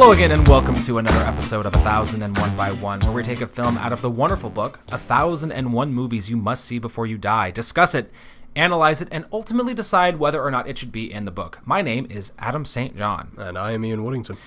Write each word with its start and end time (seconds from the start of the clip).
Hello 0.00 0.12
again, 0.12 0.32
and 0.32 0.48
welcome 0.48 0.74
to 0.76 0.96
another 0.96 1.26
episode 1.26 1.66
of 1.66 1.74
1001 1.74 2.56
by 2.56 2.72
1, 2.72 3.00
where 3.00 3.12
we 3.12 3.22
take 3.22 3.42
a 3.42 3.46
film 3.46 3.76
out 3.76 3.92
of 3.92 4.00
the 4.00 4.08
wonderful 4.08 4.48
book, 4.48 4.80
1001 4.88 5.92
Movies 5.92 6.30
You 6.30 6.38
Must 6.38 6.64
See 6.64 6.78
Before 6.78 7.06
You 7.06 7.18
Die, 7.18 7.50
discuss 7.50 7.94
it, 7.94 8.10
analyze 8.56 9.02
it, 9.02 9.08
and 9.10 9.26
ultimately 9.30 9.74
decide 9.74 10.18
whether 10.18 10.42
or 10.42 10.50
not 10.50 10.66
it 10.66 10.78
should 10.78 10.90
be 10.90 11.12
in 11.12 11.26
the 11.26 11.30
book. 11.30 11.58
My 11.66 11.82
name 11.82 12.06
is 12.08 12.32
Adam 12.38 12.64
St. 12.64 12.96
John. 12.96 13.32
And 13.36 13.58
I 13.58 13.72
am 13.72 13.84
Ian 13.84 14.02
Woodington. 14.02 14.38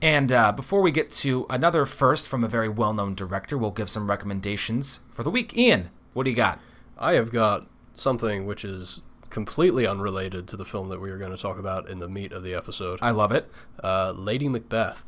And 0.00 0.30
uh, 0.30 0.52
before 0.52 0.80
we 0.80 0.92
get 0.92 1.10
to 1.14 1.44
another 1.50 1.86
first 1.86 2.28
from 2.28 2.44
a 2.44 2.48
very 2.48 2.68
well 2.68 2.94
known 2.94 3.16
director, 3.16 3.58
we'll 3.58 3.72
give 3.72 3.90
some 3.90 4.08
recommendations 4.08 5.00
for 5.10 5.24
the 5.24 5.30
week. 5.30 5.56
Ian, 5.56 5.90
what 6.12 6.22
do 6.22 6.30
you 6.30 6.36
got? 6.36 6.60
I 6.96 7.14
have 7.14 7.32
got 7.32 7.66
something 7.96 8.46
which 8.46 8.64
is 8.64 9.00
completely 9.30 9.86
unrelated 9.86 10.46
to 10.48 10.56
the 10.56 10.64
film 10.64 10.88
that 10.90 11.00
we 11.00 11.08
are 11.10 11.18
going 11.18 11.30
to 11.30 11.36
talk 11.40 11.58
about 11.58 11.88
in 11.88 11.98
the 12.00 12.08
meat 12.08 12.32
of 12.32 12.42
the 12.42 12.52
episode. 12.54 12.98
I 13.00 13.10
love 13.12 13.32
it. 13.32 13.50
Uh, 13.82 14.12
Lady 14.14 14.48
Macbeth. 14.48 15.04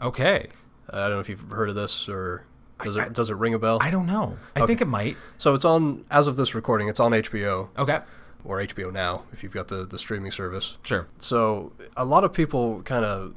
Okay. 0.00 0.48
I 0.88 0.96
don't 1.02 1.10
know 1.10 1.20
if 1.20 1.28
you've 1.28 1.48
heard 1.50 1.68
of 1.68 1.74
this 1.74 2.08
or 2.08 2.44
does 2.82 2.96
I- 2.96 3.06
it 3.06 3.12
does 3.12 3.30
it 3.30 3.34
ring 3.36 3.54
a 3.54 3.58
bell? 3.58 3.78
I 3.80 3.90
don't 3.90 4.06
know. 4.06 4.38
I 4.56 4.66
think 4.66 4.80
it 4.80 4.86
might. 4.88 5.16
so 5.38 5.54
it's 5.54 5.64
on 5.64 6.04
as 6.10 6.26
of 6.26 6.36
this 6.36 6.54
recording. 6.54 6.88
It's 6.88 7.00
on 7.00 7.12
HBO 7.12 7.68
Okay. 7.78 8.00
or 8.44 8.58
HBO 8.60 8.90
Now 8.92 9.24
if 9.32 9.42
you've 9.42 9.52
got 9.52 9.68
the 9.68 9.84
the 9.86 9.98
streaming 9.98 10.32
service. 10.32 10.76
Sure. 10.84 11.06
So 11.18 11.72
a 11.96 12.04
lot 12.04 12.24
of 12.24 12.32
people 12.32 12.82
kind 12.82 13.04
of 13.04 13.34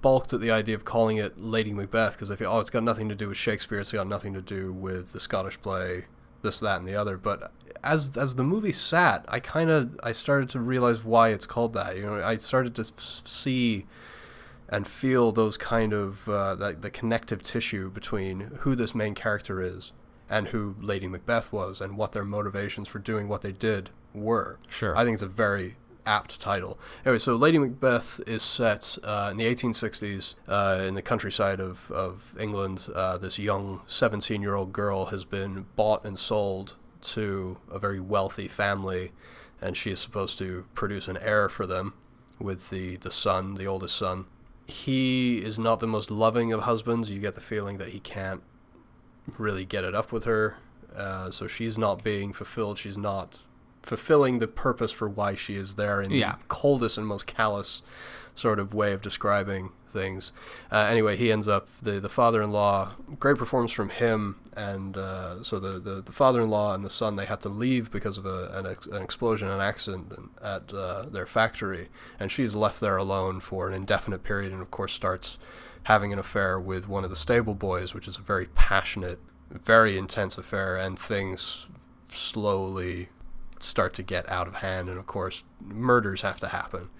balked 0.00 0.32
at 0.32 0.40
the 0.40 0.50
idea 0.50 0.74
of 0.74 0.84
calling 0.84 1.16
it 1.16 1.40
Lady 1.40 1.72
Macbeth 1.72 2.12
because 2.14 2.28
they 2.28 2.36
feel, 2.36 2.50
oh, 2.50 2.60
it's 2.60 2.70
got 2.70 2.82
nothing 2.84 3.08
to 3.08 3.14
do 3.14 3.28
with 3.28 3.36
Shakespeare. 3.36 3.80
It's 3.80 3.90
got 3.92 4.06
nothing 4.06 4.32
to 4.34 4.40
do 4.40 4.72
with 4.72 5.12
the 5.12 5.18
Scottish 5.18 5.60
play, 5.60 6.04
this, 6.42 6.58
that, 6.60 6.78
and 6.78 6.86
the 6.86 6.94
other. 6.94 7.16
But 7.18 7.50
as 7.82 8.16
as 8.16 8.36
the 8.36 8.44
movie 8.44 8.72
sat, 8.72 9.24
I 9.28 9.40
kind 9.40 9.70
of 9.70 9.98
I 10.02 10.12
started 10.12 10.48
to 10.50 10.60
realize 10.60 11.04
why 11.04 11.30
it's 11.30 11.46
called 11.46 11.74
that. 11.74 11.96
You 11.96 12.06
know, 12.06 12.22
I 12.22 12.36
started 12.36 12.74
to 12.76 12.82
f- 12.82 13.26
see 13.26 13.86
and 14.68 14.86
feel 14.86 15.32
those 15.32 15.56
kind 15.56 15.92
of 15.92 16.28
uh, 16.28 16.54
that 16.54 16.82
the 16.82 16.90
connective 16.90 17.42
tissue 17.42 17.90
between 17.90 18.40
who 18.60 18.74
this 18.74 18.94
main 18.94 19.14
character 19.14 19.60
is 19.60 19.92
and 20.30 20.48
who 20.48 20.76
Lady 20.80 21.08
Macbeth 21.08 21.52
was 21.52 21.80
and 21.80 21.96
what 21.96 22.12
their 22.12 22.24
motivations 22.24 22.88
for 22.88 22.98
doing 22.98 23.28
what 23.28 23.42
they 23.42 23.52
did 23.52 23.90
were. 24.14 24.58
Sure. 24.68 24.96
I 24.96 25.04
think 25.04 25.14
it's 25.14 25.22
a 25.22 25.26
very 25.26 25.76
apt 26.06 26.40
title. 26.40 26.78
Anyway, 27.04 27.18
so 27.18 27.36
Lady 27.36 27.58
Macbeth 27.58 28.20
is 28.26 28.42
set 28.42 28.98
uh, 29.04 29.28
in 29.30 29.36
the 29.36 29.44
1860s 29.44 30.34
uh, 30.48 30.82
in 30.82 30.94
the 30.94 31.02
countryside 31.02 31.60
of, 31.60 31.90
of 31.90 32.34
England. 32.40 32.88
Uh, 32.94 33.18
this 33.18 33.38
young 33.38 33.82
17 33.86 34.40
year 34.40 34.54
old 34.54 34.72
girl 34.72 35.06
has 35.06 35.24
been 35.24 35.66
bought 35.76 36.04
and 36.04 36.18
sold 36.18 36.76
to 37.02 37.58
a 37.70 37.78
very 37.78 38.00
wealthy 38.00 38.48
family, 38.48 39.12
and 39.60 39.76
she 39.76 39.90
is 39.90 40.00
supposed 40.00 40.38
to 40.38 40.66
produce 40.74 41.08
an 41.08 41.18
heir 41.18 41.48
for 41.48 41.66
them 41.66 41.94
with 42.38 42.70
the, 42.70 42.96
the 42.96 43.10
son, 43.10 43.54
the 43.54 43.66
oldest 43.66 43.96
son. 43.96 44.26
He 44.66 45.38
is 45.38 45.58
not 45.58 45.80
the 45.80 45.86
most 45.86 46.10
loving 46.10 46.52
of 46.52 46.62
husbands. 46.62 47.10
You 47.10 47.20
get 47.20 47.34
the 47.34 47.40
feeling 47.40 47.78
that 47.78 47.88
he 47.90 48.00
can't 48.00 48.42
really 49.38 49.64
get 49.64 49.84
it 49.84 49.94
up 49.94 50.12
with 50.12 50.24
her. 50.24 50.56
Uh, 50.96 51.30
so 51.30 51.46
she's 51.46 51.78
not 51.78 52.02
being 52.04 52.32
fulfilled. 52.32 52.78
She's 52.78 52.98
not 52.98 53.40
fulfilling 53.82 54.38
the 54.38 54.48
purpose 54.48 54.92
for 54.92 55.08
why 55.08 55.34
she 55.34 55.54
is 55.54 55.74
there 55.74 56.00
in 56.00 56.10
Yeah. 56.10 56.36
the 56.36 56.44
coldest 56.48 56.98
and 56.98 57.06
most 57.06 57.26
callous 57.26 57.82
sort 58.34 58.58
of 58.58 58.72
way 58.72 58.92
of 58.92 59.00
describing 59.02 59.70
things. 59.92 60.32
Uh, 60.70 60.86
anyway, 60.90 61.16
he 61.16 61.30
ends 61.30 61.46
up 61.48 61.68
the 61.82 62.00
the 62.00 62.08
father-in-law. 62.08 62.92
Great 63.18 63.36
performance 63.36 63.72
from 63.72 63.90
him, 63.90 64.36
and 64.54 64.96
uh, 64.96 65.42
so 65.42 65.58
the, 65.58 65.78
the 65.78 66.02
the 66.02 66.12
father-in-law 66.12 66.74
and 66.74 66.84
the 66.84 66.90
son 66.90 67.16
they 67.16 67.26
had 67.26 67.40
to 67.40 67.48
leave 67.48 67.90
because 67.90 68.18
of 68.18 68.26
a, 68.26 68.50
an, 68.52 68.66
ex- 68.66 68.86
an 68.86 69.02
explosion, 69.02 69.48
an 69.48 69.60
accident 69.60 70.12
at 70.42 70.72
uh, 70.72 71.02
their 71.02 71.26
factory, 71.26 71.88
and 72.20 72.30
she's 72.30 72.54
left 72.54 72.80
there 72.80 72.96
alone 72.96 73.40
for 73.40 73.68
an 73.68 73.74
indefinite 73.74 74.22
period, 74.22 74.52
and 74.52 74.62
of 74.62 74.70
course 74.70 74.92
starts 74.92 75.38
having 75.84 76.12
an 76.12 76.18
affair 76.18 76.60
with 76.60 76.88
one 76.88 77.04
of 77.04 77.10
the 77.10 77.16
stable 77.16 77.54
boys, 77.54 77.94
which 77.94 78.06
is 78.06 78.16
a 78.16 78.22
very 78.22 78.46
passionate, 78.46 79.18
very 79.50 79.96
intense 79.98 80.38
affair, 80.38 80.76
and 80.76 80.98
things 80.98 81.66
slowly 82.08 83.08
start 83.58 83.94
to 83.94 84.02
get 84.02 84.28
out 84.28 84.46
of 84.46 84.56
hand, 84.56 84.88
and 84.88 84.98
of 84.98 85.06
course, 85.06 85.44
murders 85.60 86.20
have 86.22 86.38
to 86.40 86.48
happen. 86.48 86.90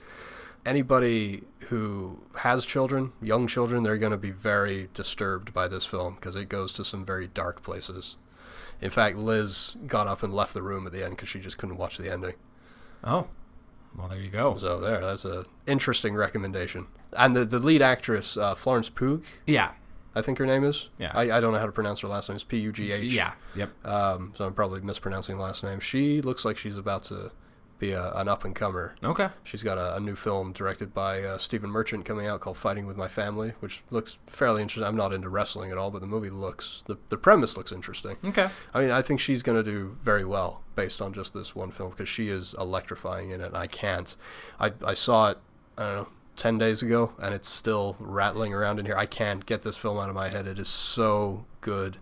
Anybody 0.65 1.43
who 1.73 2.21
has 2.41 2.67
children, 2.67 3.13
young 3.23 3.47
children, 3.47 3.83
they're 3.83 3.97
going 3.97 4.13
to 4.13 4.19
be 4.19 4.31
very 4.31 4.91
disturbed 4.93 5.55
by 5.55 5.69
this 5.69 5.87
film 5.87 6.17
because 6.17 6.37
it 6.37 6.51
goes 6.51 6.71
to 6.75 6.85
some 6.85 7.03
very 7.05 7.27
dark 7.27 7.63
places. 7.63 8.17
In 8.83 8.91
fact, 8.91 9.17
Liz 9.17 9.77
got 9.87 10.07
up 10.07 10.23
and 10.23 10.35
left 10.35 10.53
the 10.53 10.61
room 10.61 10.87
at 10.87 10.93
the 10.93 11.03
end 11.03 11.17
because 11.17 11.31
she 11.31 11.41
just 11.41 11.57
couldn't 11.57 11.79
watch 11.79 11.97
the 11.97 12.13
ending. 12.13 12.35
Oh. 13.03 13.29
Well, 13.97 14.09
there 14.09 14.21
you 14.21 14.29
go. 14.29 14.57
So 14.59 14.79
there, 14.81 15.01
that's 15.01 15.25
a 15.25 15.45
interesting 15.67 16.15
recommendation. 16.15 16.89
And 17.15 17.35
the 17.35 17.45
the 17.47 17.59
lead 17.59 17.81
actress, 17.81 18.37
uh, 18.37 18.55
Florence 18.55 18.91
Pugh, 18.91 19.23
Yeah. 19.47 19.73
I 20.15 20.21
think 20.21 20.37
her 20.39 20.45
name 20.47 20.63
is. 20.63 20.91
Yeah. 20.99 21.11
I, 21.15 21.39
I 21.39 21.41
don't 21.41 21.55
know 21.55 21.59
how 21.59 21.65
to 21.65 21.73
pronounce 21.73 22.01
her 22.01 22.09
last 22.09 22.29
name. 22.29 22.37
It's 22.37 22.45
P 22.45 22.59
U 22.59 22.73
G 22.73 22.93
H. 22.93 23.13
Yeah. 23.15 23.33
Yep. 23.57 23.87
Um, 23.87 24.33
so 24.37 24.45
I'm 24.45 24.53
probably 24.53 24.83
mispronouncing 24.83 25.39
the 25.39 25.43
last 25.43 25.65
name. 25.65 25.81
She 25.81 26.21
looks 26.21 26.45
like 26.45 26.59
she's 26.59 26.77
about 26.77 27.05
to 27.05 27.31
be 27.83 27.93
a, 27.93 28.13
an 28.13 28.29
up 28.29 28.45
and 28.45 28.55
comer. 28.55 28.95
Okay. 29.03 29.29
She's 29.43 29.65
got 29.65 29.77
a, 29.77 29.97
a 29.97 30.01
new 30.01 30.15
film 30.15 30.53
directed 30.53 30.95
by 30.95 31.21
uh, 31.23 31.37
Stephen 31.37 31.69
Merchant 31.69 32.05
coming 32.05 32.29
out 32.29 32.41
called 32.41 32.57
Fighting 32.57 32.87
with 32.87 32.97
My 32.97 33.09
Family, 33.09 33.55
which 33.59 33.83
looks 33.91 34.19
fairly 34.29 34.63
interesting. 34.63 34.87
I'm 34.87 34.97
not 34.97 35.13
into 35.13 35.29
wrestling 35.29 35.73
at 35.73 35.79
all, 35.79 35.91
but 35.91 36.01
the 36.01 36.07
movie 36.07 36.31
looks 36.31 36.85
the 36.87 36.97
the 37.09 37.17
premise 37.17 37.57
looks 37.57 37.73
interesting. 37.73 38.17
Okay. 38.25 38.49
I 38.73 38.81
mean, 38.81 38.91
I 38.93 39.03
think 39.03 39.19
she's 39.19 39.43
going 39.43 39.63
to 39.63 39.69
do 39.69 39.97
very 40.01 40.25
well 40.25 40.63
based 40.77 41.03
on 41.03 41.13
just 41.13 41.35
this 41.35 41.57
one 41.57 41.73
film 41.73 41.91
because 41.91 42.09
she 42.09 42.29
is 42.29 42.55
electrifying 42.57 43.31
in 43.31 43.41
it, 43.41 43.47
and 43.47 43.57
I 43.57 43.67
can't. 43.67 44.17
I 44.61 44.73
I 44.85 44.95
saw 44.95 45.31
it. 45.31 45.39
I 45.77 45.83
don't 45.83 45.97
know. 45.97 46.09
10 46.35 46.57
days 46.57 46.81
ago 46.81 47.13
and 47.21 47.35
it's 47.35 47.49
still 47.49 47.95
rattling 47.99 48.55
around 48.55 48.79
in 48.81 48.87
here. 48.87 48.97
I 48.97 49.05
can't 49.05 49.45
get 49.45 49.65
this 49.65 49.77
film 49.77 49.99
out 49.99 50.09
of 50.09 50.15
my 50.15 50.31
head. 50.31 50.47
It 50.47 50.59
is 50.59 50.67
so 50.67 51.45
good. 51.61 51.99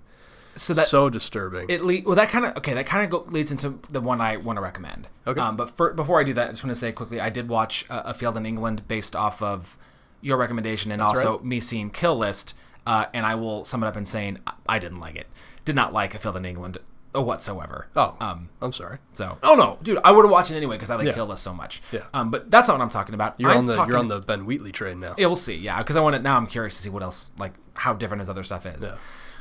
So 0.57 0.75
that 0.75 0.89
so 0.89 1.09
disturbing. 1.09 1.67
it 1.71 1.83
le- 1.85 2.03
well 2.05 2.17
that 2.17 2.29
kind 2.31 2.45
of 2.45 2.57
okay 2.59 2.75
that 2.75 2.87
kind 2.87 3.05
of 3.05 3.11
go- 3.11 3.31
leads 3.31 3.51
into 3.53 3.79
the 3.89 4.01
one 4.01 4.21
I 4.21 4.37
want 4.37 4.57
to 4.57 4.61
recommend. 4.61 5.09
Okay. 5.27 5.41
Um, 5.41 5.57
but 5.57 5.77
for, 5.77 5.93
before 5.95 6.21
I 6.21 6.25
do 6.25 6.35
that, 6.35 6.49
I 6.49 6.51
just 6.51 6.65
want 6.65 6.75
to 6.75 6.81
say 6.81 6.93
quickly, 6.93 7.21
I 7.21 7.31
did 7.31 7.49
watch 7.49 7.87
uh, 7.89 8.03
A 8.07 8.15
Field 8.15 8.37
in 8.37 8.45
England 8.47 8.87
based 8.89 9.15
off 9.15 9.43
of 9.43 9.79
your 10.21 10.37
recommendation 10.39 10.91
and 10.93 11.01
also 11.01 11.37
right. 11.37 11.45
me 11.45 11.61
seeing 11.61 11.91
Kill 11.91 12.17
List. 12.19 12.55
Uh, 12.87 13.07
and 13.15 13.25
I 13.27 13.35
will 13.35 13.63
sum 13.65 13.85
it 13.85 13.87
up 13.87 13.97
in 13.97 14.05
saying 14.07 14.39
I- 14.69 14.79
didn't 14.79 14.99
like 15.01 15.15
it. 15.15 15.29
Did 15.65 15.77
not 15.77 15.93
like 15.93 16.15
A 16.15 16.19
Field 16.19 16.37
in 16.37 16.45
England 16.45 16.79
whatsoever. 17.15 17.89
oh, 17.97 18.17
Um. 18.21 18.49
I'm 18.63 18.73
sorry. 18.73 18.99
So. 19.15 19.39
Oh 19.43 19.55
no, 19.55 19.79
dude, 19.83 19.99
I 20.05 20.13
would 20.13 20.25
have 20.25 20.31
watched 20.31 20.51
it 20.51 20.57
anyway 20.57 20.77
because 20.77 20.91
I 20.91 20.97
like 20.97 21.07
Yeah. 21.07 21.13
Kill 21.13 21.27
List 21.27 21.43
so 21.43 21.53
much. 21.55 21.83
Yeah. 21.93 22.01
Um. 22.15 22.31
But 22.31 22.51
that's 22.51 22.69
not 22.69 22.79
what 22.79 22.83
I'm 22.85 22.91
talking 22.91 23.15
about. 23.15 23.35
You're 23.39 23.51
I'm 23.51 23.59
on 23.59 23.67
the 23.67 23.75
talking- 23.77 23.91
you're 23.91 23.99
on 23.99 24.09
the 24.09 24.21
Ben 24.21 24.47
Wheatley 24.47 24.73
train 24.73 25.01
now. 25.01 25.15
Yeah, 25.19 25.27
we'll 25.27 25.37
see. 25.37 25.57
Yeah, 25.57 25.79
because 25.79 25.97
I 25.97 26.01
want 26.01 26.17
to 26.17 26.23
now. 26.23 26.37
I'm 26.37 26.47
curious 26.47 26.77
to 26.77 26.83
see 26.83 26.91
what 26.91 27.03
else, 27.03 27.31
like 27.39 27.53
how 27.75 27.93
different 27.95 28.21
his 28.21 28.29
other 28.29 28.43
stuff 28.45 28.65
is. 28.67 28.87
Yeah. 28.87 28.97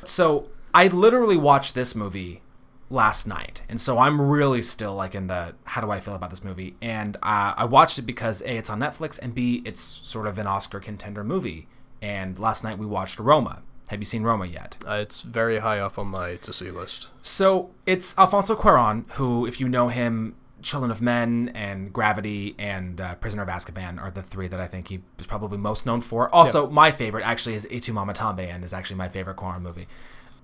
So 0.06 0.48
I 0.74 0.88
literally 0.88 1.38
watched 1.38 1.76
this 1.76 1.96
movie 1.96 2.42
last 2.90 3.28
night, 3.28 3.62
and 3.70 3.80
so 3.80 4.00
I'm 4.00 4.20
really 4.20 4.62
still 4.62 4.96
like 4.96 5.16
in 5.16 5.28
the 5.28 5.56
how 5.64 5.82
do 5.82 5.92
I 5.92 6.00
feel 6.00 6.16
about 6.16 6.30
this 6.30 6.44
movie? 6.44 6.76
And 6.82 7.16
uh, 7.18 7.54
I 7.58 7.66
watched 7.66 7.98
it 8.00 8.04
because 8.04 8.42
a 8.42 8.58
it's 8.58 8.70
on 8.70 8.80
Netflix, 8.80 9.20
and 9.22 9.34
b 9.34 9.62
it's 9.66 9.82
sort 9.82 10.28
of 10.28 10.38
an 10.38 10.48
Oscar 10.48 10.80
contender 10.80 11.24
movie. 11.24 11.68
And 12.02 12.40
last 12.40 12.64
night 12.64 12.78
we 12.78 12.86
watched 12.86 13.20
Roma. 13.20 13.64
Have 13.90 14.00
you 14.00 14.06
seen 14.06 14.22
Roma 14.22 14.46
yet? 14.46 14.78
Uh, 14.88 15.00
it's 15.02 15.22
very 15.22 15.60
high 15.60 15.80
up 15.80 15.98
on 15.98 16.08
my 16.08 16.36
to 16.38 16.54
see 16.54 16.70
list. 16.70 17.08
So 17.24 17.72
it's 17.88 18.16
Alfonso 18.20 18.56
Cuarón, 18.56 19.10
who, 19.14 19.48
if 19.48 19.60
you 19.60 19.68
know 19.68 19.88
him, 19.88 20.36
Children 20.62 20.92
of 20.92 21.02
Men 21.02 21.52
and 21.56 21.92
Gravity 21.92 22.54
and 22.60 23.02
uh, 23.02 23.16
Prisoner 23.16 23.44
of 23.44 23.50
Azkaban 23.50 24.00
are 24.00 24.12
the 24.12 24.22
three 24.22 24.48
that 24.48 24.60
I 24.60 24.68
think 24.68 24.90
he 24.90 25.02
is 25.18 25.26
probably 25.26 25.58
most 25.58 25.86
known 25.86 26.02
for. 26.02 26.30
Also, 26.36 26.70
my 26.70 26.92
favorite 26.92 27.24
actually 27.24 27.56
is 27.56 27.68
Y 27.72 27.80
Tu 27.80 27.92
Mamá 27.94 28.14
También 28.14 28.56
and 28.56 28.64
is 28.64 28.74
actually 28.74 28.98
my 28.98 29.10
favorite 29.10 29.38
Cuarón 29.38 29.62
movie. 29.62 29.88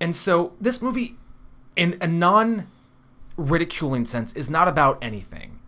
And 0.00 0.14
so 0.14 0.52
this 0.60 0.82
movie, 0.82 1.16
in 1.74 1.96
a 2.00 2.06
non 2.06 2.68
ridiculing 3.36 4.06
sense, 4.06 4.32
is 4.34 4.50
not 4.50 4.68
about 4.68 4.98
anything. 5.02 5.60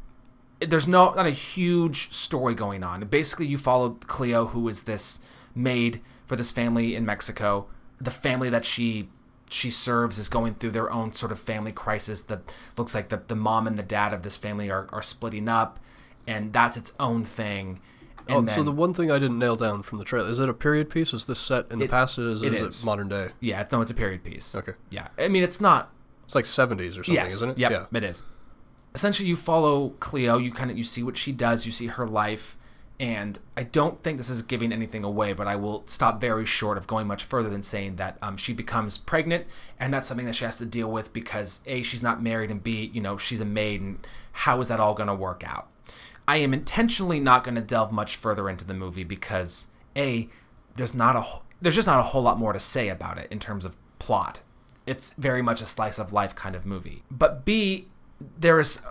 There's 0.61 0.89
no 0.89 1.13
not 1.13 1.27
a 1.27 1.31
huge 1.31 2.11
story 2.11 2.55
going 2.55 2.83
on. 2.83 3.07
Basically, 3.07 3.47
you 3.47 3.59
follow 3.59 3.91
Cleo, 4.07 4.47
who 4.47 4.69
is 4.69 4.85
this 4.85 5.21
maid 5.55 6.01
for 6.27 6.37
this 6.37 6.51
family 6.51 6.95
in 6.95 7.07
Mexico. 7.07 7.67
The 8.01 8.11
family 8.11 8.51
that 8.51 8.65
she 8.65 9.09
she 9.51 9.71
serves 9.71 10.19
is 10.19 10.29
going 10.29 10.55
through 10.55 10.73
their 10.73 10.91
own 10.91 11.13
sort 11.13 11.33
of 11.33 11.39
family 11.39 11.73
crisis. 11.73 12.21
That 12.23 12.55
looks 12.77 12.95
like 12.95 13.09
the, 13.09 13.23
the 13.27 13.37
mom 13.37 13.67
and 13.67 13.79
the 13.79 13.83
dad 13.83 14.13
of 14.13 14.23
this 14.23 14.37
family 14.37 14.71
are, 14.71 14.89
are 14.93 15.03
splitting 15.03 15.49
up, 15.49 15.81
and 16.27 16.53
that's 16.53 16.77
its 16.77 16.93
own 17.01 17.25
thing. 17.25 17.81
And 18.29 18.37
Oh, 18.37 18.41
then, 18.43 18.55
so 18.55 18.63
the 18.63 18.73
one 18.73 18.93
thing 18.95 19.11
I 19.11 19.19
didn't 19.19 19.39
nail 19.39 19.57
down 19.57 19.83
from 19.83 19.99
the 19.99 20.05
trailer 20.05 20.29
is 20.29 20.39
it 20.39 20.49
a 20.49 20.55
period 20.55 20.91
piece? 20.91 21.15
Is 21.15 21.25
this 21.27 21.39
set 21.39 21.67
in 21.71 21.79
the 21.79 21.87
It- 21.87 21.91
past? 21.91 22.19
Is, 22.19 22.43
it 22.43 22.53
is 22.55 22.61
is. 22.61 22.83
it 22.83 22.87
modern 22.87 23.09
day? 23.09 23.31
yeah, 23.41 23.67
no, 23.73 23.81
it's 23.81 23.91
a 23.91 23.95
period 23.95 24.23
piece. 24.23 24.55
Okay, 24.55 24.73
Yeah, 24.91 25.09
I 25.19 25.29
mean 25.29 25.43
it's 25.43 25.61
not 25.61 25.91
it's 26.27 26.35
like 26.35 26.45
70s 26.45 26.91
or 26.91 27.05
something, 27.05 27.15
yes. 27.15 27.33
isn't 27.35 27.51
it? 27.53 27.59
Yep, 27.59 27.71
Yeah. 27.71 27.85
it 27.93 28.05
is. 28.05 28.23
Essentially, 28.95 29.29
you 29.29 29.37
follow 29.37 29.91
Cleo. 30.01 30.37
You 30.39 30.53
kind 30.53 30.71
of 30.71 30.77
you 30.77 30.85
see 30.85 31.03
what 31.03 31.17
she 31.17 31.33
does. 31.33 31.65
You 31.67 31.73
see 31.73 31.87
her 31.87 32.07
life, 32.07 32.57
and 33.01 33.39
I 33.57 33.63
don't 33.63 34.03
think 34.03 34.19
this 34.19 34.29
is 34.29 34.43
giving 34.43 34.73
anything 34.73 35.05
away. 35.05 35.33
But 35.33 35.47
I 35.47 35.57
will 35.57 35.85
stop 35.87 36.21
very 36.21 36.45
short 36.45 36.77
of 36.79 36.87
going 36.87 37.07
much 37.07 37.23
further 37.25 37.49
than 37.49 37.63
saying 37.63 37.97
that 37.97 38.19
um, 38.21 38.37
she 38.37 38.53
becomes 38.53 38.99
pregnant, 38.99 39.47
and 39.81 39.93
that's 39.95 40.07
something 40.07 40.27
that 40.27 40.35
she 40.35 40.45
has 40.45 40.57
to 40.59 40.67
deal 40.67 40.91
with 40.91 41.13
because 41.13 41.61
a 41.67 41.83
she's 41.83 42.03
not 42.03 42.23
married, 42.23 42.51
and 42.51 42.63
b 42.63 42.91
you 42.93 43.01
know 43.01 43.17
she's 43.17 43.41
a 43.41 43.45
maid, 43.47 43.81
and 43.81 44.07
how 44.33 44.61
is 44.61 44.69
that 44.69 44.81
all 44.81 44.95
going 44.95 45.07
to 45.09 45.15
work 45.15 45.43
out? 45.47 45.69
I 46.29 46.37
am 46.37 46.53
intentionally 46.53 47.21
not 47.21 47.43
going 47.43 47.55
to 47.55 47.63
delve 47.63 47.91
much 47.91 48.15
further 48.15 48.51
into 48.51 48.67
the 48.67 48.75
movie 48.75 49.03
because 49.03 49.69
a 49.97 50.29
there's 50.77 50.95
not 50.95 51.17
a 51.17 51.25
there's 51.61 51.75
just 51.75 51.89
not 51.89 51.99
a 51.99 52.05
whole 52.05 52.23
lot 52.23 52.39
more 52.39 52.53
to 52.53 52.61
say 52.61 52.91
about 52.91 53.17
it 53.17 53.33
in 53.33 53.41
terms 53.41 53.65
of 53.65 53.77
plot. 53.99 54.43
It's 54.87 55.15
very 55.15 55.41
much 55.41 55.63
a 55.63 55.67
slice 55.67 55.99
of 55.99 56.13
life 56.13 56.35
kind 56.35 56.55
of 56.55 56.67
movie. 56.67 57.03
But 57.11 57.47
b 57.47 57.89
there 58.39 58.61
is, 58.61 58.83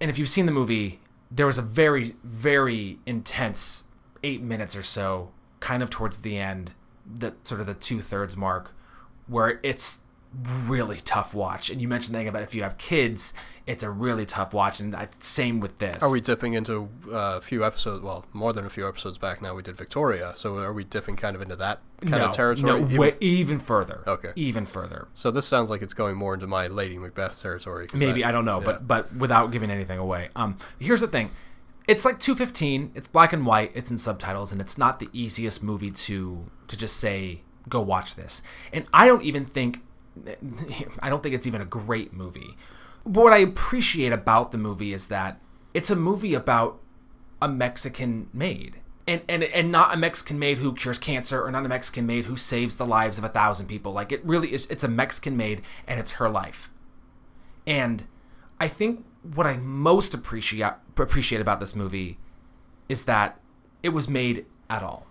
and 0.00 0.10
if 0.10 0.18
you've 0.18 0.28
seen 0.28 0.46
the 0.46 0.52
movie, 0.52 1.00
there 1.30 1.46
was 1.46 1.56
a 1.56 1.62
very 1.62 2.16
very 2.24 2.98
intense 3.06 3.84
eight 4.24 4.42
minutes 4.42 4.74
or 4.74 4.82
so, 4.82 5.30
kind 5.60 5.84
of 5.84 5.88
towards 5.88 6.18
the 6.18 6.36
end, 6.36 6.72
the 7.06 7.34
sort 7.44 7.60
of 7.60 7.68
the 7.68 7.74
two 7.74 8.00
thirds 8.00 8.36
mark, 8.36 8.72
where 9.28 9.60
it's 9.62 10.00
really 10.66 10.98
tough 10.98 11.34
watch. 11.34 11.70
And 11.70 11.80
you 11.80 11.88
mentioned 11.88 12.14
the 12.14 12.18
thing 12.18 12.28
about 12.28 12.42
if 12.42 12.54
you 12.54 12.62
have 12.62 12.78
kids, 12.78 13.32
it's 13.66 13.82
a 13.82 13.90
really 13.90 14.26
tough 14.26 14.52
watch. 14.52 14.80
And 14.80 14.94
I, 14.94 15.08
same 15.20 15.60
with 15.60 15.78
this. 15.78 16.02
Are 16.02 16.10
we 16.10 16.20
dipping 16.20 16.54
into 16.54 16.88
uh, 17.06 17.36
a 17.36 17.40
few 17.40 17.64
episodes? 17.64 18.02
Well, 18.02 18.26
more 18.32 18.52
than 18.52 18.66
a 18.66 18.70
few 18.70 18.88
episodes 18.88 19.18
back 19.18 19.40
now. 19.40 19.54
We 19.54 19.62
did 19.62 19.76
Victoria, 19.76 20.34
so 20.36 20.56
are 20.58 20.72
we 20.72 20.84
dipping 20.84 21.16
kind 21.16 21.36
of 21.36 21.42
into 21.42 21.56
that 21.56 21.80
kind 22.02 22.22
no, 22.22 22.26
of 22.26 22.34
territory? 22.34 22.80
No, 22.80 22.86
Even- 22.86 22.98
way, 22.98 23.14
even 23.20 23.58
further. 23.58 24.02
Okay. 24.06 24.32
Even 24.36 24.66
further. 24.66 25.08
so 25.14 25.30
this 25.30 25.46
sounds 25.46 25.70
like 25.70 25.82
it's 25.82 25.94
going 25.94 26.16
more 26.16 26.34
into 26.34 26.46
my 26.46 26.66
Lady 26.66 26.98
Macbeth 26.98 27.40
territory. 27.40 27.86
Maybe 27.94 28.22
that- 28.22 28.28
I 28.28 28.32
don't 28.32 28.44
know, 28.44 28.58
yeah. 28.58 28.64
but 28.64 28.88
but 28.88 29.14
without 29.14 29.50
giving 29.50 29.70
anything 29.70 29.98
away. 29.98 30.28
Um, 30.36 30.58
here's 30.78 31.00
the 31.00 31.08
thing. 31.08 31.30
It's 31.88 32.04
like 32.04 32.18
215. 32.18 32.92
It's 32.96 33.06
black 33.06 33.32
and 33.32 33.46
white. 33.46 33.70
It's 33.74 33.92
in 33.92 33.98
subtitles, 33.98 34.50
and 34.50 34.60
it's 34.60 34.76
not 34.76 34.98
the 34.98 35.08
easiest 35.12 35.62
movie 35.62 35.92
to 35.92 36.50
to 36.68 36.76
just 36.76 36.96
say 36.96 37.42
go 37.68 37.80
watch 37.80 38.14
this. 38.14 38.42
And 38.72 38.86
I 38.92 39.06
don't 39.06 39.22
even 39.22 39.44
think 39.44 39.82
I 41.00 41.08
don't 41.08 41.22
think 41.22 41.34
it's 41.34 41.46
even 41.46 41.60
a 41.60 41.66
great 41.66 42.12
movie. 42.12 42.56
But 43.04 43.22
what 43.22 43.32
I 43.32 43.38
appreciate 43.38 44.12
about 44.12 44.50
the 44.50 44.58
movie 44.58 44.92
is 44.92 45.06
that 45.08 45.40
it's 45.74 45.90
a 45.90 45.96
movie 45.96 46.34
about 46.34 46.80
a 47.40 47.48
Mexican 47.48 48.28
maid. 48.32 48.80
And, 49.08 49.22
and 49.28 49.44
and 49.44 49.70
not 49.70 49.94
a 49.94 49.96
Mexican 49.96 50.36
maid 50.36 50.58
who 50.58 50.74
cures 50.74 50.98
cancer 50.98 51.40
or 51.40 51.52
not 51.52 51.64
a 51.64 51.68
Mexican 51.68 52.06
maid 52.06 52.24
who 52.24 52.36
saves 52.36 52.74
the 52.74 52.86
lives 52.86 53.18
of 53.18 53.24
a 53.24 53.28
thousand 53.28 53.66
people. 53.66 53.92
Like 53.92 54.10
it 54.10 54.24
really 54.24 54.52
is 54.52 54.66
it's 54.68 54.82
a 54.82 54.88
Mexican 54.88 55.36
maid 55.36 55.62
and 55.86 56.00
it's 56.00 56.12
her 56.12 56.28
life. 56.28 56.70
And 57.68 58.04
I 58.60 58.66
think 58.66 59.04
what 59.22 59.46
I 59.46 59.58
most 59.58 60.12
appreciate 60.12 60.72
appreciate 60.96 61.40
about 61.40 61.60
this 61.60 61.76
movie 61.76 62.18
is 62.88 63.04
that 63.04 63.38
it 63.82 63.90
was 63.90 64.08
made 64.08 64.46
at 64.68 64.82
all. 64.82 65.06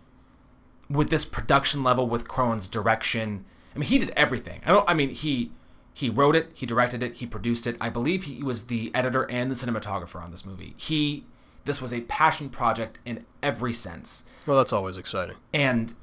With 0.89 1.09
this 1.09 1.23
production 1.23 1.83
level, 1.83 2.07
with 2.07 2.27
Cuarón's 2.27 2.67
direction. 2.67 3.45
I 3.75 3.79
mean, 3.79 3.89
he 3.89 3.99
did 3.99 4.11
everything. 4.11 4.61
I 4.65 4.71
don't. 4.71 4.89
I 4.89 4.93
mean, 4.93 5.09
he 5.09 5.51
he 5.93 6.09
wrote 6.09 6.35
it, 6.35 6.51
he 6.53 6.65
directed 6.65 7.01
it, 7.03 7.15
he 7.15 7.25
produced 7.25 7.67
it. 7.67 7.77
I 7.79 7.89
believe 7.89 8.23
he 8.23 8.43
was 8.43 8.65
the 8.67 8.91
editor 8.93 9.23
and 9.29 9.49
the 9.49 9.55
cinematographer 9.55 10.21
on 10.21 10.31
this 10.31 10.45
movie. 10.45 10.73
He 10.77 11.25
this 11.65 11.81
was 11.81 11.91
a 11.91 12.01
passion 12.01 12.49
project 12.49 12.99
in 13.05 13.25
every 13.43 13.73
sense 13.73 14.23
well, 14.47 14.57
that's 14.57 14.71
always 14.71 14.97
exciting. 14.97 15.35
and 15.53 15.93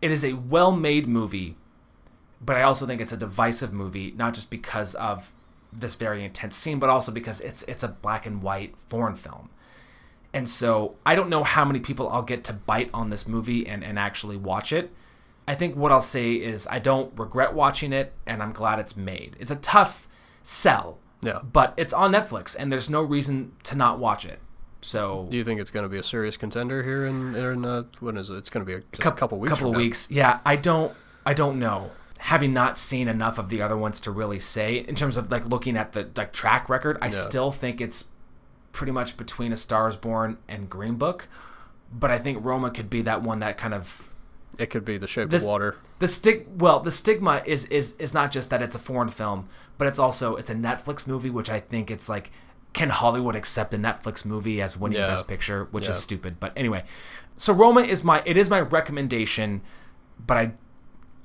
it 0.00 0.10
is 0.10 0.24
a 0.24 0.32
well-made 0.32 1.06
movie 1.06 1.56
but 2.40 2.56
i 2.56 2.62
also 2.62 2.86
think 2.86 3.00
it's 3.00 3.12
a 3.12 3.16
divisive 3.16 3.72
movie 3.72 4.12
not 4.16 4.32
just 4.34 4.48
because 4.50 4.94
of 4.94 5.32
this 5.72 5.94
very 5.94 6.24
intense 6.24 6.56
scene 6.56 6.78
but 6.78 6.88
also 6.88 7.12
because 7.12 7.40
it's 7.42 7.62
it's 7.64 7.82
a 7.82 7.88
black 7.88 8.24
and 8.24 8.42
white 8.42 8.74
foreign 8.88 9.14
film 9.16 9.50
and 10.32 10.48
so 10.48 10.96
i 11.04 11.14
don't 11.14 11.28
know 11.28 11.44
how 11.44 11.64
many 11.64 11.78
people 11.80 12.08
i'll 12.08 12.22
get 12.22 12.42
to 12.44 12.52
bite 12.52 12.90
on 12.94 13.10
this 13.10 13.28
movie 13.28 13.66
and, 13.66 13.84
and 13.84 13.98
actually 13.98 14.36
watch 14.36 14.72
it 14.72 14.92
i 15.50 15.54
think 15.54 15.74
what 15.76 15.90
i'll 15.92 16.00
say 16.00 16.34
is 16.34 16.66
i 16.70 16.78
don't 16.78 17.12
regret 17.18 17.52
watching 17.54 17.92
it 17.92 18.12
and 18.26 18.42
i'm 18.42 18.52
glad 18.52 18.78
it's 18.78 18.96
made 18.96 19.36
it's 19.40 19.50
a 19.50 19.56
tough 19.56 20.06
sell 20.42 20.98
Yeah. 21.22 21.40
but 21.42 21.74
it's 21.76 21.92
on 21.92 22.12
netflix 22.12 22.56
and 22.58 22.72
there's 22.72 22.88
no 22.88 23.02
reason 23.02 23.52
to 23.64 23.76
not 23.76 23.98
watch 23.98 24.24
it 24.24 24.38
so 24.82 25.26
Do 25.30 25.36
you 25.36 25.44
think 25.44 25.60
it's 25.60 25.70
going 25.70 25.82
to 25.82 25.88
be 25.90 25.98
a 25.98 26.02
serious 26.02 26.36
contender 26.38 26.82
here 26.82 27.04
in 27.06 27.34
in 27.34 27.64
uh, 27.66 27.82
when 28.00 28.16
is 28.16 28.30
it? 28.30 28.36
It's 28.36 28.48
going 28.48 28.64
to 28.64 28.66
be 28.66 28.74
a, 28.74 28.82
a 29.08 29.12
couple 29.12 29.38
weeks. 29.38 29.52
couple 29.52 29.68
of 29.70 29.76
weeks. 29.76 30.10
Yeah, 30.10 30.40
I 30.46 30.56
don't 30.56 30.94
I 31.26 31.34
don't 31.34 31.58
know. 31.58 31.90
Having 32.18 32.54
not 32.54 32.78
seen 32.78 33.06
enough 33.06 33.36
of 33.36 33.50
the 33.50 33.60
other 33.60 33.76
ones 33.76 34.00
to 34.00 34.10
really 34.10 34.40
say 34.40 34.76
in 34.78 34.94
terms 34.94 35.18
of 35.18 35.30
like 35.30 35.44
looking 35.46 35.76
at 35.76 35.92
the 35.92 36.08
like 36.16 36.32
track 36.32 36.70
record, 36.70 36.96
I 37.02 37.06
Yeah. 37.06 37.10
still 37.10 37.52
think 37.52 37.78
it's 37.82 38.08
pretty 38.72 38.90
much 38.92 39.18
between 39.18 39.52
A 39.52 39.56
Star 39.58 39.86
Is 39.86 39.96
Born 39.96 40.38
and 40.48 40.70
Green 40.70 40.94
Book. 40.94 41.28
But 41.92 42.10
I 42.10 42.18
think 42.18 42.42
Roma 42.42 42.70
could 42.70 42.88
be 42.88 43.02
that 43.02 43.20
one 43.20 43.40
that 43.40 43.58
kind 43.58 43.74
of 43.74 44.09
It 44.60 44.70
could 44.70 44.84
be 44.84 44.98
The 44.98 45.08
Shape 45.08 45.30
This- 45.30 45.42
of 45.42 45.48
Water. 45.48 45.76
the 45.98 46.08
stig 46.08 46.46
well 46.58 46.80
the 46.80 46.90
stigma 46.90 47.42
is 47.46 47.64
is 47.66 47.94
is 47.98 48.12
not 48.14 48.30
just 48.30 48.50
that 48.50 48.62
it's 48.62 48.74
a 48.74 48.78
foreign 48.78 49.08
film, 49.08 49.48
but 49.78 49.86
it's 49.88 49.98
also 49.98 50.36
it's 50.36 50.50
a 50.50 50.54
Netflix 50.54 51.06
movie, 51.06 51.30
which 51.30 51.50
I 51.50 51.60
think 51.60 51.90
it's 51.90 52.08
like 52.08 52.30
can 52.72 52.90
Hollywood 52.90 53.34
accept 53.34 53.74
a 53.74 53.78
Netflix 53.78 54.24
movie 54.24 54.62
as 54.62 54.76
winning 54.76 54.98
Yeah. 54.98 55.08
Best 55.08 55.26
Picture, 55.26 55.66
which 55.72 55.86
Yeah. 55.86 55.90
is 55.92 55.98
stupid. 55.98 56.38
But 56.38 56.52
anyway, 56.56 56.84
so 57.36 57.52
Roma 57.52 57.80
is 57.80 58.04
my 58.04 58.22
it 58.26 58.36
is 58.36 58.48
my 58.50 58.60
recommendation, 58.60 59.62
but 60.24 60.36
I 60.36 60.52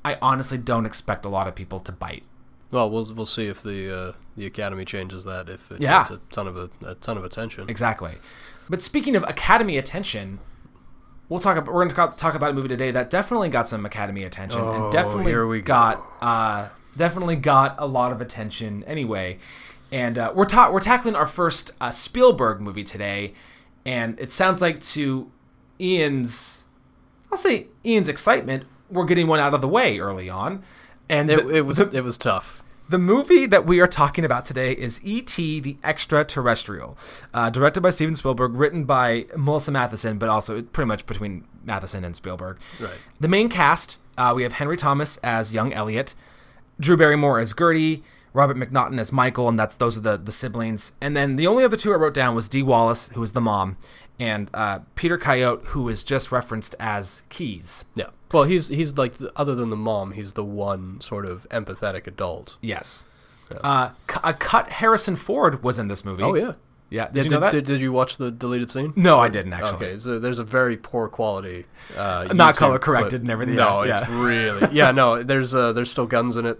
I 0.04 0.18
honestly 0.22 0.58
don't 0.58 0.86
expect 0.86 1.26
a 1.26 1.30
lot 1.30 1.48
of 1.48 1.56
people 1.56 1.80
to 1.82 1.92
bite. 1.92 2.24
Well, 2.72 2.90
we'll 2.90 3.14
we'll 3.14 3.26
see 3.26 3.46
if 3.48 3.62
the 3.62 3.96
uh, 3.96 4.12
the 4.38 4.46
Academy 4.46 4.86
changes 4.86 5.24
that 5.26 5.50
if 5.50 5.72
it 5.72 5.82
Yeah. 5.82 6.00
gets 6.00 6.10
a 6.12 6.20
ton 6.32 6.48
of 6.48 6.58
a, 6.58 6.70
a 6.86 6.96
ton 6.96 7.18
of 7.18 7.24
attention. 7.24 7.70
Exactly. 7.70 8.16
But 8.70 8.82
speaking 8.82 9.16
of 9.16 9.24
Academy 9.24 9.78
attention, 9.78 10.40
we'll 11.30 11.40
talk 11.40 11.58
about 11.58 11.74
we're 11.74 11.86
going 11.88 12.12
to 12.12 12.16
talk 12.18 12.36
about 12.36 12.52
a 12.52 12.54
movie 12.54 12.68
today 12.68 12.92
that 12.92 13.10
definitely 13.10 13.50
got 13.50 13.68
some 13.68 13.86
Academy 13.86 14.24
attention 14.24 14.62
Oh, 14.62 14.84
and 14.86 14.92
definitely 14.92 15.26
here 15.32 15.46
we 15.48 15.60
go. 15.62 15.66
got 15.66 16.06
uh, 16.22 16.70
definitely 16.98 17.36
got 17.36 17.76
a 17.78 17.86
lot 17.86 18.12
of 18.12 18.22
attention 18.22 18.84
anyway. 18.86 19.40
And 19.92 20.18
uh, 20.18 20.32
we're 20.36 20.46
ta- 20.46 20.72
we're 20.72 20.80
tackling 20.82 21.16
our 21.16 21.28
first 21.28 21.72
uh, 21.80 21.92
Spielberg 21.92 22.60
movie 22.60 22.84
today, 22.84 23.34
and 23.86 24.20
it 24.20 24.32
sounds 24.32 24.60
like 24.62 24.82
to 24.82 25.32
Ian's, 25.80 26.66
I'll 27.32 27.38
say 27.38 27.68
Ian's 27.86 28.10
excitement, 28.10 28.64
we're 28.90 29.06
getting 29.06 29.28
one 29.28 29.40
out 29.40 29.54
of 29.54 29.62
the 29.62 29.68
way 29.68 30.00
early 30.00 30.30
on. 30.30 30.64
And 31.08 31.30
It, 31.30 31.48
the- 31.48 31.56
it 31.58 31.66
was 31.66 31.78
the- 31.78 31.90
it 31.92 32.04
was 32.04 32.18
tough. 32.18 32.64
The 32.88 33.00
movie 33.00 33.48
that 33.48 33.66
we 33.66 33.80
are 33.80 33.88
talking 33.88 34.24
about 34.24 34.46
today 34.46 34.74
is 34.74 35.04
E.T. 35.04 35.60
the 35.60 35.78
Extraterrestrial, 35.84 36.98
uh, 37.34 37.50
directed 37.50 37.82
by 37.82 37.90
Steven 37.90 38.16
Spielberg, 38.16 38.54
written 38.54 38.84
by 38.84 39.26
Melissa 39.36 39.72
Mathison, 39.72 40.20
but 40.20 40.30
also 40.30 40.62
pretty 40.62 40.88
much 40.88 41.06
between 41.08 41.46
Mathison 41.66 42.04
and 42.06 42.16
Spielberg. 42.16 42.58
Right. 42.80 43.00
The 43.20 43.28
main 43.28 43.50
cast 43.50 43.98
uh, 44.18 44.34
we 44.36 44.44
have 44.44 44.54
Henry 44.54 44.78
Thomas 44.78 45.18
as 45.18 45.54
young 45.54 45.74
Elliot, 45.74 46.16
Drew 46.80 46.98
Barrymore 46.98 47.40
as 47.40 47.54
Gertie, 47.54 48.04
Robert 48.34 48.58
McNaughton 48.58 49.00
as 49.00 49.12
Michael, 49.12 49.48
and 49.48 49.58
that's 49.58 49.76
those 49.76 49.98
are 49.98 50.02
the, 50.02 50.18
the 50.18 50.32
siblings. 50.32 50.94
And 51.00 51.16
then 51.16 51.36
the 51.36 51.48
only 51.48 51.64
other 51.64 51.78
two 51.78 51.94
I 51.94 51.96
wrote 51.96 52.14
down 52.14 52.36
was 52.36 52.50
Dee 52.50 52.64
Wallace, 52.64 53.10
who 53.10 53.22
was 53.22 53.32
the 53.32 53.42
mom, 53.42 53.78
and 54.20 54.50
uh, 54.54 54.80
Peter 54.96 55.18
Coyote, 55.18 55.64
who 55.68 55.90
is 55.90 56.04
just 56.04 56.32
referenced 56.32 56.76
as 56.80 57.24
Keys. 57.30 57.86
Yeah. 57.96 58.08
Well, 58.32 58.44
he's 58.44 58.68
he's 58.70 58.98
like 58.98 59.14
the, 59.16 59.32
other 59.36 59.56
than 59.56 59.70
the 59.70 59.76
mom, 59.76 60.12
he's 60.14 60.34
the 60.34 60.44
one 60.44 61.00
sort 61.02 61.26
of 61.26 61.48
empathetic 61.50 62.08
adult. 62.08 62.58
Yes. 62.62 63.08
Uh, 63.64 63.90
C- 64.10 64.20
uh, 64.24 64.34
Cut 64.34 64.70
Harrison 64.72 65.16
Ford 65.16 65.64
was 65.64 65.78
in 65.80 65.88
this 65.88 66.04
movie. 66.04 66.24
Oh 66.24 66.34
yeah. 66.36 66.54
Yeah. 66.90 67.08
Did 67.08 67.16
Yeah, 67.16 67.24
you 67.24 67.30
did, 67.30 67.32
know 67.36 67.40
that? 67.42 67.52
Did, 67.52 67.66
did 67.66 67.82
you 67.82 67.92
watch 67.92 68.18
the 68.18 68.32
deleted 68.32 68.70
scene? 68.70 68.94
no, 68.96 69.20
I 69.20 69.28
didn't 69.30 69.54
actually. 69.54 69.88
Okay, 69.88 69.98
so 69.98 70.20
there's 70.20 70.40
a 70.40 70.44
very 70.44 70.78
poor 70.78 71.08
quality. 71.08 71.66
Uh, 71.98 72.28
Not 72.34 72.56
YouTube 72.56 72.58
color 72.58 72.80
corrected 72.80 73.10
clip. 73.12 73.22
and 73.22 73.32
everything, 73.32 73.56
No, 73.56 73.84
yeah, 73.84 74.02
it's 74.02 74.10
really 74.10 74.68
yeah. 74.72 74.92
No, 74.92 75.22
there's 75.24 75.54
uh, 75.56 75.74
there's 75.74 75.92
still 75.92 76.08
guns 76.08 76.36
in 76.38 76.46
it 76.46 76.60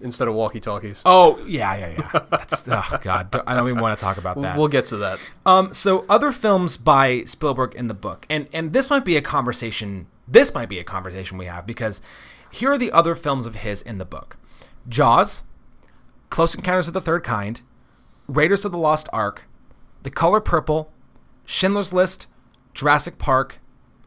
instead 0.00 0.28
of 0.28 0.34
walkie 0.34 0.60
talkies. 0.60 1.02
Oh 1.04 1.44
yeah, 1.46 1.74
yeah, 1.76 1.88
yeah. 1.98 2.20
That's 2.30 2.68
oh 2.70 2.98
god. 3.02 3.34
I 3.46 3.54
don't 3.54 3.68
even 3.68 3.80
want 3.80 3.98
to 3.98 4.02
talk 4.02 4.16
about 4.16 4.40
that. 4.40 4.56
We'll 4.56 4.68
get 4.68 4.86
to 4.86 4.96
that. 4.98 5.18
Um, 5.46 5.72
so 5.72 6.04
other 6.08 6.32
films 6.32 6.76
by 6.76 7.24
Spielberg 7.24 7.74
in 7.74 7.88
the 7.88 7.94
book, 7.94 8.26
and 8.28 8.48
and 8.52 8.72
this 8.72 8.90
might 8.90 9.04
be 9.04 9.16
a 9.16 9.22
conversation. 9.22 10.06
This 10.26 10.54
might 10.54 10.68
be 10.68 10.78
a 10.78 10.84
conversation 10.84 11.38
we 11.38 11.46
have 11.46 11.66
because 11.66 12.00
here 12.50 12.72
are 12.72 12.78
the 12.78 12.92
other 12.92 13.14
films 13.14 13.46
of 13.46 13.56
his 13.56 13.82
in 13.82 13.98
the 13.98 14.04
book: 14.04 14.36
Jaws, 14.88 15.42
Close 16.30 16.54
Encounters 16.54 16.88
of 16.88 16.94
the 16.94 17.00
Third 17.00 17.24
Kind, 17.24 17.62
Raiders 18.26 18.64
of 18.64 18.72
the 18.72 18.78
Lost 18.78 19.08
Ark, 19.12 19.44
The 20.02 20.10
Color 20.10 20.40
Purple, 20.40 20.92
Schindler's 21.44 21.92
List, 21.92 22.26
Jurassic 22.72 23.18
Park, 23.18 23.60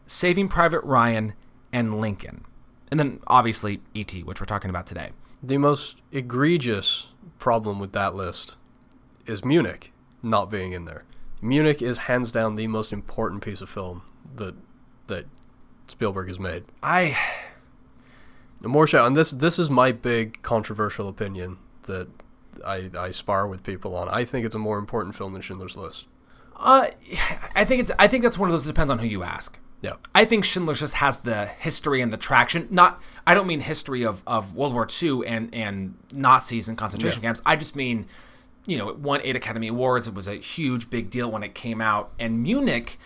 Saving 0.05 0.47
Private 0.47 0.83
Ryan, 0.83 1.33
and 1.71 1.99
Lincoln, 2.01 2.43
and 2.89 2.99
then 2.99 3.19
obviously 3.27 3.81
E.T., 3.93 4.23
which 4.23 4.39
we're 4.39 4.45
talking 4.45 4.69
about 4.69 4.87
today. 4.87 5.11
The 5.41 5.57
most 5.57 5.97
egregious 6.11 7.07
problem 7.39 7.79
with 7.79 7.91
that 7.93 8.15
list 8.15 8.57
is 9.25 9.45
Munich 9.45 9.91
not 10.23 10.49
being 10.49 10.71
in 10.71 10.85
there. 10.85 11.03
Munich 11.41 11.81
is 11.81 11.99
hands 11.99 12.31
down 12.31 12.55
the 12.55 12.67
most 12.67 12.91
important 12.91 13.43
piece 13.43 13.61
of 13.61 13.69
film 13.69 14.01
that 14.35 14.55
that 15.07 15.25
Spielberg 15.87 16.27
has 16.27 16.39
made. 16.39 16.65
I 16.81 17.17
More 18.61 18.87
show, 18.87 19.05
and 19.05 19.15
this 19.15 19.31
this 19.31 19.59
is 19.59 19.69
my 19.69 19.91
big 19.91 20.41
controversial 20.41 21.07
opinion 21.07 21.57
that 21.83 22.07
I 22.65 22.89
I 22.97 23.11
spar 23.11 23.47
with 23.47 23.63
people 23.63 23.95
on. 23.95 24.09
I 24.09 24.25
think 24.25 24.45
it's 24.45 24.55
a 24.55 24.59
more 24.59 24.79
important 24.79 25.15
film 25.15 25.33
than 25.33 25.41
Schindler's 25.41 25.77
List. 25.77 26.07
Uh, 26.55 26.87
I 27.55 27.63
think 27.65 27.81
it's. 27.81 27.91
I 27.99 28.07
think 28.07 28.23
that's 28.23 28.37
one 28.37 28.49
of 28.49 28.53
those. 28.53 28.65
that 28.65 28.71
Depends 28.71 28.91
on 28.91 28.99
who 28.99 29.05
you 29.05 29.23
ask. 29.23 29.59
Yeah. 29.81 29.93
I 30.15 30.25
think 30.25 30.43
Schindler's 30.43 30.79
just 30.79 30.95
has 30.95 31.19
the 31.19 31.45
history 31.45 32.01
and 32.01 32.11
the 32.11 32.17
traction. 32.17 32.67
Not. 32.71 32.99
I 33.27 33.33
don't 33.35 33.45
mean 33.47 33.59
history 33.59 34.03
of, 34.03 34.23
of 34.25 34.55
World 34.55 34.73
War 34.73 34.87
II 35.01 35.25
and 35.27 35.53
and 35.53 35.93
Nazis 36.11 36.67
and 36.67 36.77
concentration 36.77 37.21
Yeah. 37.21 37.27
camps. 37.29 37.41
I 37.45 37.55
just 37.55 37.75
mean, 37.75 38.07
you 38.65 38.77
know, 38.77 38.89
it 38.89 38.97
won 38.97 39.21
eight 39.23 39.35
Academy 39.35 39.67
Awards. 39.67 40.07
It 40.07 40.13
was 40.15 40.27
a 40.27 40.35
huge 40.35 40.89
big 40.89 41.09
deal 41.11 41.29
when 41.29 41.43
it 41.43 41.53
came 41.53 41.79
out. 41.79 42.11
And 42.19 42.41
Munich, 42.41 42.97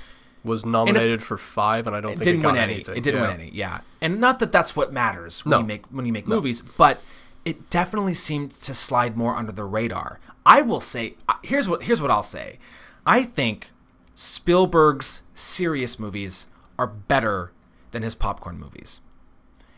was 0.44 0.66
nominated 0.66 1.22
for 1.22 1.38
five, 1.38 1.86
and 1.86 1.96
I 1.96 2.02
don't 2.02 2.14
It 2.14 2.16
think 2.16 2.24
didn't 2.24 2.40
it 2.40 2.44
got 2.44 2.54
win 2.54 2.62
any. 2.62 2.74
anything. 2.74 2.98
It 2.98 3.04
didn't 3.04 3.22
Yeah. 3.22 3.28
win 3.30 3.40
any. 3.42 3.52
Yeah, 3.54 3.80
and 4.02 4.20
not 4.20 4.40
that 4.40 4.52
that's 4.52 4.76
what 4.76 4.92
matters 4.92 5.46
when 5.46 5.52
No. 5.52 5.60
you 5.60 5.66
make 5.66 5.86
when 5.92 6.06
you 6.08 6.12
make 6.14 6.28
movies, 6.28 6.64
but 6.78 7.04
it 7.46 7.70
definitely 7.70 8.16
seemed 8.16 8.50
to 8.52 8.74
slide 8.74 9.16
more 9.16 9.36
under 9.36 9.52
the 9.52 9.66
radar. 9.66 10.20
I 10.44 10.64
will 10.64 10.80
say, 10.80 11.14
uh, 11.30 11.34
here's 11.44 11.68
what 11.68 11.84
here's 11.84 12.02
what 12.02 12.10
I'll 12.10 12.24
say. 12.24 12.58
I 13.06 13.22
think 13.22 13.70
Spielberg's 14.16 15.22
serious 15.34 16.00
movies 16.00 16.48
are 16.78 16.88
better 16.88 17.52
than 17.92 18.04
his 18.04 18.16
popcorn 18.16 18.60
movies. 18.60 19.02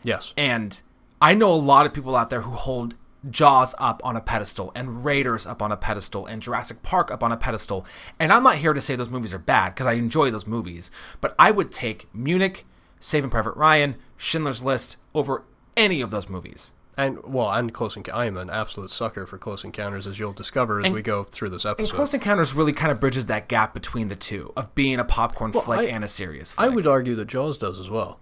Yes. 0.02 0.32
And 0.36 0.80
I 1.20 1.34
know 1.34 1.52
a 1.52 1.56
lot 1.56 1.86
of 1.86 1.94
people 1.94 2.16
out 2.16 2.30
there 2.30 2.42
who 2.42 2.52
hold 2.52 2.94
Jaws 3.30 3.74
up 3.78 4.02
on 4.04 4.16
a 4.16 4.20
pedestal 4.20 4.70
and 4.74 5.04
Raiders 5.04 5.46
up 5.46 5.62
on 5.62 5.72
a 5.72 5.76
pedestal 5.76 6.26
and 6.26 6.42
Jurassic 6.42 6.82
Park 6.82 7.10
up 7.10 7.22
on 7.22 7.32
a 7.32 7.36
pedestal. 7.36 7.86
And 8.18 8.32
I'm 8.32 8.42
not 8.42 8.58
here 8.58 8.74
to 8.74 8.80
say 8.80 8.96
those 8.96 9.08
movies 9.08 9.32
are 9.32 9.38
bad 9.38 9.70
because 9.70 9.86
I 9.86 9.94
enjoy 9.94 10.30
those 10.30 10.46
movies. 10.46 10.90
But 11.20 11.34
I 11.38 11.50
would 11.50 11.72
take 11.72 12.14
Munich, 12.14 12.66
Saving 13.00 13.30
Private 13.30 13.56
Ryan, 13.56 13.96
Schindler's 14.16 14.62
List 14.62 14.98
over 15.14 15.44
any 15.76 16.00
of 16.00 16.10
those 16.10 16.28
movies. 16.28 16.74
And 16.96 17.22
well, 17.24 17.50
and 17.50 17.72
Close 17.74 17.96
Encounter. 17.96 18.18
I 18.18 18.26
am 18.26 18.36
an 18.36 18.50
absolute 18.50 18.90
sucker 18.90 19.26
for 19.26 19.36
Close 19.36 19.64
Encounters, 19.64 20.06
as 20.06 20.18
you'll 20.18 20.32
discover 20.32 20.80
as 20.80 20.92
we 20.92 21.02
go 21.02 21.24
through 21.24 21.50
this 21.50 21.64
episode. 21.64 21.88
And. 21.90 21.96
Close 21.96 22.14
Encounters 22.14 22.54
really 22.54 22.72
kind 22.72 22.92
of 22.92 23.00
bridges 23.00 23.26
that 23.26 23.48
gap 23.48 23.74
between 23.74 24.08
the 24.08 24.16
two 24.16 24.52
of 24.56 24.74
being 24.74 25.00
a 25.00 25.04
popcorn 25.04 25.52
flick 25.52 25.80
I- 25.80 25.84
and 25.84 26.04
a 26.04 26.08
serious 26.08 26.54
I 26.56 26.68
would 26.68 26.86
argue 26.86 27.14
that 27.16 27.26
Jaws 27.26 27.58
does 27.58 27.80
as 27.80 27.90
well. 27.90 28.20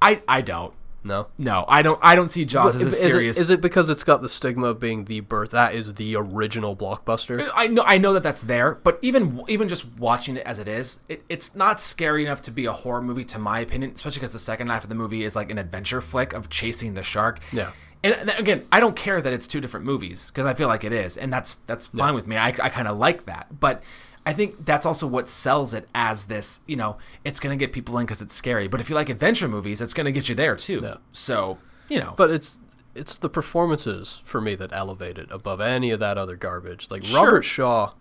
I, 0.00 0.22
I 0.28 0.42
don't. 0.42 0.74
No. 1.04 1.28
No, 1.38 1.64
I 1.68 1.82
don't. 1.82 1.98
I 2.02 2.14
don't 2.16 2.28
see 2.28 2.44
Jaws 2.44 2.74
as 2.76 2.82
a 2.82 2.86
is, 2.88 3.00
serious. 3.00 3.38
it, 3.38 3.40
is 3.40 3.50
it 3.50 3.60
because 3.60 3.88
it's 3.88 4.04
got 4.04 4.20
the 4.20 4.28
stigma 4.28 4.66
of 4.66 4.80
being 4.80 5.04
the 5.04 5.20
birth? 5.20 5.50
That 5.52 5.72
is 5.72 5.94
the 5.94 6.16
original 6.16 6.76
blockbuster. 6.76 7.40
Uh, 7.40 7.50
I 7.54 7.68
know 7.68 7.82
I 7.86 7.98
know 7.98 8.12
that 8.14 8.24
that's 8.24 8.42
there, 8.42 8.74
but 8.74 8.98
even 9.00 9.42
even 9.48 9.68
just 9.68 9.86
watching 9.96 10.36
it 10.36 10.44
as 10.44 10.58
it 10.58 10.66
is, 10.66 11.00
it, 11.08 11.24
it's 11.28 11.54
not 11.54 11.80
scary 11.80 12.24
enough 12.24 12.42
to 12.42 12.50
be 12.50 12.66
a 12.66 12.72
horror 12.72 13.00
movie, 13.00 13.24
to 13.24 13.38
my 13.38 13.60
opinion. 13.60 13.92
Especially 13.94 14.18
because 14.18 14.32
the 14.32 14.38
second 14.40 14.68
half 14.68 14.82
of 14.82 14.88
the 14.88 14.96
movie 14.96 15.22
is 15.22 15.36
like 15.36 15.50
an 15.50 15.58
adventure 15.58 16.00
flick 16.00 16.32
of 16.32 16.50
chasing 16.50 16.94
the 16.94 17.02
shark. 17.02 17.40
Yeah. 17.52 17.70
And, 18.04 18.30
again, 18.38 18.66
I 18.70 18.78
don't 18.80 18.94
care 18.94 19.20
that 19.20 19.32
it's 19.32 19.46
two 19.46 19.60
different 19.60 19.84
movies 19.84 20.30
because 20.30 20.46
I 20.46 20.54
feel 20.54 20.68
like 20.68 20.84
it 20.84 20.92
is, 20.92 21.16
and 21.16 21.32
that's 21.32 21.54
that's 21.66 21.86
fine 21.86 22.14
with 22.14 22.26
me. 22.26 22.36
I, 22.36 22.48
I 22.48 22.68
kind 22.68 22.86
of 22.86 22.96
like 22.96 23.26
that, 23.26 23.58
but 23.58 23.82
I 24.24 24.32
think 24.32 24.64
that's 24.64 24.86
also 24.86 25.06
what 25.06 25.28
sells 25.28 25.74
it 25.74 25.88
as 25.94 26.24
this. 26.24 26.60
You 26.66 26.76
know, 26.76 26.98
it's 27.24 27.40
gonna 27.40 27.56
get 27.56 27.72
people 27.72 27.98
in 27.98 28.06
because 28.06 28.22
it's 28.22 28.34
scary. 28.34 28.68
But 28.68 28.80
if 28.80 28.88
you 28.88 28.94
like 28.94 29.08
adventure 29.08 29.48
movies, 29.48 29.80
it's 29.80 29.94
gonna 29.94 30.12
get 30.12 30.28
you 30.28 30.34
there 30.34 30.54
too. 30.54 30.80
Yeah. 30.82 30.96
So 31.12 31.58
you 31.88 31.98
know, 31.98 32.14
But 32.16 32.30
it's 32.30 32.58
it's 32.94 33.18
the 33.18 33.28
performances 33.28 34.20
for 34.24 34.40
me 34.40 34.54
that 34.56 34.72
elevate 34.72 35.18
it 35.18 35.28
above 35.30 35.60
any 35.60 35.90
of 35.90 36.00
that 36.00 36.18
other 36.18 36.36
garbage. 36.36 36.90
Like 36.90 37.04
Sure. 37.04 37.24
Robert 37.24 37.42
Shaw 37.42 37.92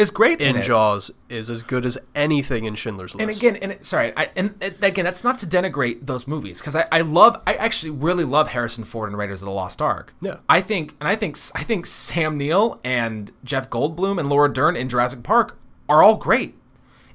it's 0.00 0.10
great 0.10 0.40
in, 0.40 0.56
in. 0.56 0.62
Jaws 0.62 1.10
is 1.28 1.50
as 1.50 1.62
good 1.62 1.84
as 1.86 1.98
anything 2.14 2.64
in 2.64 2.74
Schindler's 2.74 3.14
List. 3.14 3.20
And 3.20 3.30
again, 3.36 3.56
and 3.62 3.72
it, 3.72 3.84
sorry, 3.84 4.12
I, 4.16 4.30
and 4.34 4.54
again, 4.80 5.04
that's 5.04 5.22
not 5.22 5.38
to 5.38 5.46
denigrate 5.46 6.06
those 6.06 6.26
movies 6.26 6.60
because 6.60 6.74
I, 6.74 6.86
I 6.90 7.02
love, 7.02 7.42
I 7.46 7.54
actually 7.54 7.90
really 7.90 8.24
love 8.24 8.48
Harrison 8.48 8.84
Ford 8.84 9.08
and 9.10 9.18
Raiders 9.18 9.42
of 9.42 9.46
the 9.46 9.52
Lost 9.52 9.80
Ark. 9.82 10.14
Yeah. 10.20 10.38
I 10.48 10.60
think, 10.60 10.94
and 11.00 11.08
I 11.08 11.16
think, 11.16 11.38
I 11.54 11.62
think 11.62 11.86
Sam 11.86 12.38
Neill 12.38 12.80
and 12.82 13.30
Jeff 13.44 13.68
Goldblum 13.70 14.18
and 14.18 14.28
Laura 14.28 14.52
Dern 14.52 14.76
in 14.76 14.88
Jurassic 14.88 15.22
Park 15.22 15.58
are 15.88 16.02
all 16.02 16.16
great. 16.16 16.56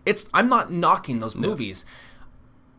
It's, 0.06 0.30
I'm 0.34 0.48
not 0.48 0.72
knocking 0.72 1.20
those 1.20 1.36
movies. 1.36 1.86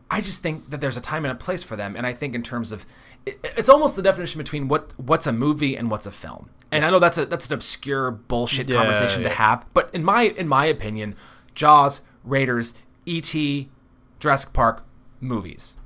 I 0.09 0.21
just 0.21 0.41
think 0.41 0.69
that 0.69 0.79
there's 0.79 0.95
a 0.95 1.01
time 1.01 1.25
and 1.25 1.31
a 1.33 1.35
place 1.35 1.63
for 1.63 1.75
them, 1.75 1.95
and 1.97 2.07
I 2.07 2.13
think 2.13 2.33
in 2.33 2.41
terms 2.41 2.71
of, 2.71 2.85
it's 3.25 3.69
almost 3.69 3.95
the 3.95 4.01
definition 4.01 4.37
between 4.39 4.67
what 4.67 4.93
what's 4.97 5.27
a 5.27 5.33
movie 5.33 5.75
and 5.75 5.89
what's 5.91 6.05
a 6.05 6.11
film. 6.11 6.49
And 6.71 6.83
I 6.85 6.89
know 6.89 6.99
that's 6.99 7.17
a 7.17 7.25
that's 7.25 7.47
an 7.47 7.53
obscure 7.53 8.11
bullshit 8.11 8.67
Yeah, 8.69 8.77
conversation 8.77 9.23
to 9.23 9.29
have, 9.29 9.65
but 9.73 9.89
in 9.93 10.03
my 10.03 10.23
in 10.23 10.47
my 10.47 10.65
opinion, 10.65 11.15
Jaws, 11.55 12.01
Raiders, 12.23 12.73
E.T., 13.05 13.69
Jurassic 14.19 14.53
Park, 14.53 14.85
movies, 15.21 15.77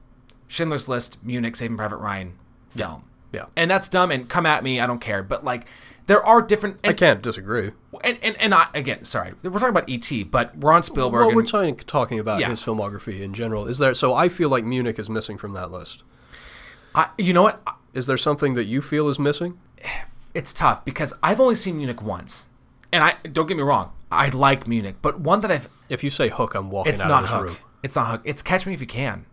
Schindler's 0.47 0.87
List, 0.87 1.23
Munich, 1.23 1.55
Saving 1.55 1.77
Private 1.77 1.97
Ryan, 1.97 2.37
film. 2.69 3.03
Yeah. 3.31 3.45
And 3.55 3.71
that's 3.71 3.87
dumb. 3.87 4.11
And 4.11 4.27
come 4.27 4.45
at 4.45 4.63
me, 4.63 4.79
I 4.81 4.87
don't 4.87 4.99
care. 4.99 5.23
But 5.23 5.45
like, 5.45 5.65
there 6.07 6.21
are 6.25 6.41
different. 6.41 6.79
I 6.83 6.91
can't 6.93 7.21
disagree. 7.21 7.71
and, 8.03 8.17
and, 8.21 8.35
and 8.41 8.53
I, 8.53 8.67
again, 8.73 9.05
sorry, 9.05 9.33
we're 9.43 9.51
talking 9.51 9.69
about 9.69 9.87
E.T., 9.87 10.23
but 10.25 10.57
we're 10.57 10.73
on 10.73 10.83
Spielberg. 10.83 11.27
Well, 11.27 11.35
we're 11.35 11.41
and- 11.41 11.47
talking 11.49 11.75
talking 11.77 12.19
about 12.19 12.39
Yeah. 12.41 12.49
his 12.49 12.59
filmography 12.61 13.21
in 13.21 13.33
general. 13.33 13.67
Is 13.67 13.77
there? 13.77 13.93
So 13.93 14.13
I 14.13 14.27
feel 14.29 14.49
like 14.49 14.65
Munich 14.65 14.99
is 14.99 15.09
missing 15.09 15.37
from 15.37 15.53
that 15.53 15.71
list. 15.71 16.03
I, 16.95 17.09
you 17.17 17.33
know 17.33 17.43
what? 17.43 17.61
Is 17.93 18.07
there 18.07 18.17
something 18.17 18.53
that 18.55 18.65
you 18.65 18.81
feel 18.81 19.07
is 19.09 19.19
missing? 19.19 19.59
it's 20.33 20.53
tough 20.53 20.85
because 20.85 21.13
I've 21.21 21.39
only 21.39 21.55
seen 21.55 21.77
Munich 21.77 22.01
once, 22.01 22.49
and 22.93 23.03
I 23.03 23.15
don't 23.31 23.47
get 23.47 23.57
me 23.57 23.63
wrong, 23.63 23.91
I 24.11 24.29
like 24.29 24.67
Munich, 24.67 24.95
but 25.01 25.19
one 25.19 25.41
that 25.41 25.51
I've 25.51 25.67
If 25.89 26.03
you 26.03 26.09
say 26.09 26.29
Hook, 26.29 26.55
I'm 26.55 26.69
walking 26.69 26.93
it's 26.93 27.01
out 27.01 27.07
not 27.09 27.23
of 27.23 27.29
this 27.29 27.31
Hook. 27.35 27.43
room. 27.45 27.57
It's 27.83 27.95
not 27.95 28.07
Hook. 28.11 28.21
It's 28.25 28.41
Catch 28.41 28.65
Me 28.65 28.73
If 28.73 28.81
You 28.81 28.87
Can. 28.87 29.25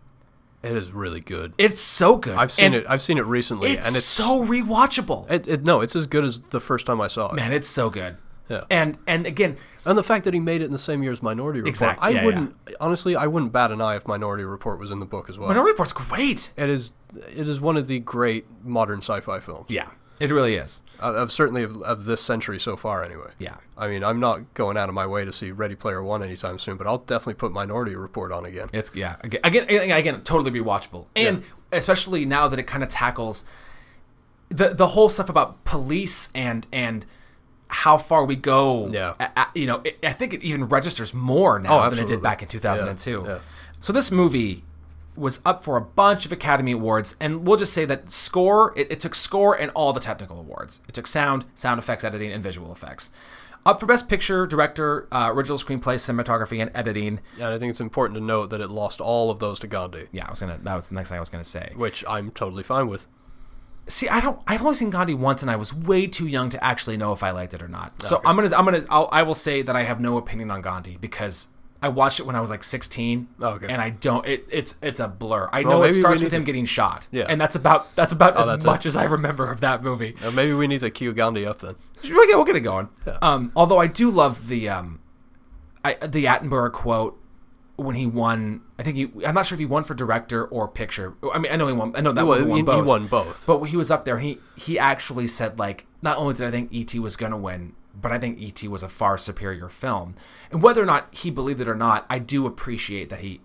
It 0.61 0.73
is 0.73 0.91
really 0.91 1.21
good. 1.21 1.53
It's 1.57 1.79
so 1.79 2.17
good. 2.17 2.35
I've 2.37 2.51
seen 2.51 2.65
And 2.65 2.75
it. 2.75 2.85
I've 2.89 3.01
seen 3.01 3.17
it 3.17 3.25
recently, 3.25 3.71
It's, 3.71 3.87
and 3.87 3.95
it's 3.95 4.05
so 4.05 4.43
rewatchable. 4.43 5.29
It, 5.31 5.47
it, 5.47 5.63
no, 5.63 5.79
it's 5.79 5.95
as 5.95 6.05
good 6.05 6.25
as 6.25 6.41
the 6.41 6.59
first 6.59 6.85
time 6.85 6.99
I 6.99 7.07
saw 7.07 7.29
it. 7.29 7.35
Man, 7.35 7.53
it's 7.53 7.67
so 7.67 7.89
good. 7.89 8.17
Yeah. 8.49 8.63
And 8.69 8.97
and 9.07 9.25
again, 9.25 9.55
And 9.85 9.97
the 9.97 10.03
fact 10.03 10.25
that 10.25 10.33
he 10.33 10.39
made 10.41 10.61
it 10.61 10.65
in 10.65 10.71
the 10.71 10.77
same 10.77 11.01
year 11.03 11.11
as 11.13 11.21
Minority 11.23 11.59
Report. 11.59 11.69
Exact- 11.69 11.99
I 12.03 12.09
yeah, 12.09 12.25
wouldn't 12.25 12.55
honestly. 12.81 13.15
I 13.15 13.27
wouldn't 13.27 13.53
bat 13.53 13.71
an 13.71 13.79
eye 13.79 13.95
if 13.95 14.05
Minority 14.07 14.43
Report 14.43 14.79
was 14.79 14.91
in 14.91 14.99
the 14.99 15.05
book 15.05 15.29
as 15.29 15.37
well. 15.37 15.47
Minority 15.47 15.71
Report's 15.71 15.93
great. 15.93 16.51
it 16.57 16.67
is. 16.69 16.91
It 17.15 17.49
is 17.49 17.59
one 17.59 17.77
of 17.77 17.87
the 17.87 17.99
great 17.99 18.45
modern 18.63 18.99
sci-fi 18.99 19.39
films. 19.39 19.65
Yeah, 19.69 19.89
it 20.19 20.31
really 20.31 20.55
is. 20.55 20.81
Uh, 21.01 21.13
of 21.13 21.31
certainly 21.31 21.63
of, 21.63 21.81
of 21.83 22.05
this 22.05 22.21
century 22.21 22.59
so 22.59 22.75
far, 22.75 23.03
anyway. 23.03 23.31
Yeah. 23.39 23.55
I 23.77 23.87
mean, 23.87 24.03
I'm 24.03 24.19
not 24.19 24.53
going 24.53 24.77
out 24.77 24.89
of 24.89 24.95
my 24.95 25.07
way 25.07 25.25
to 25.25 25.31
see 25.31 25.51
Ready 25.51 25.75
Player 25.75 26.03
One 26.03 26.21
anytime 26.21 26.59
soon, 26.59 26.77
but 26.77 26.85
I'll 26.87 26.97
definitely 26.99 27.35
put 27.35 27.51
Minority 27.51 27.95
Report 27.95 28.31
on 28.31 28.45
again. 28.45 28.69
It's 28.73 28.91
yeah 28.93 29.15
again 29.21 29.41
again 29.43 29.91
again, 29.91 30.21
totally 30.21 30.51
rewatchable, 30.51 31.07
and 31.15 31.43
especially 31.71 32.25
now 32.25 32.47
that 32.47 32.59
it 32.59 32.63
kind 32.63 32.83
of 32.83 32.89
tackles 32.89 33.43
the 34.49 34.69
the 34.73 34.87
whole 34.87 35.09
stuff 35.09 35.29
about 35.29 35.63
police 35.63 36.29
and 36.35 36.67
and 36.71 37.05
how 37.67 37.97
far 37.97 38.25
we 38.25 38.35
go. 38.35 38.87
Yeah. 38.89 39.13
you 39.53 39.67
know, 39.67 39.81
it, 39.83 39.99
I 40.03 40.11
think 40.11 40.33
it 40.33 40.41
even 40.41 40.65
registers 40.65 41.13
more 41.13 41.59
now 41.59 41.85
Oh, 41.85 41.89
than 41.89 41.99
it 41.99 42.07
did 42.07 42.21
back 42.21 42.41
in 42.41 42.47
2002. 42.47 43.11
Yeah, 43.11 43.27
yeah. 43.33 43.39
So 43.79 43.93
this 43.93 44.09
movie 44.11 44.63
was 45.19 45.41
up 45.45 45.63
for 45.63 45.77
a 45.77 45.81
bunch 45.81 46.25
of 46.25 46.31
Academy 46.31 46.71
Awards, 46.71 47.15
and 47.19 47.45
we'll 47.45 47.57
just 47.57 47.73
say 47.73 47.85
that 47.85 48.09
score 48.09 48.73
it, 48.77 48.91
it 48.91 48.99
took 48.99 49.13
score 49.15 49.53
and 49.59 49.71
all 49.75 49.93
the 49.93 49.99
technical 49.99 50.39
awards. 50.39 50.81
It 50.87 50.93
took 50.93 51.07
sound, 51.07 51.45
sound 51.55 51.79
effects, 51.79 52.03
editing, 52.03 52.31
and 52.31 52.43
visual 52.43 52.71
effects. 52.71 53.11
Up 53.65 53.79
for 53.81 53.85
Best 53.85 54.07
Picture, 54.07 54.45
Director, 54.45 55.07
uh, 55.11 55.29
Original 55.31 55.57
Screenplay, 55.57 55.95
Cinematography, 55.95 56.61
and 56.61 56.71
Editing. 56.73 57.19
And 57.35 57.43
I 57.43 57.59
think 57.59 57.69
it's 57.71 57.81
important 57.81 58.17
to 58.17 58.23
note 58.23 58.49
that 58.51 58.61
it 58.61 58.69
lost 58.69 59.01
all 59.01 59.29
of 59.29 59.39
those 59.39 59.59
to 59.59 59.67
Gandhi, 59.67 60.07
Yeah, 60.13 60.25
I 60.25 60.29
was 60.29 60.39
gonna. 60.39 60.57
That 60.63 60.75
was 60.75 60.87
the 60.87 60.95
next 60.95 61.09
thing 61.09 61.17
I 61.17 61.19
was 61.19 61.29
gonna 61.29 61.43
say. 61.43 61.73
which 61.75 62.03
I'm 62.07 62.31
totally 62.31 62.63
fine 62.63 62.87
with. 62.87 63.05
See, 63.87 64.07
I 64.07 64.21
don't. 64.21 64.39
I've 64.47 64.61
only 64.61 64.75
seen 64.75 64.91
Gandhi 64.91 65.13
once, 65.13 65.41
and 65.41 65.51
I 65.51 65.55
was 65.55 65.73
way 65.73 66.07
too 66.07 66.27
young 66.27 66.49
to 66.49 66.63
actually 66.63 66.95
know 66.95 67.11
if 67.11 67.21
I 67.23 67.31
liked 67.31 67.53
it 67.53 67.61
or 67.61 67.67
not. 67.67 68.01
So 68.01 68.21
I'm 68.25 68.35
gonna. 68.37 68.55
I'm 68.55 68.63
gonna. 68.63 68.85
I'll, 68.89 69.09
I 69.11 69.23
will 69.23 69.35
say 69.35 69.61
that 69.61 69.75
I 69.75 69.83
have 69.83 69.99
no 69.99 70.17
opinion 70.17 70.51
on 70.51 70.61
Gandhi 70.61 70.97
because 71.01 71.49
I 71.81 71.87
watched 71.89 72.19
it 72.19 72.25
when 72.25 72.35
I 72.35 72.41
was 72.41 72.49
like 72.49 72.63
16. 72.63 73.27
Okay. 73.41 73.67
And 73.69 73.81
I 73.81 73.89
don't. 73.91 74.25
It, 74.27 74.45
it's 74.51 74.75
it's 74.81 74.99
a 74.99 75.07
blur. 75.07 75.49
I 75.53 75.61
Well, 75.63 75.79
know 75.79 75.83
it 75.83 75.93
starts 75.93 76.21
with 76.21 76.33
him 76.33 76.41
to- 76.41 76.45
getting 76.45 76.65
shot. 76.65 77.07
Yeah. 77.11 77.25
And 77.29 77.39
that's 77.39 77.55
about 77.55 77.95
that's 77.95 78.11
about 78.11 78.37
as 78.37 78.47
that's 78.47 78.65
much 78.65 78.85
it. 78.85 78.89
as 78.89 78.95
I 78.97 79.05
remember 79.05 79.49
of 79.49 79.61
that 79.61 79.81
movie. 79.81 80.15
Uh, 80.21 80.31
maybe 80.31 80.53
we 80.53 80.67
need 80.67 80.81
to 80.81 80.89
cue 80.89 81.13
Gandhi 81.13 81.45
up 81.45 81.59
then. 81.59 81.75
We'll 82.03 82.27
get, 82.27 82.35
we'll 82.35 82.45
get 82.45 82.55
it 82.57 82.61
going. 82.61 82.89
Yeah. 83.07 83.17
Um, 83.21 83.51
although 83.55 83.77
I 83.79 83.87
do 83.87 84.09
love 84.11 84.47
the 84.49 84.67
um, 84.69 84.99
I, 85.85 85.93
the 85.93 86.25
Attenborough 86.25 86.71
quote 86.73 87.17
when 87.77 87.95
he 87.95 88.05
won. 88.05 88.61
I 88.77 88.83
think 88.83 88.97
he. 88.97 89.25
I'm 89.25 89.33
not 89.35 89.45
sure 89.45 89.55
if 89.55 89.59
he 89.59 89.65
won 89.65 89.85
for 89.85 89.93
director 89.93 90.43
or 90.45 90.67
picture. 90.67 91.13
I 91.33 91.39
mean, 91.39 91.49
I 91.51 91.55
know 91.55 91.67
he 91.67 91.73
won. 91.73 91.95
I 91.95 92.01
know 92.01 92.11
that 92.11 92.25
Well, 92.27 92.39
he, 92.39 92.45
won 92.45 92.57
he 92.57 92.61
both. 92.63 92.85
won 92.85 93.07
both. 93.07 93.45
But 93.47 93.59
when 93.61 93.69
he 93.69 93.77
was 93.77 93.89
up 93.89 94.03
there, 94.03 94.19
he 94.19 94.39
he 94.57 94.77
actually 94.77 95.27
said 95.27 95.57
like, 95.57 95.85
not 96.01 96.17
only 96.17 96.33
did 96.33 96.45
I 96.45 96.51
think 96.51 96.73
E.T. 96.73 96.99
was 96.99 97.15
gonna 97.15 97.37
win, 97.37 97.73
but 98.01 98.11
I 98.11 98.19
think 98.19 98.39
E.T. 98.39 98.67
was 98.67 98.83
a 98.83 98.89
far 98.89 99.17
superior 99.17 99.69
film. 99.69 100.15
And 100.51 100.61
whether 100.63 100.81
or 100.81 100.85
not 100.85 101.07
he 101.11 101.29
believed 101.31 101.59
it 101.61 101.67
or 101.67 101.75
not, 101.75 102.05
I 102.09 102.19
do 102.19 102.45
appreciate 102.45 103.09
that 103.09 103.19
he. 103.19 103.41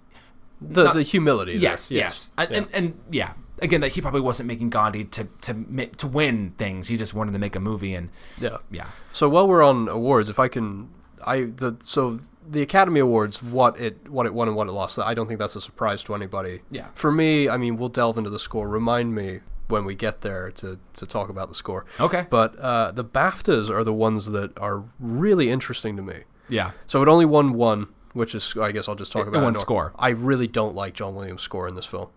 the, 0.61 0.85
not- 0.85 0.95
the 0.95 1.03
humility. 1.03 1.53
there. 1.59 1.71
Yes, 1.71 1.91
yes, 1.91 2.31
And, 2.39 2.51
and 2.53 2.67
and 2.73 2.99
yeah, 3.11 3.33
again, 3.61 3.81
that 3.81 3.93
he 3.93 4.01
probably 4.01 4.21
wasn't 4.21 4.47
making 4.47 4.71
Gandhi 4.71 5.05
to 5.05 5.25
to 5.43 5.87
to 5.99 6.07
win 6.07 6.55
things. 6.59 6.89
He 6.89 6.97
just 6.97 7.15
wanted 7.15 7.33
to 7.33 7.39
make 7.39 7.57
a 7.57 7.61
movie, 7.61 7.95
and 7.95 8.11
yeah. 8.41 8.59
yeah, 8.71 8.87
So 9.13 9.29
while 9.29 9.47
we're 9.49 9.63
on 9.63 9.89
awards, 9.89 10.29
if 10.31 10.39
I 10.39 10.49
can, 10.49 10.91
I 11.25 11.43
the 11.43 11.77
so 11.85 12.21
the 12.49 12.61
Academy 12.63 13.01
Awards, 13.01 13.43
what 13.43 13.81
it 13.81 14.09
what 14.11 14.27
it 14.27 14.35
won 14.35 14.49
and 14.49 14.57
what 14.57 14.69
it 14.69 14.73
lost. 14.73 14.99
I 14.99 15.15
don't 15.15 15.27
think 15.27 15.39
that's 15.39 15.57
a 15.57 15.61
surprise 15.61 16.03
to 16.05 16.15
anybody. 16.15 16.61
Yeah. 16.71 16.89
For 16.95 17.11
me, 17.11 17.49
I 17.49 17.57
mean, 17.57 17.77
we'll 17.79 17.89
delve 17.89 18.19
into 18.19 18.31
the 18.31 18.39
score. 18.39 18.69
Remind 18.69 19.15
me 19.15 19.41
when 19.69 19.85
we 19.85 19.95
get 19.95 20.21
there 20.21 20.51
to 20.51 20.79
to 20.95 21.07
talk 21.07 21.29
about 21.29 21.49
the 21.49 21.55
score. 21.55 21.85
okay, 22.01 22.27
But 22.31 22.59
uh, 22.59 22.91
the 22.93 23.05
BAFTAs 23.05 23.71
are 23.71 23.83
the 23.85 23.95
ones 23.95 24.27
that 24.27 24.59
are 24.59 24.85
really 24.99 25.51
interesting 25.51 25.97
to 25.97 26.03
me. 26.03 26.25
yeah, 26.49 26.73
So 26.87 27.01
it 27.03 27.09
only 27.09 27.25
won 27.25 27.55
one, 27.55 27.89
which 28.13 28.35
is 28.35 28.55
I 28.61 28.73
guess 28.73 28.89
I'll 28.89 28.95
just 28.95 29.13
talk 29.13 29.23
It- 29.23 29.29
it 29.29 29.35
about 29.37 29.45
won 29.45 29.53
now. 29.55 29.59
score. 29.61 29.93
I 29.99 30.11
really 30.11 30.47
don't 30.47 30.75
like 30.75 30.95
John 30.95 31.15
Williams' 31.15 31.43
score 31.43 31.67
in 31.69 31.75
this 31.75 31.87
film. 31.87 32.09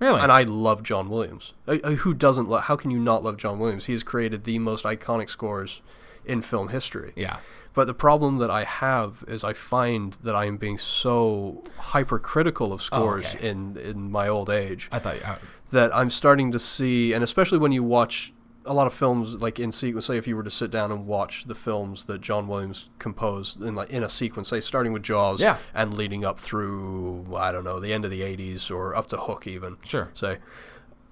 really, 0.00 0.20
And 0.20 0.30
I 0.32 0.42
love 0.42 0.82
John 0.82 1.08
Williams. 1.08 1.52
Uh, 1.66 1.78
uh, 1.82 1.90
who 2.02 2.14
doesn't? 2.14 2.48
Lo- 2.48 2.58
how 2.58 2.76
can 2.76 2.90
you 2.90 2.98
not 2.98 3.22
love 3.24 3.36
John 3.38 3.58
Williams? 3.58 3.86
He 3.86 3.92
has 3.92 4.02
created 4.02 4.44
the 4.44 4.58
most 4.58 4.84
iconic 4.84 5.30
scores 5.30 5.80
in 6.24 6.42
film 6.42 6.68
history. 6.68 7.12
yeah, 7.16 7.38
But 7.74 7.86
the 7.86 7.94
problem 7.94 8.38
that 8.38 8.50
I 8.50 8.64
have 8.64 9.24
is 9.28 9.42
I 9.44 9.52
find 9.52 10.12
that 10.22 10.34
I 10.34 10.44
am 10.46 10.56
being 10.58 10.78
so 10.78 11.62
hypercritical 11.92 12.72
of 12.72 12.80
scores 12.82 13.26
okay. 13.34 13.48
in 13.48 13.76
in 13.76 14.10
my 14.10 14.26
old 14.28 14.48
age 14.50 14.88
I 14.92 14.98
thought. 14.98 15.16
Uh, 15.24 15.36
that 15.70 15.94
I'm 15.94 16.10
starting 16.10 16.52
to 16.52 16.58
see, 16.58 17.12
and 17.12 17.22
especially 17.24 17.58
when 17.58 17.72
you 17.72 17.82
watch 17.82 18.32
a 18.66 18.72
lot 18.72 18.86
of 18.86 18.94
films 18.94 19.42
like 19.42 19.58
in 19.60 19.70
sequence. 19.70 20.06
Say 20.06 20.16
if 20.16 20.26
you 20.26 20.36
were 20.36 20.42
to 20.42 20.50
sit 20.50 20.70
down 20.70 20.90
and 20.90 21.06
watch 21.06 21.44
the 21.46 21.54
films 21.54 22.06
that 22.06 22.22
John 22.22 22.48
Williams 22.48 22.88
composed 22.98 23.60
in 23.60 23.74
like 23.74 23.90
in 23.90 24.02
a 24.02 24.08
sequence, 24.08 24.48
say 24.48 24.60
starting 24.60 24.92
with 24.94 25.02
Jaws, 25.02 25.40
Yeah. 25.40 25.58
and 25.74 25.92
leading 25.92 26.24
up 26.24 26.40
through 26.40 27.26
I 27.36 27.52
don't 27.52 27.64
know 27.64 27.78
the 27.78 27.92
end 27.92 28.06
of 28.06 28.10
the 28.10 28.22
'80s 28.22 28.70
or 28.70 28.96
up 28.96 29.06
to 29.08 29.16
Hook 29.18 29.46
even. 29.46 29.76
Sure. 29.84 30.08
Say, 30.14 30.38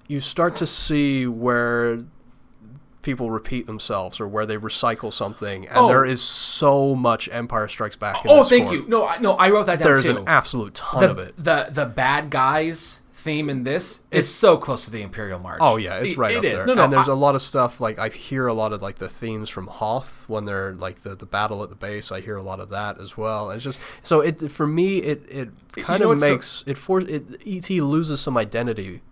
you 0.09 0.19
start 0.21 0.57
to 0.57 0.67
see 0.67 1.27
where 1.27 1.99
people 3.03 3.31
repeat 3.31 3.67
themselves 3.67 4.19
or 4.21 4.27
where 4.29 4.47
they 4.47 4.57
recycle 4.57 5.13
something, 5.13 5.67
and 5.67 5.77
Oh. 5.77 5.89
there 5.89 6.05
is 6.07 6.23
so 6.23 6.95
much 6.95 7.29
Empire 7.33 7.69
Strikes 7.69 7.97
Back. 7.97 8.25
In 8.25 8.31
oh, 8.31 8.45
thank 8.45 8.71
you. 8.73 8.87
No, 8.89 9.07
I, 9.07 9.19
no, 9.19 9.33
I 9.35 9.51
wrote 9.51 9.67
that 9.67 9.79
down 9.81 9.89
There's 9.89 10.05
too. 10.05 10.19
an 10.19 10.25
absolute 10.27 10.75
ton 10.75 11.01
the, 11.03 11.11
of 11.11 11.19
it. 11.19 11.35
the 11.37 11.67
the 11.71 11.85
bad 11.85 12.31
guys 12.31 13.01
theme 13.23 13.49
in 13.49 13.65
this 13.65 14.03
is 14.11 14.33
so 14.33 14.57
close 14.57 14.85
to 14.85 14.91
the 14.91 15.01
Imperial 15.03 15.39
March. 15.39 15.59
Oh 15.61 15.77
yeah, 15.77 15.97
it's 15.97 16.17
right 16.17 16.35
it 16.35 16.39
up 16.39 16.45
is. 16.45 16.53
there. 16.53 16.67
No, 16.67 16.75
no, 16.75 16.85
and 16.85 16.93
there's 16.93 17.09
I- 17.09 17.13
a 17.13 17.17
lot 17.17 17.35
of 17.35 17.43
stuff 17.43 17.81
like 17.81 17.99
I 17.99 18.09
hear 18.09 18.47
a 18.47 18.53
lot 18.55 18.73
of 18.73 18.83
like 18.83 18.97
the 18.97 19.09
themes 19.09 19.49
from 19.49 19.69
Hoth 19.69 20.25
when 20.29 20.45
they're 20.45 20.73
like 20.73 21.03
the, 21.03 21.15
the 21.15 21.27
battle 21.27 21.63
at 21.63 21.69
the 21.69 21.75
base. 21.77 22.11
I 22.11 22.21
hear 22.21 22.37
a 22.37 22.43
lot 22.43 22.61
of 22.61 22.69
that 22.71 23.01
as 23.01 23.17
well. 23.17 23.51
It's 23.51 23.65
just 23.65 23.81
so 24.03 24.21
it 24.21 24.51
for 24.51 24.67
me 24.67 24.99
it 24.99 25.25
it 25.29 25.49
kind 25.77 26.03
of 26.03 26.09
what's 26.09 26.23
so- 26.23 26.31
makes 26.31 26.65
it 26.67 26.77
for 26.77 27.01
it 27.01 27.41
ET 27.47 27.71
loses 27.71 28.21
some 28.21 28.37
identity 28.37 29.03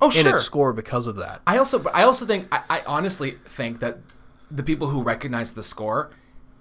oh 0.00 0.06
in 0.08 0.12
sure. 0.12 0.30
its 0.34 0.42
score 0.42 0.72
because 0.72 1.06
of 1.06 1.16
that. 1.16 1.40
I 1.46 1.56
also, 1.58 1.78
but 1.78 1.94
I 1.94 2.02
also 2.02 2.26
think, 2.26 2.48
I, 2.52 2.62
I 2.68 2.82
honestly 2.86 3.38
think 3.46 3.80
that 3.80 3.98
the 4.50 4.62
people 4.62 4.88
who 4.88 5.02
recognize 5.02 5.54
the 5.54 5.62
score, 5.62 6.10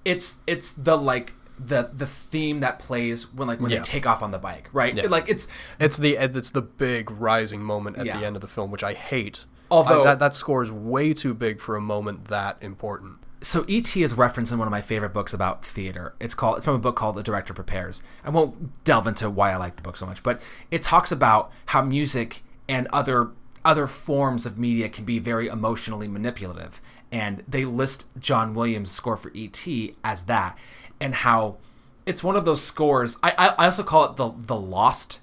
it's 0.06 0.38
it's 0.48 0.72
the 0.72 0.98
like 0.98 1.34
the 1.58 1.90
the 1.94 2.06
theme 2.06 2.60
that 2.60 2.80
plays 2.80 3.34
when 3.34 3.48
like 3.48 3.60
when 3.62 3.72
Yeah. 3.72 3.78
they 3.80 3.84
take 3.84 4.06
off 4.06 4.22
on 4.22 4.32
the 4.32 4.38
bike, 4.40 4.70
right? 4.74 4.96
Yeah. 4.96 5.08
Like 5.08 5.30
it's 5.30 5.48
It's 5.80 5.98
the 5.98 6.16
it's 6.18 6.52
the 6.52 6.62
big 6.62 7.10
rising 7.12 7.62
moment 7.64 7.98
at 7.98 8.06
Yeah. 8.06 8.20
the 8.20 8.26
end 8.26 8.36
of 8.36 8.42
the 8.42 8.48
film, 8.48 8.72
which 8.72 8.84
I 8.84 8.94
hate. 8.94 9.46
Although- 9.72 10.02
I- 10.02 10.06
that 10.06 10.20
that 10.20 10.34
score 10.36 10.64
is 10.64 10.72
way 10.72 11.14
too 11.14 11.34
big 11.34 11.60
for 11.62 11.76
a 11.76 11.82
moment 11.82 12.26
that 12.26 12.58
important. 12.62 13.20
so 13.42 13.64
E.T. 13.68 14.02
is 14.02 14.16
referenced 14.16 14.52
in 14.52 14.58
one 14.58 14.68
of 14.68 14.72
my 14.72 14.82
favorite 14.82 15.14
books 15.14 15.32
about 15.32 15.64
theater. 15.64 16.16
It's 16.20 16.34
called 16.34 16.58
it's 16.58 16.66
from 16.66 16.74
a 16.76 16.80
book 16.80 16.96
called 16.96 17.16
The 17.16 17.22
Director 17.22 17.54
Prepares. 17.54 18.02
I 18.24 18.32
won't 18.32 18.84
delve 18.84 19.06
into 19.06 19.30
why 19.30 19.52
I 19.52 19.58
like 19.58 19.76
the 19.76 19.84
book 19.84 19.98
so 19.98 20.06
much, 20.08 20.24
but 20.24 20.42
it 20.72 20.82
talks 20.82 21.12
about 21.12 21.52
how 21.68 21.84
music 21.84 22.44
and 22.68 22.88
other 22.92 23.30
other 23.64 23.86
forms 23.88 24.46
of 24.48 24.58
media 24.58 24.90
can 24.90 25.06
be 25.06 25.20
very 25.20 25.48
emotionally 25.48 26.08
manipulative. 26.08 26.82
And 27.12 27.44
they 27.48 27.66
list 27.66 28.08
John 28.20 28.54
Williams' 28.56 28.92
score 28.92 29.16
for 29.18 29.32
E.T. 29.34 29.96
as 30.04 30.24
that, 30.24 30.58
and 31.00 31.16
how 31.16 31.58
it's 32.06 32.24
one 32.24 32.36
of 32.36 32.46
those 32.46 32.64
scores. 32.64 33.18
I 33.24 33.32
I, 33.38 33.48
I 33.48 33.66
also 33.66 33.84
call 33.84 34.06
it 34.06 34.18
the 34.18 34.32
the 34.36 34.56
Lost 34.56 35.20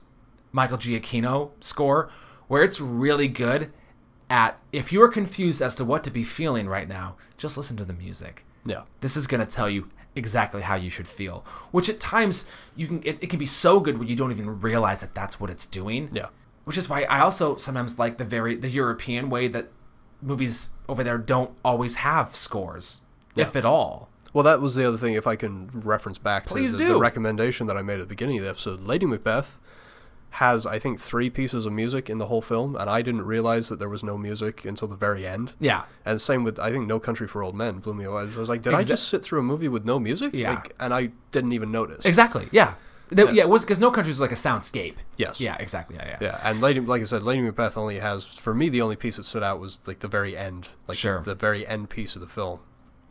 Michael 0.52 0.78
Giacchino 0.78 1.50
score, 1.60 2.10
where 2.48 2.62
it's 2.62 2.80
really 2.80 3.28
good 3.28 3.72
at 4.28 4.58
if 4.72 4.92
you 4.92 5.02
are 5.02 5.08
confused 5.08 5.60
as 5.60 5.74
to 5.76 5.84
what 5.84 6.04
to 6.04 6.10
be 6.10 6.24
feeling 6.24 6.68
right 6.68 6.88
now, 6.88 7.16
just 7.36 7.56
listen 7.56 7.76
to 7.76 7.84
the 7.84 7.92
music. 7.92 8.44
Yeah. 8.64 8.82
This 9.00 9.16
is 9.16 9.26
going 9.26 9.44
to 9.44 9.46
tell 9.46 9.68
you 9.68 9.90
exactly 10.14 10.62
how 10.62 10.74
you 10.74 10.90
should 10.90 11.08
feel. 11.08 11.44
Which 11.70 11.88
at 11.88 12.00
times 12.00 12.46
you 12.76 12.86
can 12.86 13.02
it, 13.04 13.18
it 13.22 13.30
can 13.30 13.38
be 13.38 13.46
so 13.46 13.80
good 13.80 13.98
when 13.98 14.08
you 14.08 14.16
don't 14.16 14.30
even 14.30 14.60
realize 14.60 15.00
that 15.00 15.14
that's 15.14 15.40
what 15.40 15.50
it's 15.50 15.66
doing. 15.66 16.10
Yeah. 16.12 16.28
Which 16.64 16.78
is 16.78 16.88
why 16.88 17.02
I 17.04 17.20
also 17.20 17.56
sometimes 17.56 17.98
like 17.98 18.18
the 18.18 18.24
very 18.24 18.54
the 18.54 18.68
European 18.68 19.30
way 19.30 19.48
that 19.48 19.68
movies 20.20 20.70
over 20.88 21.02
there 21.02 21.18
don't 21.18 21.50
always 21.64 21.96
have 21.96 22.34
scores, 22.34 23.02
if 23.36 23.56
at 23.56 23.64
all. 23.64 24.08
Well, 24.32 24.44
that 24.44 24.60
was 24.60 24.74
the 24.74 24.86
other 24.86 24.96
thing. 24.96 25.14
If 25.14 25.26
I 25.26 25.36
can 25.36 25.68
reference 25.74 26.18
back 26.18 26.46
to 26.46 26.54
the, 26.54 26.66
the 26.84 26.96
recommendation 26.98 27.66
that 27.66 27.76
I 27.76 27.82
made 27.82 27.94
at 27.94 28.00
the 28.00 28.06
beginning 28.06 28.38
of 28.38 28.44
the 28.44 28.50
episode, 28.50 28.80
Lady 28.80 29.04
Macbeth 29.06 29.58
has, 30.36 30.64
I 30.64 30.78
think, 30.78 30.98
three 30.98 31.28
pieces 31.28 31.66
of 31.66 31.72
music 31.74 32.08
in 32.08 32.16
the 32.16 32.26
whole 32.26 32.40
film, 32.40 32.74
and 32.74 32.88
I 32.88 33.02
didn't 33.02 33.26
realize 33.26 33.68
that 33.68 33.78
there 33.78 33.88
was 33.90 34.02
no 34.02 34.16
music 34.16 34.64
until 34.64 34.88
the 34.88 34.96
very 34.96 35.26
end. 35.26 35.52
Yeah. 35.60 35.82
And 36.06 36.18
same 36.18 36.42
with, 36.44 36.58
I 36.58 36.70
think, 36.70 36.86
No 36.86 36.98
Country 36.98 37.28
for 37.28 37.42
Old 37.42 37.54
Men 37.54 37.80
blew 37.80 37.92
me 37.92 38.04
away. 38.04 38.22
I 38.22 38.38
was 38.38 38.48
like, 38.48 38.62
did 38.62 38.72
I 38.72 38.82
just 38.82 39.08
sit 39.08 39.22
through 39.22 39.40
a 39.40 39.42
movie 39.42 39.68
with 39.68 39.84
no 39.84 39.98
music? 39.98 40.32
Yeah. 40.32 40.54
Like, 40.54 40.74
and 40.80 40.94
I 40.94 41.10
didn't 41.32 41.52
even 41.52 41.70
notice. 41.70 42.06
Exactly. 42.06 42.48
Yeah. 42.50 42.74
The- 43.10 43.30
yeah. 43.30 43.42
it 43.42 43.50
was 43.50 43.62
because 43.62 43.78
No 43.78 43.90
Country 43.90 44.10
was 44.10 44.20
like 44.20 44.32
a 44.32 44.36
soundscape. 44.36 44.94
Yes. 45.18 45.38
Yeah. 45.38 45.56
Exactly. 45.60 45.96
Yeah. 45.96 46.06
Yeah. 46.08 46.16
Yeah, 46.22 46.40
and 46.42 46.62
Lady, 46.62 46.80
like 46.80 47.02
I 47.02 47.04
said, 47.04 47.22
Lady 47.22 47.42
Macbeth 47.42 47.76
only 47.76 47.98
has, 47.98 48.24
for 48.24 48.54
me, 48.54 48.70
the 48.70 48.80
only 48.80 48.96
piece 48.96 49.18
that 49.18 49.24
stood 49.24 49.42
out 49.42 49.60
was 49.60 49.80
like 49.86 49.98
the 49.98 50.08
very 50.08 50.34
end, 50.34 50.70
like 50.88 50.96
Sure. 50.96 51.20
the 51.20 51.34
very 51.34 51.66
end 51.66 51.90
piece 51.90 52.14
of 52.14 52.22
the 52.22 52.26
film. 52.28 52.60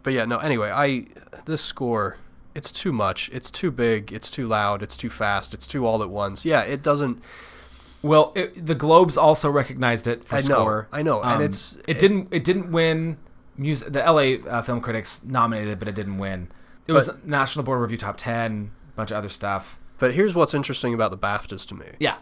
But 0.03 0.13
yeah, 0.13 0.25
no. 0.25 0.37
Anyway, 0.37 0.69
I 0.71 1.05
this 1.45 1.61
score, 1.63 2.17
it's 2.55 2.71
too 2.71 2.91
much. 2.91 3.29
It's 3.33 3.51
too 3.51 3.71
big. 3.71 4.11
It's 4.11 4.29
too 4.31 4.47
loud. 4.47 4.81
It's 4.83 4.97
too 4.97 5.09
fast. 5.09 5.53
It's 5.53 5.67
too 5.67 5.85
all 5.85 6.01
at 6.01 6.09
once. 6.09 6.45
Yeah, 6.45 6.61
it 6.61 6.81
doesn't. 6.83 7.21
Well, 8.03 8.31
it, 8.35 8.65
the 8.65 8.73
Globes 8.75 9.15
also 9.17 9.49
recognized 9.49 10.07
it 10.07 10.25
for 10.25 10.35
I 10.35 10.39
know, 10.39 10.43
score. 10.43 10.87
I 10.91 11.03
know, 11.03 11.21
and 11.21 11.33
Um, 11.33 11.41
it's- 11.41 11.75
it 11.87 11.97
it's- 11.97 11.99
didn't 12.01 12.27
it 12.31 12.43
didn't 12.43 12.71
win. 12.71 13.17
Music. 13.57 13.93
The 13.93 14.03
L.A. 14.03 14.41
Uh, 14.41 14.61
Film 14.63 14.81
Critics 14.81 15.21
nominated, 15.23 15.73
it, 15.73 15.79
but 15.79 15.87
it 15.87 15.93
didn't 15.93 16.17
win. 16.17 16.47
It 16.87 16.93
was 16.93 17.11
National 17.23 17.63
Board 17.63 17.79
Review 17.81 17.97
Top 17.97 18.17
Ten, 18.17 18.71
bunch 18.95 19.11
of 19.11 19.17
other 19.17 19.29
stuff. 19.29 19.77
But 19.99 20.15
here's 20.15 20.33
what's 20.33 20.53
interesting 20.55 20.95
about 20.95 21.11
the 21.11 21.17
BAFTAs 21.17 21.67
to 21.67 21.75
me. 21.75 21.85
Yeah. 21.99 22.15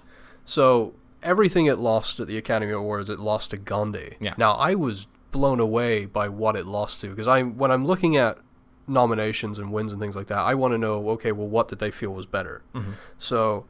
So 0.43 0.95
everything 1.23 1.65
it 1.67 1.77
lost 1.77 2.19
at 2.19 2.27
the 2.27 2.35
Academy 2.37 2.73
Awards, 2.73 3.09
it 3.09 3.19
lost 3.19 3.51
to 3.51 3.57
Gandhi. 3.57 4.17
Yeah. 4.19 4.33
Now 4.37 4.53
I 4.53 4.75
was 4.75 5.07
blown 5.31 5.59
away 5.59 6.05
by 6.05 6.27
what 6.29 6.55
it 6.55 6.65
lost 6.65 7.01
to 7.01 7.09
because 7.09 7.27
I 7.27 7.43
when 7.43 7.71
I'm 7.71 7.85
looking 7.85 8.17
at 8.17 8.39
nominations 8.87 9.59
and 9.59 9.71
wins 9.71 9.91
and 9.91 10.01
things 10.01 10.15
like 10.15 10.27
that, 10.27 10.39
I 10.39 10.55
want 10.55 10.73
to 10.73 10.77
know 10.77 11.09
okay, 11.11 11.31
well, 11.31 11.47
what 11.47 11.67
did 11.67 11.79
they 11.79 11.91
feel 11.91 12.11
was 12.13 12.25
better? 12.25 12.61
Mm-hmm. 12.73 12.93
So 13.17 13.65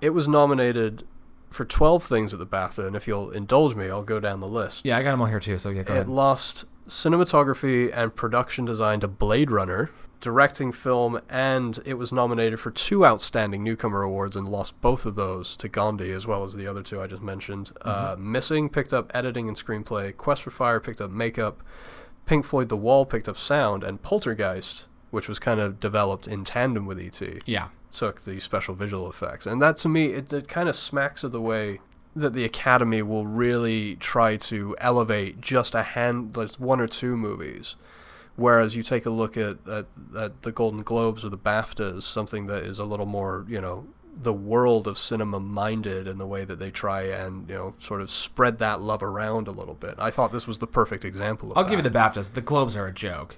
it 0.00 0.10
was 0.10 0.26
nominated 0.26 1.06
for 1.50 1.64
12 1.64 2.02
things 2.02 2.32
at 2.32 2.38
the 2.40 2.46
BAFTA, 2.46 2.86
and 2.86 2.96
if 2.96 3.06
you'll 3.06 3.30
indulge 3.30 3.74
me, 3.74 3.88
I'll 3.90 4.02
go 4.02 4.18
down 4.18 4.40
the 4.40 4.48
list. 4.48 4.84
Yeah, 4.84 4.96
I 4.96 5.02
got 5.02 5.10
them 5.12 5.20
all 5.20 5.26
here 5.28 5.38
too. 5.40 5.58
So 5.58 5.68
yeah, 5.70 5.82
go 5.82 5.92
It 5.92 5.96
ahead. 5.96 6.08
lost 6.08 6.64
cinematography 6.88 7.90
and 7.94 8.14
production 8.16 8.64
design 8.64 9.00
to 9.00 9.08
Blade 9.08 9.50
Runner, 9.50 9.90
directing 10.22 10.72
film, 10.72 11.20
and 11.28 11.80
it 11.84 11.94
was 11.94 12.10
nominated 12.12 12.58
for 12.58 12.70
two 12.70 13.04
outstanding 13.04 13.62
newcomer 13.62 14.00
awards 14.02 14.36
and 14.36 14.48
lost 14.48 14.80
both 14.80 15.04
of 15.04 15.14
those 15.16 15.54
to 15.56 15.68
Gandhi 15.68 16.10
as 16.12 16.26
well 16.26 16.44
as 16.44 16.54
the 16.54 16.66
other 16.66 16.82
two 16.82 17.02
I 17.02 17.06
just 17.08 17.22
mentioned. 17.22 17.72
Uh, 17.82 18.16
Missing 18.18 18.70
picked 18.70 18.94
up 18.94 19.10
editing 19.14 19.48
and 19.48 19.56
screenplay. 19.56 20.16
Quest 20.16 20.42
for 20.44 20.50
Fire 20.50 20.80
picked 20.80 21.00
up 21.02 21.10
makeup. 21.10 21.62
Pink 22.24 22.46
Floyd 22.46 22.70
The 22.70 22.76
Wall 22.76 23.04
picked 23.04 23.28
up 23.28 23.36
sound, 23.36 23.82
and 23.84 24.00
Poltergeist, 24.00 24.86
which 25.10 25.28
was 25.28 25.38
kind 25.38 25.60
of 25.60 25.78
developed 25.80 26.26
in 26.26 26.44
tandem 26.44 26.86
with 26.86 26.98
E.T 27.00 27.40
Yeah. 27.44 27.68
took 27.90 28.22
the 28.24 28.40
special 28.40 28.74
visual 28.74 29.10
effects. 29.10 29.44
And 29.44 29.60
that 29.60 29.76
to 29.78 29.88
me, 29.88 30.06
it, 30.06 30.32
it 30.32 30.48
kind 30.48 30.68
of 30.68 30.76
smacks 30.76 31.24
of 31.24 31.32
the 31.32 31.40
way 31.40 31.80
that 32.14 32.32
the 32.32 32.44
Academy 32.44 33.02
will 33.02 33.26
really 33.26 33.96
try 33.96 34.36
to 34.36 34.76
elevate 34.78 35.40
just 35.40 35.74
a 35.74 35.82
hand, 35.82 36.34
just 36.34 36.60
one 36.60 36.80
or 36.80 36.86
two 36.86 37.16
movies. 37.16 37.74
Whereas 38.36 38.76
you 38.76 38.82
take 38.82 39.04
a 39.04 39.10
look 39.10 39.36
at, 39.36 39.58
at, 39.68 39.86
at 40.16 40.42
the 40.42 40.52
Golden 40.52 40.82
Globes 40.82 41.24
or 41.24 41.28
the 41.28 41.38
BAFTAs, 41.38 42.02
something 42.02 42.46
that 42.46 42.64
is 42.64 42.78
a 42.78 42.84
little 42.84 43.06
more, 43.06 43.44
you 43.48 43.60
know, 43.60 43.86
the 44.14 44.32
world 44.32 44.86
of 44.86 44.98
cinema 44.98 45.40
minded 45.40 46.06
in 46.06 46.18
the 46.18 46.26
way 46.26 46.44
that 46.44 46.58
they 46.58 46.70
try 46.70 47.02
and, 47.02 47.48
you 47.48 47.54
know, 47.54 47.74
sort 47.78 48.00
of 48.00 48.10
spread 48.10 48.58
that 48.58 48.80
love 48.80 49.02
around 49.02 49.48
a 49.48 49.50
little 49.50 49.74
bit. 49.74 49.94
I 49.98 50.10
thought 50.10 50.32
this 50.32 50.46
was 50.46 50.58
the 50.58 50.66
perfect 50.66 51.04
example 51.04 51.50
of 51.52 51.58
I'll 51.58 51.64
that. 51.64 51.70
give 51.70 51.78
you 51.78 51.82
the 51.82 51.98
BAFTAs. 51.98 52.32
The 52.32 52.40
Globes 52.40 52.76
are 52.76 52.86
a 52.86 52.92
joke. 52.92 53.36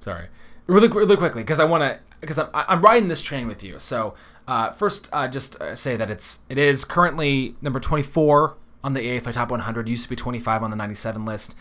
Sorry, 0.00 0.28
really, 0.66 0.88
really 0.88 1.16
quickly 1.16 1.42
because 1.42 1.60
I 1.60 1.64
want 1.64 1.82
to 1.82 2.00
because 2.20 2.38
I'm, 2.38 2.48
I'm 2.54 2.80
riding 2.82 3.08
this 3.08 3.22
train 3.22 3.46
with 3.46 3.62
you. 3.62 3.78
So 3.78 4.14
uh, 4.46 4.72
first, 4.72 5.08
uh, 5.12 5.28
just 5.28 5.60
uh, 5.60 5.74
say 5.74 5.96
that 5.96 6.10
it's 6.10 6.40
it 6.48 6.58
is 6.58 6.84
currently 6.84 7.56
number 7.60 7.80
24 7.80 8.56
on 8.82 8.94
the 8.94 9.00
AFI 9.00 9.32
Top 9.32 9.50
100. 9.50 9.88
Used 9.88 10.04
to 10.04 10.08
be 10.08 10.16
25 10.16 10.62
on 10.62 10.70
the 10.70 10.76
97 10.76 11.24
list. 11.24 11.54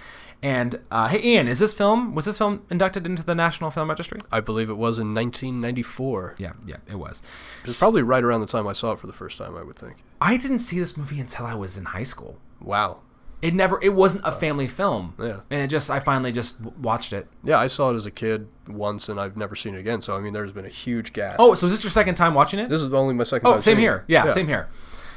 And 0.43 0.79
uh, 0.91 1.07
hey, 1.07 1.21
Ian, 1.23 1.47
is 1.47 1.59
this 1.59 1.73
film 1.73 2.13
was 2.13 2.25
this 2.25 2.37
film 2.37 2.61
inducted 2.69 3.05
into 3.05 3.23
the 3.23 3.33
National 3.33 3.71
Film 3.71 3.89
Registry? 3.89 4.19
I 4.31 4.39
believe 4.39 4.69
it 4.69 4.77
was 4.77 4.99
in 4.99 5.13
1994. 5.13 6.35
Yeah, 6.37 6.53
yeah, 6.65 6.77
it 6.87 6.95
was. 6.95 7.21
It 7.61 7.67
was 7.67 7.79
probably 7.79 8.03
right 8.03 8.23
around 8.23 8.41
the 8.41 8.47
time 8.47 8.67
I 8.67 8.73
saw 8.73 8.91
it 8.91 8.99
for 8.99 9.07
the 9.07 9.13
first 9.13 9.37
time, 9.37 9.55
I 9.55 9.63
would 9.63 9.75
think. 9.75 10.03
I 10.21 10.37
didn't 10.37 10.59
see 10.59 10.79
this 10.79 10.95
movie 10.95 11.19
until 11.19 11.45
I 11.45 11.55
was 11.55 11.77
in 11.77 11.85
high 11.85 12.03
school. 12.03 12.39
Wow. 12.61 12.99
It 13.41 13.53
never. 13.53 13.79
It 13.83 13.93
wasn't 13.93 14.25
a 14.25 14.31
family 14.31 14.67
film. 14.67 15.13
Yeah. 15.19 15.41
And 15.51 15.61
it 15.61 15.67
just 15.67 15.91
I 15.91 15.99
finally 15.99 16.31
just 16.31 16.59
watched 16.61 17.13
it. 17.13 17.27
Yeah, 17.43 17.59
I 17.59 17.67
saw 17.67 17.91
it 17.91 17.95
as 17.95 18.05
a 18.05 18.11
kid 18.11 18.47
once, 18.67 19.09
and 19.09 19.19
I've 19.19 19.37
never 19.37 19.55
seen 19.55 19.75
it 19.75 19.79
again. 19.79 20.01
So 20.01 20.15
I 20.15 20.19
mean, 20.19 20.33
there's 20.33 20.51
been 20.51 20.65
a 20.65 20.69
huge 20.69 21.13
gap. 21.13 21.35
Oh, 21.37 21.53
so 21.53 21.67
is 21.67 21.71
this 21.71 21.83
your 21.83 21.91
second 21.91 22.15
time 22.15 22.33
watching 22.33 22.59
it? 22.59 22.69
this 22.69 22.81
is 22.81 22.91
only 22.93 23.13
my 23.13 23.23
second. 23.23 23.47
Oh, 23.47 23.53
time 23.53 23.61
same 23.61 23.77
here. 23.77 24.05
it. 24.07 24.13
Yeah, 24.13 24.27
same 24.29 24.47
here. 24.47 24.69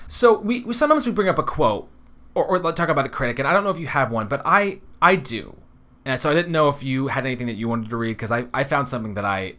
So 0.09 0.39
we, 0.39 0.65
we 0.65 0.75
sometimes 0.75 1.07
we 1.07 1.13
bring 1.13 1.29
up 1.29 1.39
a 1.39 1.43
quote 1.43 1.89
or, 2.35 2.45
or 2.45 2.59
let's 2.59 2.79
talk 2.79 2.89
about 2.89 3.07
a 3.07 3.09
critic, 3.09 3.39
and 3.39 3.49
I 3.49 3.53
don't 3.53 3.65
know 3.65 3.71
if 3.71 3.79
you 3.79 3.87
have 3.87 4.11
one, 4.11 4.29
but 4.29 4.43
I 4.45 4.81
I 5.01 5.17
do, 5.17 5.57
and 6.05 6.21
so 6.21 6.31
I 6.31 6.35
didn't 6.35 6.53
know 6.53 6.69
if 6.69 6.83
you 6.83 7.09
had 7.09 7.27
anything 7.27 7.47
that 7.47 7.57
you 7.57 7.69
wanted 7.69 7.91
to 7.91 7.97
read 7.97 8.13
because 8.13 8.33
I, 8.33 8.47
I 8.53 8.65
found 8.65 8.89
something 8.89 9.15
that 9.15 9.25
I 9.25 9.55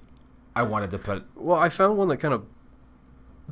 I 0.55 0.63
wanted 0.63 0.91
to 0.91 0.97
put. 0.97 1.25
Well, 1.35 1.59
I 1.59 1.69
found 1.69 1.97
one 1.97 2.07
that 2.09 2.17
kind 2.17 2.33
of 2.33 2.45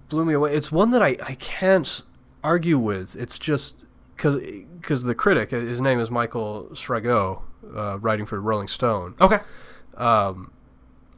blew 0.08 0.26
me 0.26 0.34
away. 0.34 0.56
It's 0.56 0.72
one 0.72 0.92
that 0.92 1.02
I, 1.02 1.18
I 1.24 1.36
can't 1.36 2.02
argue 2.44 2.78
with. 2.78 3.16
It's 3.16 3.38
just 3.38 3.86
because 4.16 5.04
the 5.04 5.16
critic, 5.16 5.52
his 5.52 5.80
name 5.80 6.00
is 6.00 6.12
Michael 6.12 6.70
Sragow, 6.74 7.44
uh, 7.76 8.00
writing 8.00 8.26
for 8.26 8.40
Rolling 8.40 8.68
Stone. 8.68 9.16
Okay. 9.22 9.40
Um, 9.96 10.52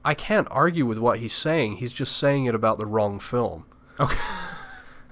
I 0.03 0.13
can't 0.13 0.47
argue 0.51 0.85
with 0.85 0.97
what 0.97 1.19
he's 1.19 1.33
saying. 1.33 1.77
He's 1.77 1.91
just 1.91 2.17
saying 2.17 2.45
it 2.45 2.55
about 2.55 2.79
the 2.79 2.85
wrong 2.85 3.19
film. 3.19 3.65
Okay. 3.99 4.17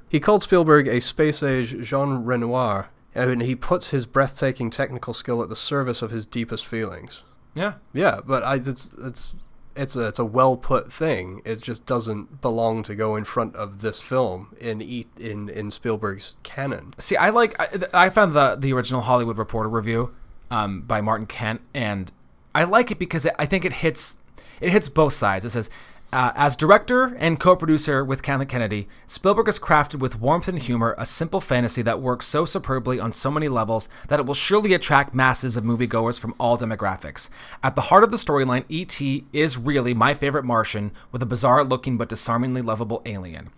He 0.10 0.20
called 0.20 0.42
Spielberg 0.42 0.88
a 0.88 1.00
space 1.00 1.44
age 1.44 1.76
Jean 1.88 2.24
Renoir, 2.26 2.90
and 3.14 3.42
he 3.44 3.56
puts 3.56 3.90
his 3.90 4.06
breathtaking 4.06 4.72
technical 4.72 5.14
skill 5.14 5.42
at 5.44 5.50
the 5.50 5.56
service 5.56 6.02
of 6.02 6.12
his 6.12 6.26
deepest 6.26 6.66
feelings. 6.66 7.24
Yeah. 7.54 7.74
Yeah, 7.94 8.20
but 8.26 8.44
I, 8.44 8.56
it's 8.56 8.92
it's 8.98 9.36
it's 9.76 9.96
a 9.96 10.08
it's 10.08 10.20
a 10.20 10.26
well 10.26 10.58
put 10.58 10.92
thing. 10.92 11.42
It 11.46 11.62
just 11.62 11.86
doesn't 11.86 12.42
belong 12.42 12.84
to 12.84 12.96
go 12.96 13.16
in 13.16 13.24
front 13.24 13.56
of 13.56 13.82
this 13.82 14.00
film 14.00 14.56
in 14.60 14.82
in 14.82 15.50
in 15.50 15.72
Spielberg's 15.72 16.36
canon. 16.44 16.94
See, 16.98 17.16
I 17.16 17.30
like. 17.30 17.56
I, 17.60 18.06
I 18.06 18.10
found 18.10 18.34
the 18.34 18.56
the 18.56 18.74
original 18.74 19.02
Hollywood 19.02 19.38
Reporter 19.38 19.70
review 19.70 20.14
um, 20.52 20.82
by 20.82 21.02
Martin 21.02 21.28
Kent, 21.28 21.62
and 21.74 22.12
I 22.54 22.64
like 22.64 22.92
it 22.92 23.00
because 23.00 23.26
it, 23.26 23.34
I 23.38 23.46
think 23.46 23.64
it 23.64 23.74
hits 23.74 24.18
it 24.60 24.72
hits 24.72 24.90
both 24.90 25.14
sides. 25.14 25.46
It 25.46 25.52
says. 25.52 25.70
Uh, 26.12 26.32
as 26.34 26.56
director 26.56 27.16
and 27.20 27.40
co-producer 27.40 28.04
with 28.04 28.24
Kathleen 28.24 28.48
Kennedy, 28.48 28.88
Spielberg 29.06 29.46
has 29.46 29.60
crafted 29.60 30.00
with 30.00 30.20
warmth 30.20 30.48
and 30.48 30.58
humor 30.58 30.96
a 30.98 31.06
simple 31.06 31.40
fantasy 31.40 31.84
that 31.84 32.02
works 32.02 32.26
so 32.26 32.46
superbly 32.46 33.00
on 33.00 33.14
so 33.14 33.30
many 33.30 33.48
levels 33.48 33.88
that 34.08 34.20
it 34.20 34.26
will 34.26 34.34
surely 34.34 34.74
attract 34.74 35.14
masses 35.14 35.56
of 35.56 35.64
moviegoers 35.64 36.20
from 36.20 36.34
all 36.40 36.58
demographics. 36.58 37.30
At 37.62 37.76
the 37.76 37.82
heart 37.82 38.04
of 38.04 38.10
the 38.10 38.18
storyline, 38.18 38.66
E.T. 38.70 39.28
is 39.32 39.60
really 39.60 39.94
my 39.94 40.16
favorite 40.16 40.46
Martian 40.46 40.92
with 41.12 41.22
a 41.22 41.28
bizarre-looking 41.28 41.98
but 41.98 42.10
disarmingly 42.10 42.64
lovable 42.64 43.04
alien. 43.06 43.52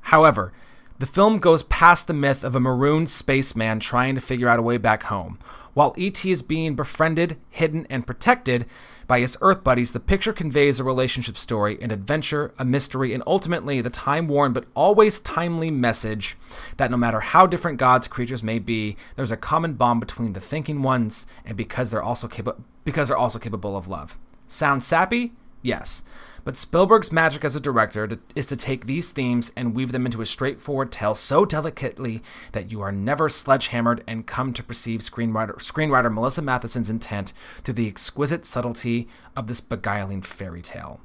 However, 0.00 0.52
the 0.98 1.06
film 1.06 1.38
goes 1.38 1.62
past 1.62 2.08
the 2.08 2.14
myth 2.14 2.42
of 2.42 2.56
a 2.56 2.60
marooned 2.60 3.10
spaceman 3.10 3.78
trying 3.78 4.16
to 4.16 4.20
figure 4.20 4.48
out 4.48 4.58
a 4.58 4.62
way 4.62 4.76
back 4.76 5.04
home. 5.04 5.38
While 5.74 5.94
E.T. 5.96 6.30
is 6.30 6.42
being 6.42 6.74
befriended, 6.74 7.36
hidden, 7.48 7.86
and 7.88 8.06
protected 8.06 8.66
by 9.12 9.20
his 9.20 9.36
Earth 9.42 9.62
buddies, 9.62 9.92
the 9.92 10.00
picture 10.00 10.32
conveys 10.32 10.80
a 10.80 10.84
relationship 10.84 11.36
story, 11.36 11.76
an 11.82 11.90
adventure, 11.90 12.54
a 12.58 12.64
mystery, 12.64 13.12
and 13.12 13.22
ultimately 13.26 13.82
the 13.82 13.90
time 13.90 14.26
worn 14.26 14.54
but 14.54 14.64
always 14.72 15.20
timely 15.20 15.70
message 15.70 16.34
that 16.78 16.90
no 16.90 16.96
matter 16.96 17.20
how 17.20 17.46
different 17.46 17.76
God's 17.76 18.08
creatures 18.08 18.42
may 18.42 18.58
be, 18.58 18.96
there's 19.14 19.30
a 19.30 19.36
common 19.36 19.74
bond 19.74 20.00
between 20.00 20.32
the 20.32 20.40
thinking 20.40 20.82
ones, 20.82 21.26
and 21.44 21.58
because 21.58 21.90
they're 21.90 22.02
also 22.02 22.26
capable 22.26 22.64
because 22.84 23.08
they're 23.08 23.16
also 23.18 23.38
capable 23.38 23.76
of 23.76 23.86
love. 23.86 24.16
Sound 24.48 24.82
sappy? 24.82 25.34
Yes. 25.60 26.04
But 26.44 26.56
Spielberg's 26.56 27.12
magic 27.12 27.44
as 27.44 27.54
a 27.54 27.60
director 27.60 28.06
to, 28.06 28.18
is 28.34 28.46
to 28.46 28.56
take 28.56 28.86
these 28.86 29.10
themes 29.10 29.52
and 29.56 29.74
weave 29.74 29.92
them 29.92 30.06
into 30.06 30.22
a 30.22 30.26
straightforward 30.26 30.90
tale 30.90 31.14
so 31.14 31.44
delicately 31.44 32.22
that 32.52 32.70
you 32.70 32.80
are 32.80 32.92
never 32.92 33.28
sledgehammered 33.28 34.02
and 34.06 34.26
come 34.26 34.52
to 34.52 34.62
perceive 34.62 35.00
screenwriter, 35.00 35.56
screenwriter 35.56 36.12
Melissa 36.12 36.42
Mathison's 36.42 36.90
intent 36.90 37.32
through 37.62 37.74
the 37.74 37.88
exquisite 37.88 38.44
subtlety 38.44 39.08
of 39.36 39.46
this 39.46 39.60
beguiling 39.60 40.22
fairy 40.22 40.62
tale. 40.62 41.00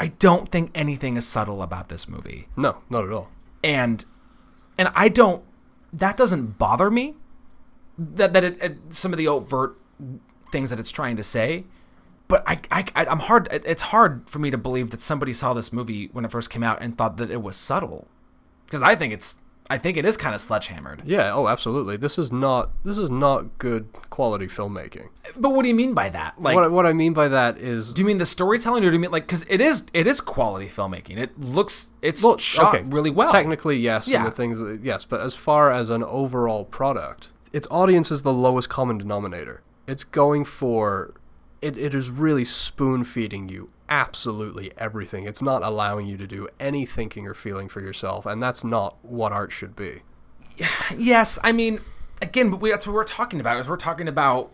I 0.00 0.08
don't 0.08 0.50
think 0.50 0.70
anything 0.74 1.16
is 1.16 1.26
subtle 1.26 1.62
about 1.62 1.88
this 1.88 2.08
movie. 2.08 2.48
No, 2.56 2.78
not 2.88 3.04
at 3.04 3.12
all. 3.12 3.30
And 3.62 4.04
and 4.78 4.90
I 4.94 5.08
don't 5.08 5.42
that 5.92 6.16
doesn't 6.16 6.58
bother 6.58 6.90
me 6.90 7.16
that 7.98 8.32
that 8.32 8.44
it, 8.44 8.62
it, 8.62 8.78
some 8.90 9.12
of 9.12 9.18
the 9.18 9.26
overt 9.26 9.76
things 10.52 10.70
that 10.70 10.78
it's 10.78 10.92
trying 10.92 11.16
to 11.16 11.22
say 11.22 11.64
but 12.28 12.44
I, 12.46 12.60
I, 12.70 12.84
I'm 12.94 13.18
hard. 13.18 13.48
It's 13.50 13.82
hard 13.82 14.28
for 14.28 14.38
me 14.38 14.50
to 14.50 14.58
believe 14.58 14.90
that 14.90 15.02
somebody 15.02 15.32
saw 15.32 15.54
this 15.54 15.72
movie 15.72 16.08
when 16.12 16.24
it 16.24 16.30
first 16.30 16.50
came 16.50 16.62
out 16.62 16.80
and 16.80 16.96
thought 16.96 17.16
that 17.16 17.30
it 17.30 17.42
was 17.42 17.56
subtle, 17.56 18.06
because 18.66 18.82
I 18.82 18.94
think 18.94 19.12
it's, 19.12 19.38
I 19.70 19.76
think 19.76 19.98
it 19.98 20.06
is 20.06 20.16
kind 20.16 20.34
of 20.34 20.40
sledgehammered. 20.40 21.02
Yeah. 21.04 21.30
Oh, 21.34 21.46
absolutely. 21.46 21.98
This 21.98 22.18
is 22.18 22.32
not. 22.32 22.70
This 22.84 22.96
is 22.96 23.10
not 23.10 23.58
good 23.58 23.92
quality 24.08 24.46
filmmaking. 24.46 25.08
But 25.36 25.50
what 25.50 25.62
do 25.62 25.68
you 25.68 25.74
mean 25.74 25.92
by 25.92 26.08
that? 26.08 26.40
Like, 26.40 26.54
what, 26.54 26.70
what 26.70 26.86
I 26.86 26.94
mean 26.94 27.12
by 27.12 27.28
that 27.28 27.58
is, 27.58 27.92
do 27.92 28.00
you 28.00 28.06
mean 28.06 28.16
the 28.16 28.24
storytelling, 28.24 28.82
or 28.82 28.88
do 28.88 28.94
you 28.94 28.98
mean 28.98 29.10
like, 29.10 29.26
because 29.26 29.44
it 29.48 29.60
is, 29.60 29.84
it 29.92 30.06
is 30.06 30.22
quality 30.22 30.68
filmmaking. 30.68 31.18
It 31.18 31.38
looks, 31.38 31.90
it's 32.00 32.22
well, 32.22 32.38
shot 32.38 32.74
okay. 32.74 32.84
really 32.84 33.10
well. 33.10 33.30
Technically, 33.30 33.76
yes. 33.76 34.08
Yeah. 34.08 34.24
the 34.24 34.30
things, 34.30 34.58
that, 34.58 34.80
yes. 34.82 35.04
But 35.04 35.20
as 35.20 35.34
far 35.34 35.70
as 35.70 35.90
an 35.90 36.02
overall 36.02 36.64
product, 36.64 37.30
its 37.52 37.66
audience 37.70 38.10
is 38.10 38.22
the 38.22 38.32
lowest 38.32 38.70
common 38.70 38.96
denominator. 38.96 39.60
It's 39.86 40.04
going 40.04 40.46
for 40.46 41.12
it, 41.60 41.76
it 41.76 41.94
is 41.94 42.10
really 42.10 42.44
spoon 42.44 43.04
feeding 43.04 43.48
you 43.48 43.70
absolutely 43.88 44.72
everything. 44.76 45.26
It's 45.26 45.42
not 45.42 45.62
allowing 45.62 46.06
you 46.06 46.16
to 46.18 46.26
do 46.26 46.48
any 46.60 46.84
thinking 46.84 47.26
or 47.26 47.34
feeling 47.34 47.68
for 47.68 47.80
yourself, 47.80 48.26
and 48.26 48.42
that's 48.42 48.62
not 48.62 48.96
what 49.02 49.32
art 49.32 49.52
should 49.52 49.74
be. 49.76 50.02
Yes, 50.96 51.38
I 51.44 51.52
mean, 51.52 51.80
again, 52.20 52.50
but 52.50 52.60
we, 52.60 52.70
that's 52.70 52.86
what 52.86 52.94
we're 52.94 53.04
talking 53.04 53.40
about. 53.40 53.60
Is 53.60 53.68
we're 53.68 53.76
talking 53.76 54.08
about, 54.08 54.50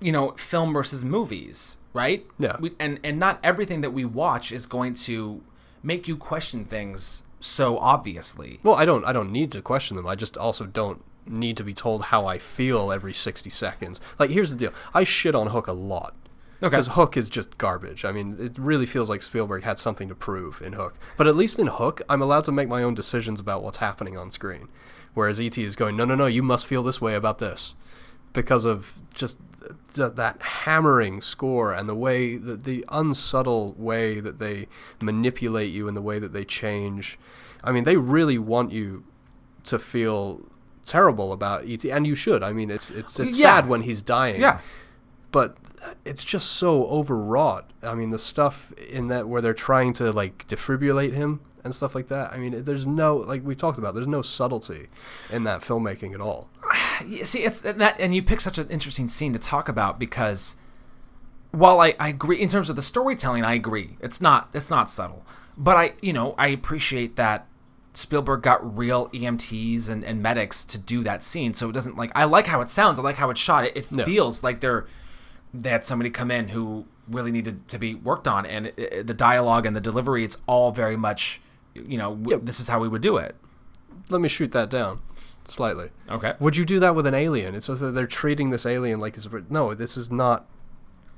you 0.00 0.12
know, 0.12 0.32
film 0.32 0.72
versus 0.72 1.04
movies, 1.04 1.76
right? 1.92 2.26
Yeah. 2.38 2.56
We, 2.60 2.72
and 2.78 3.00
and 3.02 3.18
not 3.18 3.40
everything 3.42 3.80
that 3.80 3.92
we 3.92 4.04
watch 4.04 4.52
is 4.52 4.66
going 4.66 4.94
to 4.94 5.42
make 5.82 6.08
you 6.08 6.16
question 6.16 6.64
things 6.64 7.22
so 7.40 7.78
obviously. 7.78 8.60
Well, 8.62 8.74
I 8.74 8.84
don't 8.84 9.04
I 9.04 9.12
don't 9.12 9.32
need 9.32 9.50
to 9.52 9.62
question 9.62 9.96
them. 9.96 10.06
I 10.06 10.14
just 10.14 10.36
also 10.36 10.66
don't 10.66 11.02
need 11.26 11.56
to 11.56 11.64
be 11.64 11.72
told 11.72 12.04
how 12.04 12.26
I 12.26 12.38
feel 12.38 12.92
every 12.92 13.14
60 13.14 13.48
seconds. 13.50 14.00
Like 14.18 14.30
here's 14.30 14.50
the 14.50 14.58
deal. 14.58 14.72
I 14.92 15.04
shit 15.04 15.34
on 15.34 15.48
Hook 15.48 15.66
a 15.66 15.72
lot. 15.72 16.14
Okay. 16.62 16.68
Because 16.68 16.88
Hook 16.88 17.16
is 17.16 17.30
just 17.30 17.56
garbage. 17.56 18.04
I 18.04 18.12
mean, 18.12 18.36
it 18.38 18.58
really 18.58 18.84
feels 18.84 19.08
like 19.08 19.22
Spielberg 19.22 19.64
had 19.64 19.78
something 19.78 20.08
to 20.08 20.14
prove 20.14 20.60
in 20.60 20.74
Hook. 20.74 20.94
But 21.16 21.26
at 21.26 21.34
least 21.34 21.58
in 21.58 21.68
Hook, 21.68 22.02
I'm 22.08 22.20
allowed 22.20 22.44
to 22.44 22.52
make 22.52 22.68
my 22.68 22.82
own 22.82 22.94
decisions 22.94 23.40
about 23.40 23.62
what's 23.62 23.78
happening 23.78 24.18
on 24.18 24.30
screen. 24.30 24.68
Whereas 25.14 25.40
E.T. 25.40 25.62
is 25.62 25.74
going, 25.74 25.96
no, 25.96 26.04
no, 26.04 26.14
no, 26.14 26.26
you 26.26 26.42
must 26.42 26.66
feel 26.66 26.82
this 26.82 27.00
way 27.00 27.14
about 27.14 27.38
this. 27.38 27.74
Because 28.32 28.66
of 28.66 29.00
just 29.14 29.38
th- 29.94 30.12
that 30.14 30.42
hammering 30.42 31.22
score 31.22 31.72
and 31.72 31.88
the 31.88 31.94
way, 31.94 32.36
the, 32.36 32.56
the 32.56 32.84
unsubtle 32.90 33.74
way 33.78 34.20
that 34.20 34.38
they 34.38 34.68
manipulate 35.02 35.72
you 35.72 35.88
and 35.88 35.96
the 35.96 36.02
way 36.02 36.18
that 36.18 36.34
they 36.34 36.44
change. 36.44 37.18
I 37.64 37.72
mean, 37.72 37.84
they 37.84 37.96
really 37.96 38.38
want 38.38 38.70
you 38.70 39.04
to 39.64 39.78
feel 39.78 40.42
terrible 40.84 41.32
about 41.32 41.68
ET, 41.68 41.84
and 41.84 42.06
you 42.06 42.14
should. 42.14 42.42
I 42.42 42.52
mean, 42.52 42.70
it's 42.70 42.90
it's 42.90 43.18
it's 43.18 43.38
yeah. 43.38 43.56
sad 43.56 43.68
when 43.68 43.82
he's 43.82 44.00
dying. 44.00 44.40
Yeah 44.40 44.60
but 45.30 45.56
it's 46.04 46.24
just 46.24 46.52
so 46.52 46.86
overwrought. 46.86 47.70
I 47.82 47.94
mean, 47.94 48.10
the 48.10 48.18
stuff 48.18 48.72
in 48.72 49.08
that 49.08 49.28
where 49.28 49.40
they're 49.40 49.54
trying 49.54 49.92
to 49.94 50.12
like 50.12 50.46
defibrillate 50.46 51.12
him 51.14 51.40
and 51.64 51.74
stuff 51.74 51.94
like 51.94 52.08
that. 52.08 52.32
I 52.32 52.38
mean, 52.38 52.64
there's 52.64 52.86
no 52.86 53.16
like 53.16 53.44
we 53.44 53.54
talked 53.54 53.78
about. 53.78 53.94
There's 53.94 54.06
no 54.06 54.22
subtlety 54.22 54.88
in 55.30 55.44
that 55.44 55.60
filmmaking 55.60 56.14
at 56.14 56.20
all. 56.20 56.48
See, 57.22 57.40
it's 57.40 57.60
that, 57.60 57.98
and 57.98 58.14
you 58.14 58.22
pick 58.22 58.40
such 58.40 58.58
an 58.58 58.68
interesting 58.68 59.08
scene 59.08 59.32
to 59.32 59.38
talk 59.38 59.68
about 59.68 59.98
because 59.98 60.56
while 61.52 61.80
I, 61.80 61.94
I 61.98 62.08
agree 62.08 62.40
in 62.40 62.48
terms 62.48 62.70
of 62.70 62.76
the 62.76 62.82
storytelling, 62.82 63.44
I 63.44 63.54
agree. 63.54 63.96
It's 64.00 64.20
not 64.20 64.50
it's 64.52 64.70
not 64.70 64.90
subtle, 64.90 65.24
but 65.56 65.76
I 65.76 65.94
you 66.00 66.12
know 66.12 66.34
I 66.38 66.48
appreciate 66.48 67.16
that 67.16 67.46
Spielberg 67.92 68.42
got 68.42 68.76
real 68.76 69.08
EMTs 69.08 69.88
and, 69.88 70.04
and 70.04 70.22
medics 70.22 70.64
to 70.66 70.78
do 70.78 71.02
that 71.02 71.22
scene, 71.22 71.54
so 71.54 71.68
it 71.68 71.72
doesn't 71.72 71.96
like 71.96 72.12
I 72.14 72.24
like 72.24 72.46
how 72.46 72.60
it 72.60 72.70
sounds. 72.70 72.98
I 72.98 73.02
like 73.02 73.16
how 73.16 73.30
it's 73.30 73.40
shot. 73.40 73.64
It, 73.64 73.76
it 73.76 73.92
no. 73.92 74.04
feels 74.04 74.42
like 74.42 74.60
they're 74.60 74.86
they 75.52 75.70
had 75.70 75.84
somebody 75.84 76.10
come 76.10 76.30
in 76.30 76.48
who 76.48 76.86
really 77.08 77.32
needed 77.32 77.68
to 77.68 77.78
be 77.78 77.94
worked 77.94 78.28
on, 78.28 78.46
and 78.46 78.66
it, 78.66 78.78
it, 78.78 79.06
the 79.06 79.14
dialogue 79.14 79.66
and 79.66 79.74
the 79.74 79.80
delivery, 79.80 80.24
it's 80.24 80.36
all 80.46 80.70
very 80.70 80.96
much, 80.96 81.40
you 81.74 81.98
know, 81.98 82.18
yep. 82.26 82.40
this 82.44 82.60
is 82.60 82.68
how 82.68 82.78
we 82.78 82.88
would 82.88 83.02
do 83.02 83.16
it. 83.16 83.36
Let 84.08 84.20
me 84.20 84.28
shoot 84.28 84.52
that 84.52 84.70
down 84.70 85.00
slightly. 85.44 85.90
Okay. 86.08 86.34
Would 86.38 86.56
you 86.56 86.64
do 86.64 86.78
that 86.80 86.94
with 86.94 87.06
an 87.06 87.14
alien? 87.14 87.54
It's 87.54 87.66
just 87.66 87.80
that 87.80 87.92
they're 87.92 88.06
treating 88.06 88.50
this 88.50 88.66
alien 88.66 89.00
like 89.00 89.16
it's 89.16 89.28
no. 89.48 89.74
This 89.74 89.96
is 89.96 90.10
not. 90.10 90.46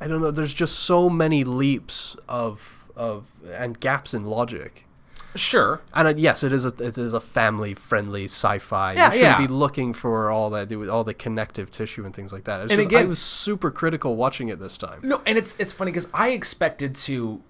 I 0.01 0.09
don't 0.09 0.21
know. 0.21 0.31
There's 0.31 0.55
just 0.55 0.79
so 0.79 1.09
many 1.09 1.45
leaps 1.45 2.17
of 2.29 2.91
of 2.97 3.27
and 3.55 3.81
gaps 3.81 4.13
in 4.13 4.25
logic 4.25 4.87
Sure. 5.35 5.81
And 5.95 6.09
uh, 6.09 6.15
yes, 6.17 6.43
it 6.43 6.53
is 6.53 6.65
a 6.65 6.69
it 6.79 6.99
is 6.99 7.15
a 7.15 7.21
family 7.21 7.75
friendly 7.75 8.25
sci-fi. 8.25 8.93
Yeah, 8.93 9.07
you 9.07 9.19
shouldn't 9.19 9.41
yeah. 9.41 9.47
be 9.47 9.53
looking 9.53 9.95
for 9.95 10.31
all 10.31 10.51
that 10.51 10.73
all 10.89 11.05
the 11.05 11.15
connective 11.15 11.71
tissue 11.71 12.05
and 12.05 12.15
things 12.15 12.33
like 12.33 12.45
that. 12.45 12.61
and 12.61 12.71
just, 12.71 12.81
again, 12.81 13.05
I 13.05 13.09
was 13.09 13.19
super 13.19 13.71
critical 13.71 14.17
watching 14.17 14.49
it 14.49 14.59
this 14.59 14.77
time. 14.77 15.01
No, 15.03 15.23
and 15.25 15.39
it's 15.39 15.57
it's 15.59 15.73
funny 15.73 15.91
because 15.91 16.09
I 16.13 16.31
expected 16.31 16.95
to 16.97 17.43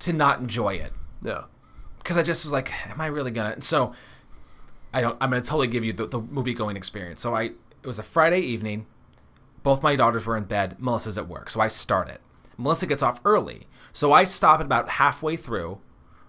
to 0.00 0.12
not 0.12 0.40
enjoy 0.40 0.74
it. 0.74 0.92
Yeah. 1.22 1.44
Because 1.98 2.18
I 2.18 2.22
just 2.22 2.44
was 2.44 2.52
like, 2.52 2.72
am 2.88 3.00
I 3.00 3.06
really 3.06 3.30
gonna? 3.30 3.50
And 3.50 3.64
so 3.64 3.94
I 4.92 5.00
don't. 5.00 5.16
I'm 5.20 5.30
gonna 5.30 5.42
totally 5.42 5.66
give 5.66 5.84
you 5.84 5.92
the, 5.92 6.06
the 6.06 6.20
movie 6.20 6.54
going 6.54 6.76
experience. 6.76 7.20
So 7.20 7.34
I 7.34 7.42
it 7.42 7.86
was 7.86 7.98
a 7.98 8.02
Friday 8.02 8.40
evening. 8.40 8.86
Both 9.62 9.82
my 9.82 9.96
daughters 9.96 10.26
were 10.26 10.36
in 10.36 10.44
bed. 10.44 10.76
Melissa's 10.78 11.18
at 11.18 11.26
work, 11.26 11.48
so 11.50 11.60
I 11.60 11.68
start 11.68 12.08
it. 12.08 12.20
Melissa 12.56 12.86
gets 12.86 13.02
off 13.02 13.20
early, 13.24 13.66
so 13.92 14.12
I 14.12 14.24
stop 14.24 14.60
at 14.60 14.66
about 14.66 14.90
halfway 14.90 15.36
through 15.36 15.80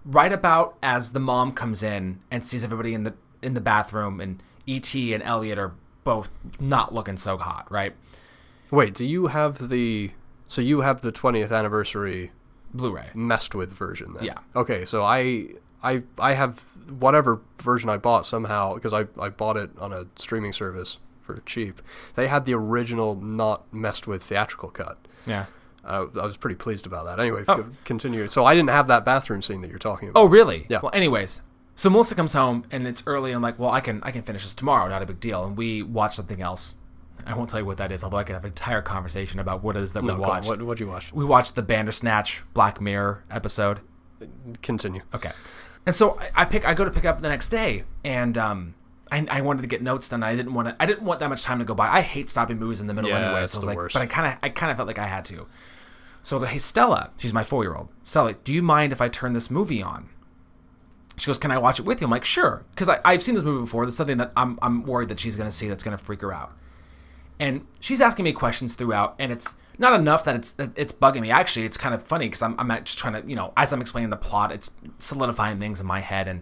right 0.05 0.31
about 0.31 0.77
as 0.83 1.11
the 1.11 1.19
mom 1.19 1.51
comes 1.51 1.83
in 1.83 2.19
and 2.29 2.45
sees 2.45 2.63
everybody 2.63 2.93
in 2.93 3.03
the 3.03 3.13
in 3.41 3.53
the 3.53 3.61
bathroom 3.61 4.19
and 4.19 4.41
ET 4.67 4.93
and 4.95 5.21
Elliot 5.23 5.57
are 5.57 5.73
both 6.03 6.29
not 6.59 6.93
looking 6.93 7.17
so 7.17 7.37
hot, 7.37 7.69
right? 7.71 7.93
Wait, 8.71 8.93
do 8.93 9.05
you 9.05 9.27
have 9.27 9.69
the 9.69 10.11
so 10.47 10.61
you 10.61 10.81
have 10.81 11.01
the 11.01 11.11
20th 11.11 11.51
anniversary 11.55 12.31
Blu-ray 12.73 13.09
messed 13.13 13.55
with 13.55 13.73
version 13.73 14.13
then? 14.13 14.23
Yeah. 14.23 14.37
Okay, 14.55 14.85
so 14.85 15.03
I 15.03 15.49
I 15.83 16.03
I 16.19 16.33
have 16.33 16.59
whatever 16.99 17.41
version 17.61 17.89
I 17.89 17.97
bought 17.97 18.25
somehow 18.25 18.75
because 18.75 18.93
I 18.93 19.07
I 19.19 19.29
bought 19.29 19.57
it 19.57 19.71
on 19.79 19.91
a 19.91 20.07
streaming 20.15 20.53
service 20.53 20.99
for 21.21 21.41
cheap. 21.45 21.81
They 22.15 22.27
had 22.27 22.45
the 22.45 22.53
original 22.53 23.15
not 23.15 23.71
messed 23.73 24.07
with 24.07 24.23
theatrical 24.23 24.69
cut. 24.69 24.97
Yeah. 25.25 25.45
I, 25.85 25.97
I 25.97 26.25
was 26.25 26.37
pretty 26.37 26.55
pleased 26.55 26.85
about 26.87 27.05
that. 27.05 27.19
Anyway, 27.19 27.43
Oh. 27.47 27.67
continue. 27.83 28.27
So 28.27 28.43
I 28.45 28.55
didn't 28.55 28.71
have 28.71 28.87
that 28.87 29.05
bathroom 29.05 29.41
scene 29.41 29.61
that 29.61 29.69
you're 29.69 29.77
talking 29.79 30.09
about. 30.09 30.19
Oh, 30.19 30.25
really? 30.25 30.65
Yeah. 30.69 30.79
Well, 30.81 30.91
anyways, 30.93 31.41
so 31.75 31.89
Melissa 31.89 32.15
comes 32.15 32.33
home 32.33 32.65
and 32.71 32.87
it's 32.87 33.03
early. 33.05 33.31
and 33.31 33.35
I'm 33.37 33.41
like, 33.43 33.59
well, 33.59 33.69
I 33.71 33.81
can 33.81 34.01
I 34.03 34.11
can 34.11 34.23
finish 34.23 34.43
this 34.43 34.53
tomorrow. 34.53 34.87
Not 34.89 35.01
a 35.01 35.05
big 35.05 35.19
deal. 35.19 35.45
And 35.45 35.55
we 35.57 35.83
watch 35.83 36.15
something 36.15 36.41
else. 36.41 36.77
I 37.25 37.33
won't 37.35 37.49
tell 37.49 37.59
you 37.59 37.65
what 37.65 37.77
that 37.77 37.91
is, 37.91 38.03
although 38.03 38.17
I 38.17 38.23
could 38.23 38.33
have 38.33 38.43
an 38.43 38.49
entire 38.49 38.81
conversation 38.81 39.39
about 39.39 39.63
what 39.63 39.75
it 39.77 39.81
is 39.83 39.93
that 39.93 40.03
no, 40.03 40.15
we 40.15 40.19
watched. 40.21 40.47
What 40.47 40.61
what'd 40.61 40.79
you 40.79 40.87
watch? 40.87 41.11
We 41.13 41.23
watched 41.25 41.55
the 41.55 41.61
Bandersnatch 41.63 42.43
Black 42.53 42.81
Mirror 42.81 43.23
episode. 43.31 43.79
Continue. 44.61 45.01
Okay. 45.13 45.31
And 45.85 45.95
so 45.95 46.19
I, 46.19 46.41
I 46.41 46.45
pick 46.45 46.65
I 46.67 46.73
go 46.73 46.83
to 46.85 46.91
pick 46.91 47.05
up 47.05 47.21
the 47.21 47.29
next 47.29 47.49
day 47.49 47.83
and 48.03 48.37
um 48.37 48.75
I, 49.11 49.25
I 49.29 49.41
wanted 49.41 49.61
to 49.61 49.67
get 49.67 49.81
notes 49.83 50.09
done. 50.09 50.23
I 50.23 50.35
didn't 50.35 50.53
want 50.53 50.67
to 50.67 50.75
I 50.79 50.85
didn't 50.85 51.03
want 51.03 51.19
that 51.19 51.29
much 51.29 51.43
time 51.43 51.59
to 51.59 51.65
go 51.65 51.75
by. 51.75 51.87
I 51.87 52.01
hate 52.01 52.29
stopping 52.29 52.57
movies 52.57 52.81
in 52.81 52.87
the 52.87 52.93
middle 52.93 53.09
Yeah, 53.09 53.17
anyway. 53.19 53.45
So 53.47 53.57
I 53.57 53.59
was 53.59 53.67
like 53.67 53.77
worst. 53.77 53.93
but 53.93 54.01
I 54.01 54.07
kinda 54.07 54.39
I 54.41 54.49
kinda 54.49 54.75
felt 54.75 54.87
like 54.87 54.99
I 54.99 55.07
had 55.07 55.25
to. 55.25 55.47
So 56.25 56.37
I 56.37 56.39
go, 56.41 56.45
Hey 56.47 56.57
Stella, 56.57 57.11
she's 57.17 57.33
my 57.33 57.43
four 57.43 57.63
year 57.63 57.75
old. 57.75 57.87
Stella, 58.03 58.33
do 58.33 58.51
you 58.51 58.63
mind 58.63 58.91
if 58.91 58.99
I 58.99 59.07
turn 59.07 59.33
this 59.33 59.51
movie 59.51 59.81
on? 59.83 60.09
She 61.17 61.27
goes, 61.27 61.37
Can 61.37 61.51
I 61.51 61.57
watch 61.59 61.79
it 61.79 61.85
with 61.85 62.01
you? 62.01 62.05
I'm 62.05 62.11
like, 62.11 62.25
sure. 62.25 62.65
Because 62.71 62.89
I've 63.05 63.21
seen 63.23 63.35
this 63.35 63.43
movie 63.43 63.61
before. 63.61 63.85
There's 63.85 63.95
something 63.95 64.17
that 64.17 64.31
I'm 64.35 64.57
I'm 64.61 64.83
worried 64.83 65.09
that 65.09 65.19
she's 65.19 65.37
gonna 65.37 65.51
see 65.51 65.69
that's 65.69 65.83
gonna 65.83 65.97
freak 65.99 66.21
her 66.21 66.33
out. 66.33 66.51
And 67.39 67.67
she's 67.79 68.01
asking 68.01 68.23
me 68.25 68.31
questions 68.33 68.73
throughout, 68.73 69.15
and 69.19 69.31
it's 69.31 69.55
not 69.77 69.97
enough 69.99 70.23
that 70.23 70.35
it's 70.35 70.51
that 70.51 70.71
it's 70.75 70.91
bugging 70.93 71.21
me. 71.21 71.29
Actually, 71.31 71.65
it's 71.65 71.77
kind 71.77 71.93
of 71.93 72.01
funny 72.01 72.25
because 72.25 72.41
I'm 72.41 72.55
I'm 72.59 72.69
just 72.83 72.97
trying 72.97 73.21
to 73.21 73.29
you 73.29 73.35
know 73.35 73.53
as 73.55 73.71
I'm 73.71 73.81
explaining 73.81 74.09
the 74.09 74.17
plot, 74.17 74.51
it's 74.51 74.71
solidifying 74.99 75.59
things 75.59 75.79
in 75.79 75.85
my 75.85 75.99
head, 75.99 76.27
and 76.27 76.41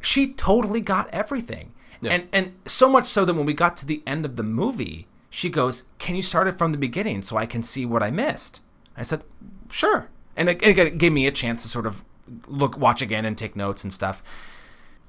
she 0.00 0.32
totally 0.34 0.80
got 0.80 1.08
everything, 1.10 1.72
Yeah. 2.00 2.12
and 2.12 2.28
and 2.32 2.52
so 2.66 2.88
much 2.88 3.06
so 3.06 3.24
that 3.24 3.34
when 3.34 3.46
we 3.46 3.54
got 3.54 3.76
to 3.78 3.86
the 3.86 4.02
end 4.06 4.24
of 4.24 4.36
the 4.36 4.42
movie, 4.44 5.08
she 5.28 5.48
goes, 5.50 5.84
"Can 5.98 6.14
you 6.14 6.22
start 6.22 6.46
it 6.46 6.56
from 6.56 6.70
the 6.72 6.78
beginning 6.78 7.22
so 7.22 7.36
I 7.36 7.46
can 7.46 7.62
see 7.62 7.84
what 7.84 8.02
I 8.02 8.10
missed?" 8.10 8.60
I 8.98 9.02
said, 9.02 9.22
"Sure," 9.70 10.08
and 10.36 10.48
it, 10.48 10.62
it 10.62 10.98
gave 10.98 11.12
me 11.12 11.26
a 11.26 11.32
chance 11.32 11.62
to 11.62 11.68
sort 11.68 11.86
of 11.86 12.04
look, 12.46 12.76
watch 12.76 13.02
again, 13.02 13.24
and 13.24 13.36
take 13.36 13.56
notes 13.56 13.84
and 13.84 13.92
stuff. 13.92 14.22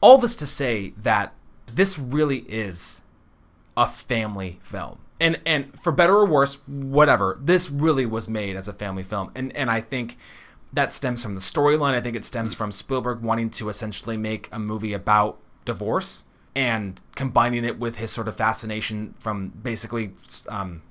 All 0.02 0.17
this 0.17 0.36
to 0.38 0.45
say 0.45 0.93
that 0.97 1.34
this 1.67 1.99
really 1.99 2.39
is 2.47 3.02
a 3.75 3.88
family 3.88 4.60
film. 4.63 4.99
And 5.19 5.39
and 5.45 5.78
for 5.80 5.91
better 5.91 6.15
or 6.15 6.25
worse, 6.25 6.56
whatever, 6.67 7.38
this 7.41 7.69
really 7.69 8.06
was 8.06 8.30
made 8.30 8.56
as 8.56 8.67
a 8.67 8.73
family 8.73 9.04
film. 9.04 9.32
And 9.36 9.56
and 9.56 9.69
I 9.69 9.82
think 9.82 10.17
that 10.71 10.93
stems 10.93 11.23
from 11.23 11.34
the 11.34 11.41
storyline. 11.41 11.93
I 11.93 12.02
think 12.02 12.15
it 12.15 12.23
stems 12.23 12.54
from 12.54 12.71
Spielberg 12.71 13.21
wanting 13.21 13.49
to 13.52 13.69
essentially 13.69 14.17
make 14.17 14.47
a 14.52 14.60
movie 14.60 14.93
about 14.93 15.39
divorce 15.65 16.25
and 16.56 16.99
combining 17.15 17.65
it 17.65 17.80
with 17.80 17.97
his 17.97 18.12
sort 18.12 18.28
of 18.28 18.36
fascination 18.36 19.15
from 19.19 19.49
basically 19.49 20.12
um, 20.47 20.82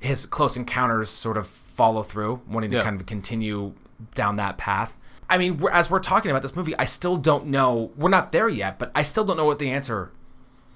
his 0.00 0.26
close 0.26 0.56
encounters 0.56 1.10
sort 1.10 1.36
of 1.36 1.46
follow 1.74 2.02
through, 2.02 2.40
wanting 2.48 2.70
to 2.70 2.76
Yeah. 2.76 2.82
kind 2.82 3.00
of 3.00 3.06
continue 3.06 3.74
down 4.14 4.36
that 4.36 4.56
path. 4.58 4.96
I 5.28 5.38
mean, 5.38 5.58
we're, 5.58 5.70
as 5.70 5.90
we're 5.90 6.00
talking 6.00 6.30
about 6.30 6.42
this 6.42 6.54
movie, 6.56 6.76
I 6.78 6.84
still 6.84 7.16
don't 7.16 7.46
know. 7.46 7.90
We're 7.96 8.08
not 8.10 8.32
there 8.32 8.48
yet, 8.48 8.78
but 8.78 8.90
I 8.94 9.02
still 9.02 9.24
don't 9.24 9.36
know 9.36 9.44
what 9.46 9.58
the 9.58 9.70
answer 9.70 10.10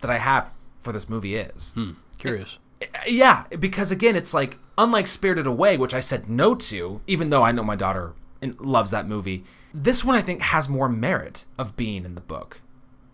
that 0.00 0.10
I 0.10 0.18
have 0.18 0.50
for 0.80 0.92
this 0.92 1.08
movie 1.08 1.36
is. 1.36 1.72
Hmm. 1.72 1.90
Curious. 2.18 2.58
Yeah, 3.06 3.44
because 3.58 3.90
again, 3.90 4.16
it's 4.16 4.32
like 4.32 4.56
unlike 4.76 5.06
Spirited 5.06 5.46
Away, 5.46 5.76
which 5.76 5.94
I 5.94 6.00
said 6.00 6.28
no 6.28 6.54
to, 6.54 7.00
even 7.06 7.30
though 7.30 7.42
I 7.42 7.52
know 7.52 7.62
my 7.64 7.76
daughter 7.76 8.14
loves 8.58 8.90
that 8.92 9.06
movie. 9.08 9.44
This 9.74 10.04
one 10.04 10.14
I 10.14 10.22
think 10.22 10.40
has 10.40 10.68
more 10.68 10.88
merit 10.88 11.44
of 11.58 11.76
being 11.76 12.04
in 12.04 12.14
the 12.14 12.20
book 12.20 12.60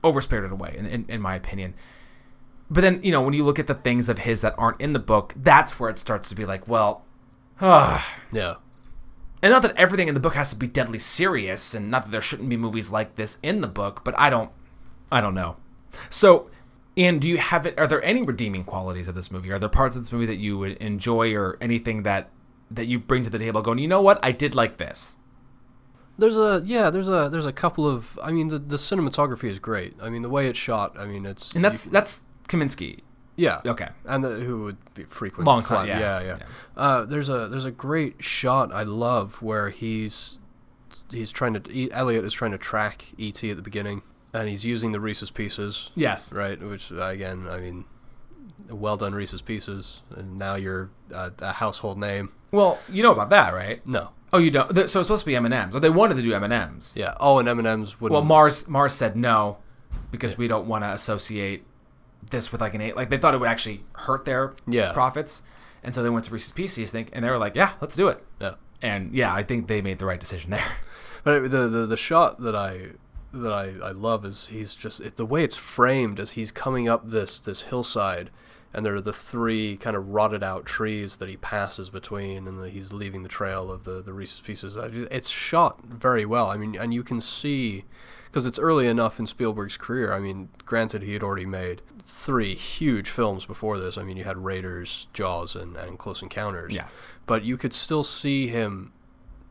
over 0.05 0.20
Spirited 0.20 0.53
Away, 0.53 0.75
in, 0.79 0.87
in, 0.87 1.05
in 1.09 1.20
my 1.20 1.35
opinion. 1.35 1.75
But 2.70 2.83
then 2.83 3.01
you 3.03 3.11
know 3.11 3.23
when 3.23 3.35
you 3.35 3.44
look 3.44 3.59
at 3.59 3.66
the 3.66 3.75
things 3.75 4.09
of 4.09 4.18
his 4.18 4.42
that 4.42 4.55
aren't 4.59 4.81
in 4.81 4.92
the 4.92 4.99
book, 4.99 5.33
that's 5.37 5.81
where 5.81 5.90
it 5.90 5.99
starts 5.99 6.29
to 6.29 6.35
be 6.35 6.44
like, 6.47 6.68
well. 6.68 7.03
Yeah. 8.33 8.57
And 9.43 9.53
not 9.53 9.62
that 9.62 9.77
everything 9.77 10.09
in 10.09 10.14
the 10.14 10.21
book 10.21 10.35
has 10.35 10.51
to 10.51 10.57
be 10.57 10.67
deadly 10.67 10.99
serious, 10.99 11.75
and 11.75 11.90
not 11.90 12.05
that 12.05 12.11
there 12.11 12.23
shouldn't 12.23 12.49
be 12.49 12.57
movies 12.57 12.90
like 12.90 13.17
this 13.17 13.38
in 13.43 13.61
the 13.61 13.69
book, 13.69 14.03
but 14.03 14.19
I 14.19 14.31
don't, 14.31 14.51
I 15.12 15.21
don't 15.21 15.35
know. 15.35 15.57
So, 16.09 16.51
Ian, 16.97 17.19
do 17.19 17.29
you 17.29 17.38
have 17.38 17.67
it? 17.67 17.79
Are 17.79 17.87
there 17.87 18.03
any 18.03 18.23
redeeming 18.23 18.64
qualities 18.64 19.07
of 19.07 19.14
this 19.14 19.31
movie? 19.31 19.53
Are 19.53 19.59
there 19.59 19.69
parts 19.69 19.97
of 19.97 20.03
this 20.03 20.12
movie 20.12 20.27
that 20.27 20.38
you 20.38 20.59
would 20.59 20.79
enjoy, 20.79 21.35
or 21.35 21.59
anything 21.61 22.05
that 22.05 22.31
that 22.71 22.87
you 22.87 22.99
bring 22.99 23.23
to 23.23 23.31
the 23.31 23.38
table, 23.38 23.62
going, 23.62 23.79
you 23.79 23.88
know 23.88 24.01
what, 24.01 24.19
I 24.25 24.33
did 24.33 24.55
like 24.55 24.79
this. 24.79 25.19
There's 26.17 26.37
a 26.37 26.62
yeah, 26.64 26.90
there's 26.90 27.09
a 27.09 27.29
there's 27.31 27.47
a 27.47 27.53
couple 27.53 27.88
of 27.88 28.19
I 28.23 28.31
mean 28.31 28.49
the 28.49 28.59
the 28.59 28.77
cinematography 28.77 29.49
is 29.49 29.59
great. 29.59 29.95
I 30.01 30.11
mean 30.11 30.23
the 30.23 30.29
way 30.29 30.47
it's 30.47 30.59
shot, 30.59 30.97
I 30.99 31.07
mean 31.07 31.27
it's 31.27 31.55
And 31.55 31.64
that's 31.64 31.87
that's 31.87 32.23
Kaminski. 32.49 33.01
Yeah. 33.37 33.61
Okay. 33.66 33.88
And 34.05 34.25
the, 34.25 34.31
who 34.31 34.62
would 34.64 34.77
be 34.94 35.05
frequent 35.05 35.47
Long 35.47 35.62
time, 35.62 35.81
cli- 35.87 35.88
yeah. 35.90 36.20
yeah, 36.20 36.23
yeah. 36.27 36.37
Uh, 36.77 37.05
there's 37.05 37.29
a 37.29 37.49
there's 37.49 37.64
a 37.64 37.70
great 37.70 38.23
shot 38.23 38.73
I 38.75 38.83
love 38.85 39.42
where 39.42 39.70
he's 39.70 40.38
he's 41.11 41.31
trying 41.33 41.55
to 41.55 41.62
e, 41.70 41.90
Elliot 41.92 42.25
is 42.25 42.33
trying 42.33 42.53
to 42.53 42.59
track 42.59 43.07
ET 43.18 43.42
at 43.44 43.57
the 43.57 43.62
beginning 43.62 44.03
and 44.33 44.49
he's 44.49 44.64
using 44.64 44.92
the 44.92 45.01
Reese's 45.01 45.31
Pieces, 45.31 45.90
Yes. 45.94 46.33
right? 46.33 46.61
Which 46.61 46.90
again, 46.90 47.47
I 47.49 47.59
mean, 47.59 47.85
well 48.68 48.97
done 48.97 49.14
Reese's 49.14 49.42
Pieces, 49.42 50.03
and 50.14 50.37
now 50.38 50.55
you're 50.57 50.90
uh, 51.14 51.31
a 51.40 51.53
household 51.53 51.99
name. 51.99 52.31
Well, 52.51 52.79
you 52.88 53.03
know 53.03 53.12
about 53.12 53.31
that, 53.31 53.53
right? 53.55 53.87
No, 53.87 54.11
Oh, 54.33 54.38
you 54.38 54.51
don't. 54.51 54.73
So 54.75 54.83
it's 54.83 54.92
supposed 55.09 55.20
to 55.23 55.27
be 55.27 55.37
M 55.37 55.44
and 55.44 55.55
M's, 55.55 55.77
or 55.77 55.81
they 55.81 55.90
wanted 55.90 56.16
to 56.16 56.23
do 56.23 56.35
M 56.35 56.42
and 56.42 56.53
M's. 56.53 56.94
yeah. 56.97 57.14
Oh, 57.20 57.38
and 57.38 57.49
M 57.49 57.59
and 57.61 57.68
M's 57.68 58.01
would. 58.01 58.11
Well, 58.11 58.25
Mars 58.25 58.66
Mars 58.68 58.92
said 58.92 59.16
no 59.16 59.59
because 60.11 60.37
we 60.37 60.49
don't 60.49 60.66
want 60.66 60.83
to 60.83 60.90
associate 60.90 61.64
this 62.30 62.52
with 62.52 62.60
like 62.60 62.74
an 62.74 62.80
eight. 62.80 62.96
Like 62.96 63.10
they 63.10 63.18
thought 63.18 63.34
it 63.34 63.40
would 63.40 63.48
actually 63.48 63.84
hurt 63.92 64.24
their 64.24 64.54
Yeah. 64.66 64.92
profits, 64.92 65.42
and 65.82 65.94
so 65.94 66.02
they 66.02 66.10
went 66.10 66.24
to 66.26 66.32
Reese's 66.32 66.52
Pieces, 66.52 66.90
think, 66.90 67.10
and 67.12 67.24
they 67.24 67.30
were 67.30 67.38
like, 67.38 67.54
"Yeah, 67.54 67.72
let's 67.80 67.94
do 67.96 68.08
it." 68.08 68.24
yeah. 68.40 68.54
And 68.82 69.14
yeah, 69.14 69.32
I 69.32 69.42
think 69.42 69.66
they 69.68 69.80
made 69.80 69.98
the 69.98 70.04
right 70.06 70.20
decision 70.20 70.50
there. 70.50 70.64
But 71.22 71.50
the, 71.50 71.68
the 71.68 71.87
the 71.87 71.96
shot 71.96 72.40
that 72.42 72.54
I 72.54 72.90
that 73.32 73.52
I, 73.52 73.72
I 73.82 73.90
love 73.92 74.24
is 74.26 74.48
he's 74.48 74.74
just 74.74 75.00
it, 75.00 75.16
the 75.16 75.24
way 75.26 75.42
it's 75.42 75.56
framed 75.56 76.20
as 76.20 76.32
he's 76.32 76.52
coming 76.52 76.87
up 76.88 77.08
this 77.08 77.40
this 77.40 77.62
hillside, 77.62 78.30
and 78.74 78.84
there 78.84 78.94
are 78.94 79.00
the 79.00 79.12
three 79.12 79.76
kind 79.78 79.96
of 79.96 80.08
rotted 80.10 80.42
out 80.42 80.66
trees 80.66 81.16
that 81.16 81.28
he 81.30 81.37
passes 81.38 81.88
between, 81.88 82.46
and 82.46 82.62
the, 82.62 82.68
he's 82.68 82.92
leaving 82.92 83.22
the 83.22 83.28
trail 83.30 83.72
of 83.72 83.84
the 83.84 84.02
the 84.02 84.12
Reese's 84.12 84.40
Pieces. 84.42 84.76
It's 84.76 85.30
shot 85.30 85.82
very 85.84 86.26
well. 86.26 86.48
I 86.50 86.58
mean, 86.58 86.76
and 86.78 86.92
you 86.92 87.02
can 87.02 87.20
see 87.22 87.84
because 88.35 88.47
it's 88.47 88.59
early 88.59 88.88
enough 88.88 89.20
in 89.20 89.29
Spielberg's 89.29 89.77
career. 89.77 90.12
I 90.12 90.18
mean, 90.18 90.49
granted, 90.66 91.05
he 91.05 91.12
had 91.12 91.23
already 91.23 91.47
made 91.47 91.83
three 92.03 92.57
huge 92.57 93.09
films 93.09 93.47
before 93.47 93.79
this. 93.79 93.97
I 93.97 94.03
mean, 94.03 94.16
you 94.16 94.25
had 94.25 94.38
Raiders, 94.38 95.07
Jaws, 95.12 95.55
and, 95.55 95.77
and 95.77 96.01
Close 96.01 96.20
Encounters. 96.20 96.75
Yes. 96.75 96.97
But 97.27 97.44
you 97.44 97.57
could 97.57 97.73
still 97.73 98.03
see 98.03 98.49
him 98.49 98.92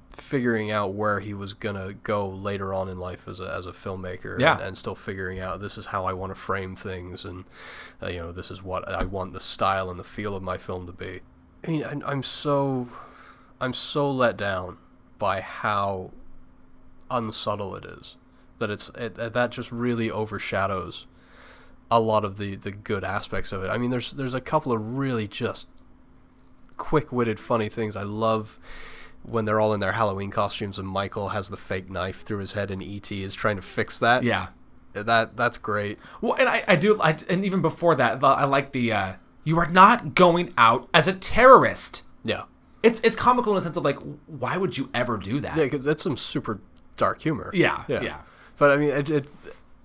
figuring 0.10 0.70
out 0.70 0.94
where 0.94 1.22
he 1.22 1.34
was 1.34 1.54
gonna 1.54 1.94
go 1.94 2.28
later 2.28 2.74
on 2.74 2.90
in 2.90 3.00
life 3.00 3.26
as 3.26 3.40
a 3.40 3.50
as 3.50 3.66
a 3.66 3.72
filmmaker. 3.72 4.38
Yeah. 4.38 4.56
And, 4.56 4.62
and 4.62 4.78
still 4.78 4.96
figuring 4.96 5.40
out 5.40 5.62
this 5.62 5.78
is 5.78 5.86
how 5.86 6.04
I 6.04 6.12
want 6.12 6.36
to 6.36 6.40
frame 6.40 6.76
things, 6.76 7.24
and 7.24 7.46
uh, 8.02 8.08
you 8.08 8.20
know 8.20 8.34
this 8.34 8.52
is 8.52 8.62
what 8.62 8.86
I 8.90 9.06
want 9.06 9.32
the 9.32 9.40
style 9.40 9.90
and 9.90 9.98
the 9.98 10.04
feel 10.04 10.36
of 10.36 10.44
my 10.44 10.58
film 10.58 10.88
to 10.88 10.92
be. 10.92 11.22
I 11.66 11.72
mean, 11.72 11.86
I'm, 11.86 12.04
I'm 12.06 12.22
so 12.22 12.90
I'm 13.62 13.74
so 13.74 14.12
let 14.12 14.36
down 14.36 14.78
by 15.20 15.40
how 15.40 16.12
unsubtle 17.10 17.78
it 17.78 17.86
is 17.86 18.18
that 18.64 18.72
it's 18.72 18.90
it, 18.96 19.16
that 19.16 19.52
just 19.52 19.72
really 19.72 20.10
overshadows 20.10 21.06
a 21.92 22.00
lot 22.00 22.26
of 22.26 22.38
the 22.38 22.56
the 22.56 22.72
good 22.72 23.04
aspects 23.04 23.52
of 23.52 23.64
it. 23.64 23.70
I 23.70 23.78
mean, 23.78 23.92
there's 23.92 24.14
there's 24.14 24.34
a 24.34 24.42
couple 24.42 24.72
of 24.72 24.98
really 24.98 25.28
just 25.28 25.68
quick-witted 26.78 27.40
funny 27.40 27.70
things. 27.70 27.96
I 27.96 28.04
love 28.04 28.60
when 29.22 29.46
they're 29.46 29.60
all 29.60 29.74
in 29.74 29.80
their 29.80 29.94
Halloween 29.94 30.32
costumes 30.32 30.80
and 30.80 30.88
Michael 30.88 31.30
has 31.30 31.50
the 31.50 31.58
fake 31.58 31.90
knife 31.90 32.24
through 32.24 32.40
his 32.40 32.54
head 32.54 32.72
and 32.72 32.82
ET 32.82 33.12
is 33.12 33.34
trying 33.36 33.56
to 33.58 33.62
fix 33.62 34.00
that. 34.00 34.24
yeah. 34.24 34.48
That 34.94 35.36
that's 35.36 35.58
great. 35.58 35.98
Well, 36.22 36.34
and 36.34 36.48
I, 36.48 36.64
I 36.68 36.76
do, 36.76 37.02
I, 37.02 37.18
and 37.28 37.44
even 37.44 37.62
before 37.64 37.96
that, 37.96 38.24
I 38.24 38.44
like 38.44 38.74
the 38.74 38.92
uh, 38.94 39.14
"You 39.44 39.58
are 39.58 39.68
not 39.68 40.14
going 40.14 40.54
out 40.56 40.88
as 40.94 41.08
a 41.08 41.14
terrorist." 41.14 42.04
Yeah. 42.24 42.44
It's 42.84 43.00
it's 43.00 43.16
comical 43.16 43.54
in 43.54 43.56
the 43.56 43.64
sense 43.64 43.76
of 43.76 43.84
like, 43.84 43.98
why 44.28 44.56
would 44.56 44.78
you 44.78 44.92
ever 44.94 45.18
do 45.18 45.40
that? 45.40 45.58
Yeah, 45.58 45.64
because 45.64 45.84
that's 45.84 46.04
some 46.04 46.16
super 46.16 46.60
dark 46.96 47.24
humor. 47.24 47.50
Yeah, 47.56 47.86
yeah. 47.88 48.18
But 48.58 48.72
I 48.72 48.78
mean, 48.78 48.90
it, 48.90 49.10
it, 49.10 49.28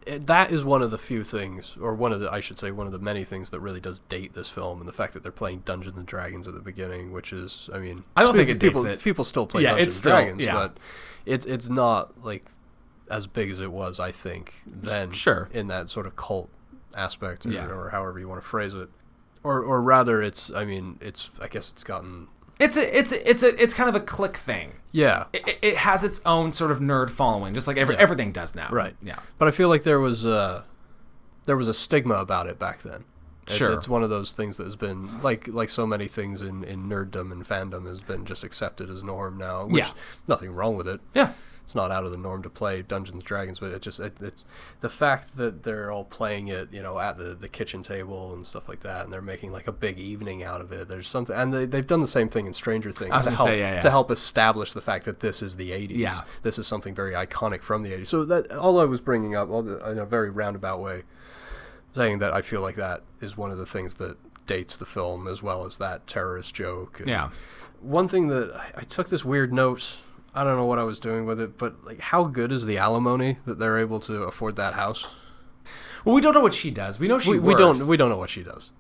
it, 0.07 0.27
that 0.27 0.53
is 0.53 0.65
one 0.65 0.83
of 0.83 0.91
the 0.91 0.99
few 0.99 1.25
things, 1.25 1.77
or 1.81 1.95
one 1.95 2.13
of 2.13 2.21
the, 2.21 2.31
I 2.33 2.41
should 2.41 2.59
say, 2.59 2.71
one 2.71 2.87
of 2.87 2.93
the 2.93 2.99
many 2.99 3.25
things 3.25 3.51
that 3.51 3.61
really 3.61 3.81
does 3.81 4.01
date 4.09 4.35
this 4.35 4.49
film, 4.49 4.81
and 4.81 4.89
the 4.89 4.93
fact 4.93 5.13
that 5.15 5.23
they're 5.23 5.33
playing 5.33 5.61
Dungeons 5.65 5.97
and 5.97 6.07
Dragons 6.07 6.47
at 6.49 6.55
the 6.55 6.61
beginning, 6.61 7.13
which 7.13 7.33
is, 7.33 7.69
I 7.73 7.79
mean, 7.79 8.05
I 8.17 8.23
don't 8.23 8.37
think 8.37 8.49
it 8.49 8.59
dates 8.59 8.73
people, 8.75 8.87
it. 8.87 9.01
People 9.03 9.25
still 9.25 9.47
play 9.47 9.63
Yeah, 9.63 9.71
Dungeons 9.73 9.97
and 9.97 10.03
Dragons, 10.05 10.43
yeah. 10.43 10.55
but 10.55 10.77
it's 11.27 11.45
it's 11.47 11.69
not 11.69 12.25
like 12.25 12.45
as 13.11 13.27
big 13.27 13.51
as 13.51 13.61
it 13.61 13.73
was, 13.73 13.99
I 13.99 14.13
think, 14.13 14.55
then. 14.67 15.11
Sure. 15.13 15.49
In 15.53 15.67
that 15.69 15.89
sort 15.89 16.07
of 16.07 16.15
cult 16.17 16.51
aspect, 16.95 17.47
or, 17.47 17.51
Yeah. 17.51 17.69
or 17.69 17.91
however 17.91 18.19
you 18.19 18.29
want 18.29 18.43
to 18.43 18.47
phrase 18.49 18.75
it, 18.75 18.89
or 19.43 19.63
or 19.63 19.81
rather, 19.81 20.23
it's, 20.23 20.51
I 20.51 20.65
mean, 20.65 20.99
it's, 21.01 21.31
I 21.41 21.49
guess 21.49 21.71
it's 21.71 21.85
gotten, 21.85 22.29
It's 22.59 22.77
a, 22.77 22.99
it's 22.99 23.13
a, 23.13 23.31
it's 23.31 23.43
a, 23.43 23.63
it's 23.63 23.75
kind 23.75 23.89
of 23.89 23.95
a 23.95 24.01
click 24.01 24.37
thing. 24.37 24.73
yeah, 24.91 25.25
It, 25.33 25.59
it- 25.63 25.77
has 25.77 26.03
its 26.03 26.21
own 26.27 26.53
sort 26.53 26.71
of 26.71 26.81
nerd 26.81 27.11
following, 27.11 27.55
just 27.55 27.67
like 27.69 27.77
every, 27.77 27.95
Yeah. 27.95 28.01
everything 28.01 28.33
does 28.33 28.55
now. 28.55 28.69
Right. 28.71 28.97
Yeah. 29.03 29.19
But 29.39 29.49
I 29.49 29.51
feel 29.53 29.69
like 29.69 29.85
there 29.85 30.01
was 30.01 30.27
uh 30.27 30.63
there 31.45 31.57
was 31.57 31.69
a 31.69 31.75
stigma 31.75 32.15
about 32.17 32.47
it 32.47 32.59
back 32.59 32.83
then. 32.83 33.05
It's, 33.47 33.57
Sure. 33.57 33.73
it's 33.73 33.89
one 33.89 34.03
of 34.03 34.11
those 34.11 34.33
things 34.33 34.57
that 34.59 34.65
has 34.65 34.77
been 34.77 35.21
like 35.23 35.47
like 35.49 35.69
so 35.71 35.87
many 35.87 36.07
things 36.09 36.43
in, 36.43 36.65
in 36.65 36.89
nerddom 36.89 37.31
and 37.33 37.47
fandom 37.47 37.87
has 37.87 38.01
been 38.01 38.25
just 38.27 38.43
accepted 38.45 38.91
as 38.91 39.03
norm 39.03 39.39
now. 39.39 39.65
Which 39.67 39.85
Yeah. 39.87 39.93
nothing 40.27 40.51
wrong 40.55 40.77
with 40.77 40.89
it. 40.89 41.01
Yeah. 41.15 41.33
It's 41.69 41.75
not 41.75 41.91
out 41.91 42.05
of 42.07 42.13
the 42.13 42.17
norm 42.17 42.43
to 42.45 42.49
play 42.49 42.81
Dungeons 42.81 43.17
and 43.17 43.23
Dragons, 43.23 43.59
but 43.59 43.71
it 43.73 43.83
just 43.83 44.01
it, 44.01 44.23
it's 44.23 44.47
the 44.81 44.89
fact 44.89 45.37
that 45.37 45.65
they're 45.65 45.91
all 45.93 46.05
playing 46.07 46.49
it, 46.49 46.73
you 46.73 46.83
know, 46.83 46.99
at 46.99 47.19
the, 47.19 47.35
the 47.35 47.47
kitchen 47.47 47.83
table 47.83 48.33
and 48.33 48.47
stuff 48.47 48.71
like 48.71 48.81
that, 48.81 49.05
and 49.05 49.13
they're 49.13 49.21
making 49.21 49.53
like 49.53 49.67
a 49.67 49.73
big 49.73 49.99
evening 49.99 50.43
out 50.43 50.63
of 50.63 50.73
it. 50.73 50.89
There's 50.89 51.07
something, 51.09 51.37
and 51.37 51.53
they, 51.53 51.67
they've 51.67 51.87
done 51.87 52.01
the 52.01 52.07
same 52.07 52.31
thing 52.31 52.47
in 52.47 52.55
Stranger 52.55 52.91
Things 52.91 53.21
to 53.21 53.33
help 53.33 53.47
say, 53.51 53.59
yeah, 53.59 53.75
yeah. 53.75 53.81
to 53.81 53.91
help 53.91 54.11
establish 54.11 54.73
the 54.73 54.81
fact 54.81 55.05
that 55.05 55.21
this 55.21 55.43
is 55.43 55.57
the 55.57 55.73
80s. 55.73 55.97
Yeah. 55.99 56.23
this 56.41 56.59
is 56.59 56.67
something 56.67 56.95
very 56.95 57.13
iconic 57.13 57.61
from 57.61 57.83
the 57.83 57.91
80s. 57.91 58.07
So 58.07 58.25
that 58.25 58.51
all 58.51 58.81
I 58.81 58.85
was 58.85 59.03
bringing 59.03 59.37
up, 59.37 59.51
all 59.51 59.63
the, 59.63 59.77
in 59.91 59.99
a 59.99 60.07
very 60.07 60.31
roundabout 60.31 60.81
way, 60.81 61.03
saying 61.95 62.19
that 62.21 62.33
I 62.33 62.41
feel 62.41 62.63
like 62.63 62.77
that 62.77 63.03
is 63.21 63.37
one 63.37 63.51
of 63.51 63.59
the 63.59 63.67
things 63.67 63.97
that 63.97 64.17
dates 64.47 64.79
the 64.79 64.87
film 64.87 65.29
as 65.29 65.43
well 65.43 65.67
as 65.67 65.77
that 65.77 66.07
terrorist 66.07 66.55
joke. 66.55 67.01
and- 67.01 67.09
Yeah. 67.09 67.29
one 67.83 68.09
thing 68.09 68.29
that 68.29 68.55
I, 68.55 68.71
I 68.79 68.83
took 68.85 69.11
this 69.11 69.23
weird 69.23 69.53
note. 69.53 69.99
I 70.35 70.45
don't 70.45 70.57
know 70.57 70.67
what 70.67 70.79
I 70.79 70.85
was 70.85 71.01
doing 71.01 71.25
with 71.27 71.41
it, 71.41 71.59
but 71.59 71.85
like, 71.85 72.01
how 72.01 72.25
good 72.25 72.53
is 72.53 72.67
the 72.67 72.79
alimony 72.79 73.39
that 73.47 73.59
they're 73.59 73.79
able 73.79 73.99
to 74.01 74.23
afford 74.23 74.57
that 74.57 74.75
house? 74.75 75.07
Well, 76.05 76.15
we 76.15 76.21
don't 76.21 76.35
know 76.35 76.41
what 76.41 76.55
she 76.55 76.71
does. 76.71 76.99
We 77.01 77.09
know 77.09 77.19
she 77.19 77.31
we, 77.31 77.39
we 77.39 77.55
don't 77.55 77.87
we 77.87 77.97
don't 77.97 78.09
know 78.09 78.17
what 78.19 78.31
she 78.31 78.43
does. 78.43 78.71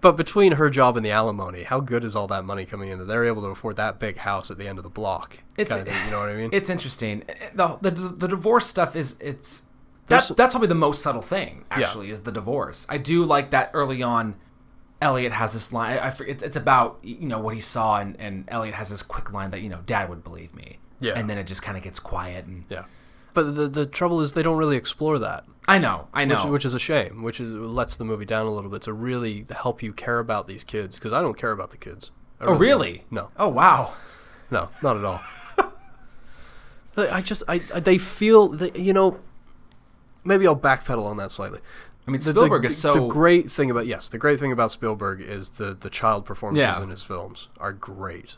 But 0.00 0.12
between 0.12 0.52
her 0.52 0.68
job 0.68 0.96
and 0.96 1.04
the 1.06 1.10
alimony, 1.10 1.62
how 1.62 1.80
good 1.80 2.04
is 2.04 2.14
all 2.14 2.26
that 2.26 2.44
money 2.44 2.66
coming 2.66 2.90
in 2.90 2.98
that 2.98 3.06
they're 3.06 3.24
able 3.24 3.42
to 3.42 3.48
afford 3.48 3.76
that 3.76 3.98
big 3.98 4.18
house 4.18 4.50
at 4.50 4.58
the 4.58 4.68
end 4.68 4.78
of 4.78 4.84
the 4.84 4.90
block? 4.90 5.38
It's- 5.56 5.74
kinda 5.74 5.90
thing, 5.90 6.04
you 6.04 6.10
know 6.10 6.20
what 6.20 6.28
I 6.28 6.36
mean? 6.36 6.50
It's 6.52 6.68
interesting. 6.68 7.22
Eh, 7.28 7.34
eh, 7.40 7.48
the, 7.54 7.90
the 7.90 7.90
the 7.90 8.28
divorce 8.28 8.66
stuff 8.66 8.94
is 8.94 9.16
it's 9.20 9.62
that, 10.08 10.30
that's 10.36 10.52
probably 10.54 10.68
the 10.68 10.74
most 10.74 11.02
subtle 11.02 11.22
thing. 11.22 11.64
Actually, 11.70 12.10
is 12.10 12.22
the 12.22 12.32
divorce. 12.32 12.86
I 12.88 12.98
do 12.98 13.24
like 13.24 13.50
that 13.50 13.70
early 13.74 14.02
on. 14.02 14.36
Elliot 15.02 15.32
has 15.32 15.52
this 15.52 15.72
line. 15.72 15.98
I, 15.98 16.08
I 16.08 16.14
it's, 16.26 16.42
it's 16.42 16.56
about 16.56 16.98
you 17.02 17.26
know 17.26 17.38
what 17.38 17.54
he 17.54 17.60
saw, 17.60 17.98
and 17.98 18.18
and 18.20 18.44
Elliot 18.48 18.74
has 18.76 18.90
this 18.90 19.02
quick 19.02 19.32
line 19.32 19.50
that 19.50 19.60
you 19.60 19.68
know 19.68 19.80
Dad 19.84 20.08
would 20.08 20.22
believe 20.22 20.54
me. 20.54 20.78
Yeah. 21.00 21.12
And 21.18 21.28
then 21.28 21.38
it 21.38 21.46
just 21.46 21.62
kind 21.62 21.76
of 21.76 21.82
gets 21.84 21.98
quiet, 22.00 22.44
and 22.46 22.64
yeah. 22.68 22.84
But 23.34 23.54
the 23.54 23.68
the 23.68 23.86
trouble 23.86 24.20
is 24.20 24.32
they 24.32 24.42
don't 24.42 24.56
really 24.56 24.76
explore 24.76 25.18
that. 25.18 25.44
I 25.68 25.78
know, 25.78 26.08
I 26.14 26.24
know. 26.24 26.44
Which, 26.44 26.52
which 26.52 26.64
is 26.64 26.74
a 26.74 26.78
shame. 26.78 27.22
Which 27.22 27.40
is 27.40 27.52
lets 27.52 27.96
the 27.96 28.04
movie 28.04 28.24
down 28.24 28.46
a 28.46 28.50
little 28.50 28.70
bit 28.70 28.82
to 28.82 28.92
really 28.92 29.44
help 29.50 29.82
you 29.82 29.92
care 29.92 30.18
about 30.18 30.46
these 30.46 30.64
kids 30.64 30.96
because 30.96 31.12
I 31.12 31.20
don't 31.20 31.36
care 31.36 31.50
about 31.50 31.70
the 31.70 31.76
kids. 31.76 32.10
I 32.40 32.44
oh 32.46 32.54
really? 32.54 32.98
don't. 32.98 33.12
No. 33.12 33.30
Oh 33.36 33.48
wow. 33.48 33.94
No, 34.50 34.68
not 34.82 34.96
at 34.96 35.04
all. 35.04 35.20
I 36.96 37.20
just, 37.20 37.42
I, 37.48 37.60
I- 37.74 37.80
they 37.80 37.98
feel, 37.98 38.48
that, 38.48 38.76
you 38.76 38.92
know, 38.92 39.18
maybe 40.24 40.46
I'll 40.46 40.56
backpedal 40.56 41.04
on 41.04 41.16
that 41.18 41.30
slightly. 41.30 41.60
I 42.06 42.10
mean, 42.10 42.20
The- 42.20 42.30
Spielberg 42.30 42.62
the, 42.62 42.68
is 42.68 42.78
so 42.78 42.94
The 42.94 43.06
great 43.08 43.50
thing 43.50 43.70
about 43.70 43.86
yes, 43.86 44.08
the 44.08 44.18
great 44.18 44.38
thing 44.38 44.52
about 44.52 44.70
Spielberg 44.70 45.20
is 45.20 45.50
the 45.50 45.74
the 45.74 45.90
child 45.90 46.24
performances 46.24 46.60
Yeah. 46.62 46.82
in 46.82 46.90
his 46.90 47.02
films 47.02 47.48
are 47.58 47.72
great. 47.72 48.36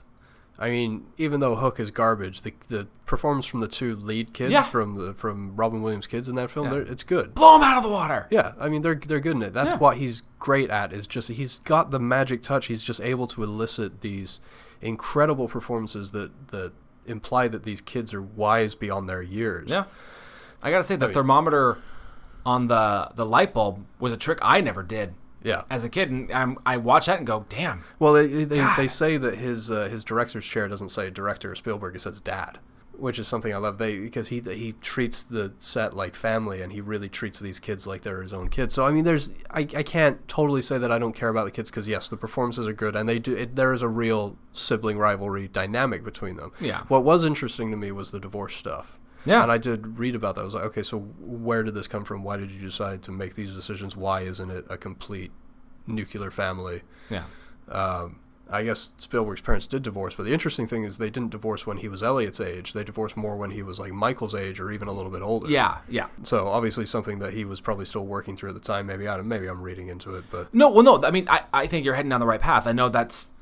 I 0.61 0.71
mean, 0.71 1.07
even 1.16 1.38
though 1.38 1.55
Hook 1.55 1.79
is 1.79 1.90
garbage, 1.92 2.42
the 2.42 2.53
the 2.68 2.88
performance 3.07 3.47
from 3.47 3.61
the 3.61 3.68
two 3.68 3.94
lead 3.94 4.33
kids 4.33 4.51
Yeah. 4.53 4.64
from 4.64 4.97
the 4.97 5.14
from 5.14 5.55
Robin 5.55 5.83
Williams' 5.83 6.07
kids 6.09 6.29
in 6.29 6.35
that 6.35 6.51
film, 6.51 6.66
Yeah. 6.73 6.79
it's 6.81 7.05
good. 7.05 7.35
blow 7.35 7.57
him 7.57 7.62
out 7.62 7.77
of 7.79 7.85
the 7.85 7.88
water. 7.90 8.27
Yeah, 8.31 8.53
I 8.59 8.68
mean 8.68 8.83
they're 8.83 8.97
they're 8.97 9.21
good 9.21 9.37
in 9.37 9.42
it. 9.42 9.53
That's 9.53 9.75
Yeah. 9.75 9.79
what 9.79 9.99
he's 9.99 10.23
great 10.40 10.68
at. 10.71 10.92
Is 10.92 11.07
just 11.07 11.29
he's 11.29 11.61
got 11.61 11.90
the 11.92 12.01
magic 12.01 12.42
touch. 12.42 12.66
He's 12.66 12.83
just 12.83 13.01
able 13.01 13.27
to 13.29 13.42
elicit 13.44 14.01
these 14.01 14.40
incredible 14.83 15.47
performances 15.49 16.11
that 16.12 16.31
that 16.49 16.73
imply 17.07 17.47
that 17.49 17.62
these 17.62 17.81
kids 17.81 18.12
are 18.12 18.21
wise 18.23 18.75
beyond 18.75 19.09
their 19.09 19.23
years. 19.23 19.71
Yeah. 19.71 19.85
I 20.62 20.71
gotta 20.73 20.85
say 20.85 20.97
the 20.97 21.07
mean- 21.07 21.14
thermometer 21.14 21.79
on 22.44 22.66
the 22.66 23.11
the 23.14 23.25
light 23.25 23.55
bulb 23.55 23.85
was 24.01 24.12
a 24.12 24.16
trick 24.16 24.38
I 24.42 24.61
never 24.61 24.83
did 24.83 25.14
yeah. 25.42 25.62
as 25.70 25.85
a 25.85 25.88
kid, 25.88 26.11
and 26.11 26.31
um, 26.33 26.59
I 26.66 26.77
watch 26.77 27.07
that 27.07 27.18
and 27.18 27.27
go, 27.27 27.46
damn. 27.48 27.85
Well, 27.98 28.12
they 28.12 28.44
they, 28.44 28.66
they 28.77 28.88
say 28.88 29.16
that 29.16 29.37
his 29.37 29.70
uh, 29.70 29.88
his 29.88 30.05
director's 30.05 30.46
chair 30.46 30.68
doesn't 30.68 30.90
say 30.90 31.11
director 31.11 31.55
Spielberg. 31.55 31.96
It 31.96 32.01
says 32.01 32.20
dad, 32.20 32.59
which 32.92 33.18
is 33.18 33.29
something 33.29 33.55
I 33.55 33.59
love. 33.59 33.79
They 33.79 33.98
because 33.98 34.29
he 34.29 34.40
he 34.40 34.72
treats 34.81 35.22
the 35.22 35.53
set 35.59 35.94
like 35.94 36.14
family, 36.14 36.62
and 36.62 36.72
he 36.72 36.81
really 36.81 37.09
treats 37.09 37.38
these 37.38 37.59
kids 37.59 37.87
like 37.87 38.03
they're 38.03 38.22
his 38.22 38.33
own 38.33 38.48
kids. 38.48 38.74
So 38.74 38.85
I 38.87 38.90
mean, 38.90 39.05
there's 39.05 39.31
I, 39.51 39.61
I 39.61 39.83
can't 39.83 40.27
totally 40.29 40.62
say 40.62 40.79
that 40.79 40.92
I 40.92 40.98
don't 40.98 41.14
care 41.14 41.29
about 41.29 41.44
the 41.44 41.51
kids 41.51 41.70
because 41.70 41.88
yes, 41.88 42.09
the 42.09 42.16
performances 42.16 42.66
are 42.66 42.72
good, 42.72 42.96
and 42.96 43.09
they 43.09 43.18
do. 43.18 43.37
It, 43.37 43.57
there 43.57 43.72
is 43.72 43.83
a 43.83 43.88
real 43.88 44.37
sibling 44.53 44.98
rivalry 44.98 45.48
dynamic 45.48 46.05
between 46.05 46.37
them. 46.37 46.53
Yeah. 46.61 46.83
What 46.88 47.05
was 47.05 47.24
interesting 47.24 47.70
to 47.70 47.77
me 47.77 47.92
was 47.92 48.11
the 48.11 48.20
divorce 48.20 48.57
stuff. 48.57 48.98
Yeah. 49.24 49.42
And 49.42 49.52
I 49.52 49.59
did 49.59 49.98
read 49.98 50.14
about 50.14 50.35
that. 50.37 50.42
I 50.42 50.44
was 50.44 50.54
like, 50.54 50.64
okay, 50.66 50.83
so 50.83 50.98
where 50.98 51.62
did 51.62 51.74
this 51.74 51.87
come 51.88 52.04
from? 52.04 52.22
Why 52.22 52.37
did 52.37 52.50
you 52.50 52.61
decide 52.61 53.02
to 53.02 53.12
make 53.12 53.35
these 53.35 53.54
decisions? 53.54 53.96
Why 53.96 54.20
isn't 54.22 54.50
it 54.50 54.64
a 54.70 54.76
complete 54.78 55.33
nuclear 55.87 56.31
family? 56.31 56.83
Yeah. 57.11 57.24
um, 57.70 58.20
I 58.50 58.62
guess 58.62 58.92
Spielberg's 58.96 59.42
parents 59.42 59.66
did 59.66 59.83
divorce, 59.83 60.14
but 60.14 60.22
the 60.22 60.33
interesting 60.33 60.66
thing 60.66 60.83
is 60.83 60.96
they 60.96 61.11
didn't 61.11 61.28
divorce 61.33 61.66
when 61.66 61.76
he 61.78 61.88
was 61.88 62.02
Elliot's 62.02 62.40
age. 62.40 62.72
They 62.72 62.83
divorced 62.83 63.14
more 63.14 63.37
when 63.37 63.50
he 63.50 63.62
was 63.62 63.78
like 63.78 63.92
Michael's 63.92 64.35
age 64.35 64.59
or 64.59 64.70
even 64.72 64.88
a 64.88 64.92
little 64.92 65.11
bit 65.11 65.20
older. 65.20 65.50
Yeah. 65.50 65.81
Yeah. 65.87 66.07
So 66.22 66.48
obviously 66.48 66.87
something 66.87 67.18
that 67.18 67.35
he 67.35 67.44
was 67.44 67.61
probably 67.61 67.85
still 67.85 68.07
working 68.07 68.37
through 68.37 68.48
at 68.48 68.54
the 68.54 68.61
time. 68.62 68.87
Maybe 68.87 69.07
I 69.07 69.18
don't, 69.18 69.28
maybe 69.28 69.48
I'm 69.48 69.61
reading 69.61 69.88
into 69.88 70.14
it, 70.14 70.24
but 70.31 70.52
No, 70.54 70.70
well, 70.70 70.83
no. 70.83 71.04
I 71.04 71.11
mean, 71.11 71.28
I, 71.28 71.42
I 71.52 71.66
think 71.66 71.85
you're 71.85 71.94
heading 71.96 72.09
down 72.09 72.20
the 72.20 72.26
right 72.26 72.40
path. 72.40 72.66
I 72.66 72.72
know 72.72 72.88
that's 72.88 73.33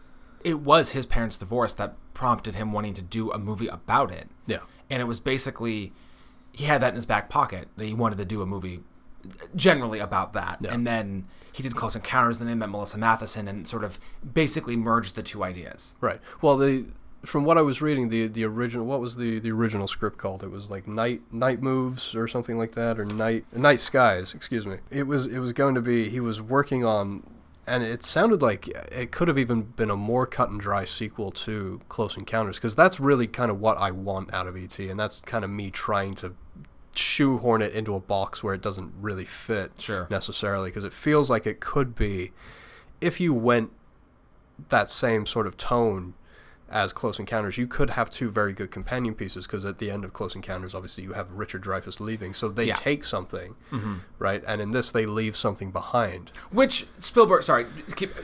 it 0.43 0.61
was 0.61 0.91
his 0.91 1.07
parents' 1.07 1.39
divorce 1.39 1.73
that 1.75 1.95
prompted 2.13 2.57
him 2.57 2.73
wanting 2.73 2.95
to 2.95 3.03
do 3.03 3.31
a 3.31 3.39
movie 3.39 3.69
about 3.69 4.11
it, 4.11 4.29
yeah, 4.47 4.59
and 4.91 5.01
it 5.01 5.05
was 5.07 5.21
basically 5.21 5.93
he 6.53 6.65
had 6.65 6.81
that 6.83 6.89
in 6.91 6.95
his 6.95 7.07
back 7.07 7.29
pocket 7.29 7.69
that 7.77 7.85
he 7.85 7.93
wanted 7.95 8.17
to 8.19 8.25
do 8.25 8.41
a 8.43 8.47
movie 8.47 8.81
generally 9.55 9.99
about 9.99 10.33
that, 10.35 10.59
Yeah. 10.61 10.73
and 10.73 10.87
then 10.87 11.27
he 11.53 11.63
did 11.63 11.75
Close 11.75 11.97
Encounters, 11.97 12.39
and 12.39 12.49
then 12.49 12.57
he 12.57 12.59
met 12.61 12.69
Melissa 12.71 12.97
Mathison, 12.99 13.49
and 13.49 13.67
sort 13.67 13.83
of 13.85 13.99
basically 14.35 14.77
merged 14.77 15.15
the 15.17 15.23
two 15.23 15.43
ideas. 15.43 15.97
right. 16.01 16.21
Well, 16.43 16.57
the 16.57 16.87
from 17.25 17.45
what 17.45 17.59
I 17.59 17.63
was 17.63 17.83
reading, 17.83 18.09
the 18.11 18.29
the 18.29 18.45
original 18.45 18.87
what 18.87 19.01
was 19.01 19.17
the 19.17 19.41
the 19.41 19.51
original 19.51 19.89
script 19.89 20.17
called? 20.19 20.45
It 20.45 20.51
was 20.51 20.71
like 20.71 20.87
night 20.87 21.23
night 21.33 21.61
moves 21.61 22.15
or 22.15 22.29
something 22.29 22.57
like 22.57 22.73
that, 22.73 23.01
or 23.01 23.05
night 23.05 23.45
night 23.53 23.81
skies. 23.81 24.33
Excuse 24.35 24.65
me. 24.67 24.77
It 24.91 25.07
was 25.09 25.27
it 25.27 25.39
was 25.41 25.53
going 25.53 25.75
to 25.75 25.81
be 25.81 26.09
he 26.09 26.21
was 26.21 26.41
working 26.41 26.85
on. 26.85 27.23
And 27.67 27.83
it 27.83 28.05
sounded 28.05 28.43
like 28.43 28.69
it 28.69 29.11
could 29.11 29.27
have 29.27 29.39
even 29.39 29.63
been 29.63 29.91
a 29.91 29.97
more 29.97 30.25
cut 30.27 30.51
and 30.51 30.61
dry 30.61 30.85
sequel 30.85 31.33
to 31.33 31.81
Close 31.89 32.17
Encounters, 32.17 32.57
because 32.57 32.77
that's 32.77 33.01
really 33.01 33.27
kind 33.27 33.51
of 33.51 33.61
what 33.61 33.77
I 33.79 33.91
want 33.91 34.33
out 34.33 34.47
of 34.47 34.57
ET, 34.57 34.79
and 34.79 35.01
that's 35.01 35.21
kind 35.23 35.45
of 35.45 35.51
me 35.51 35.71
trying 35.71 36.15
to 36.17 36.35
shoehorn 36.95 37.63
it 37.63 37.73
into 37.75 37.95
a 37.95 38.01
box 38.01 38.43
where 38.43 38.55
it 38.55 38.63
doesn't 38.63 38.93
really 39.01 39.25
fit 39.25 39.73
Sure. 39.81 40.07
necessarily, 40.11 40.71
because 40.71 40.85
it 40.85 40.93
feels 40.93 41.29
like 41.29 41.45
it 41.47 41.59
could 41.61 41.95
be 41.97 42.33
if 43.01 43.19
you 43.21 43.35
went 43.35 43.71
that 44.69 44.89
same 44.89 45.27
sort 45.27 45.47
of 45.47 45.57
tone 45.57 46.15
as 46.69 46.93
Close 46.93 47.19
Encounters, 47.19 47.59
you 47.59 47.67
could 47.67 47.91
have 47.91 48.11
two 48.11 48.31
very 48.31 48.53
good 48.53 48.71
companion 48.71 49.15
pieces 49.15 49.47
because 49.47 49.65
at 49.65 49.79
the 49.79 49.91
end 49.91 50.05
of 50.05 50.13
Close 50.13 50.35
Encounters, 50.35 50.75
obviously 50.75 51.05
you 51.05 51.13
have 51.13 51.31
Richard 51.33 51.63
Dreyfuss 51.63 52.01
leaving, 52.01 52.35
so 52.35 52.49
they 52.49 52.67
Yeah. 52.67 52.75
take 52.75 53.05
something, 53.05 53.55
mm-hmm. 53.71 53.97
right? 54.19 54.43
And 54.47 54.61
in 54.61 54.73
this, 54.73 54.91
they 54.91 55.07
leave 55.07 55.37
something 55.37 55.71
behind. 55.71 56.33
Which 56.51 56.87
Spielberg, 56.99 57.43
sorry, 57.45 57.67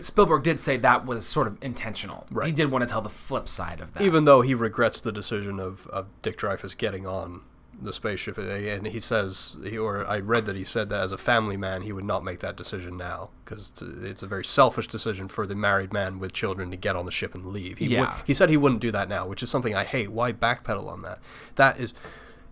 Spielberg 0.01 0.43
did 0.43 0.59
say 0.61 0.77
that 0.79 1.07
was 1.07 1.27
sort 1.27 1.47
of 1.47 1.57
intentional. 1.63 2.27
He 2.45 2.53
did 2.53 2.71
want 2.71 2.83
to 2.83 2.89
tell 2.89 3.03
the 3.03 3.09
flip 3.09 3.49
side 3.49 3.81
of 3.81 3.95
that. 3.95 4.03
Even 4.03 4.25
though 4.25 4.41
he 4.41 4.55
regrets 4.55 5.01
the 5.01 5.13
decision 5.13 5.61
of, 5.61 5.87
of 5.89 6.07
Dick 6.23 6.39
Dreyfuss 6.39 6.77
getting 6.77 7.07
on 7.07 7.43
the 7.81 7.93
spaceship, 7.93 8.39
uh, 8.39 8.43
and 8.43 8.87
he 8.87 9.01
says, 9.01 9.57
he, 9.65 9.77
or 9.79 10.07
I 10.09 10.21
read 10.21 10.47
that 10.47 10.55
he 10.57 10.63
said 10.65 10.89
that 10.91 11.01
as 11.01 11.11
a 11.13 11.19
family 11.19 11.57
man, 11.57 11.83
he 11.83 11.93
would 11.93 12.05
not 12.05 12.23
make 12.23 12.39
that 12.41 12.57
decision 12.57 12.97
now 12.97 13.31
because 13.45 13.71
it's, 13.71 13.83
a- 13.83 14.05
it's 14.07 14.23
a 14.23 14.27
very 14.27 14.45
selfish 14.45 14.87
decision 14.87 15.27
for 15.29 15.47
the 15.47 15.55
married 15.57 15.93
man 15.93 16.19
with 16.21 16.33
children 16.33 16.71
to 16.71 16.77
get 16.77 16.95
on 16.97 17.07
the 17.07 17.13
ship 17.13 17.35
and 17.35 17.47
leave. 17.47 17.79
He, 17.79 17.87
would, 17.87 17.93
Yeah. 17.93 18.15
he 18.27 18.33
said 18.35 18.51
he 18.51 18.57
wouldn't 18.57 18.81
do 18.81 18.91
that 18.93 19.09
now, 19.09 19.27
which 19.27 19.43
is 19.43 19.51
something 19.51 19.75
I 19.75 19.85
hate. 19.85 20.13
Why 20.13 20.33
backpedal 20.33 20.87
on 20.87 21.03
that? 21.03 21.19
That 21.57 21.81
is, 21.81 21.93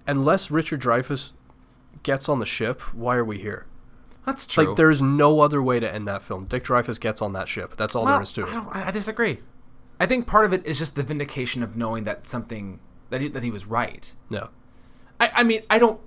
unless 0.06 0.50
Richard 0.50 0.80
Dreyfuss 0.80 1.32
gets 2.02 2.28
on 2.28 2.40
the 2.40 2.46
ship, 2.46 2.80
why 2.94 3.16
are 3.16 3.24
we 3.24 3.38
here? 3.38 3.66
That's 4.26 4.46
true. 4.46 4.68
Like, 4.68 4.76
there's 4.76 5.00
no 5.00 5.40
other 5.40 5.62
way 5.62 5.80
to 5.80 5.92
end 5.94 6.06
that 6.08 6.22
film. 6.22 6.46
Dick 6.46 6.64
Dreyfuss 6.64 6.98
gets 7.00 7.22
on 7.22 7.32
that 7.34 7.48
ship. 7.48 7.76
That's 7.76 7.94
all 7.94 8.04
Well, 8.04 8.14
there 8.14 8.22
is 8.22 8.32
to 8.32 8.42
it. 8.46 8.52
I 8.72 8.88
I 8.88 8.90
disagree. 8.90 9.40
I 9.98 10.06
think 10.06 10.26
part 10.26 10.44
of 10.44 10.52
it 10.52 10.64
is 10.66 10.78
just 10.78 10.94
the 10.96 11.02
vindication 11.02 11.62
of 11.62 11.76
knowing 11.76 12.04
that 12.04 12.26
something 12.26 12.80
that 13.10 13.20
he, 13.20 13.28
that 13.28 13.42
he 13.42 13.50
was 13.50 13.66
right. 13.66 14.12
No. 14.28 14.48
I, 15.20 15.30
I 15.36 15.42
mean, 15.44 15.62
I 15.70 15.78
don't. 15.78 16.00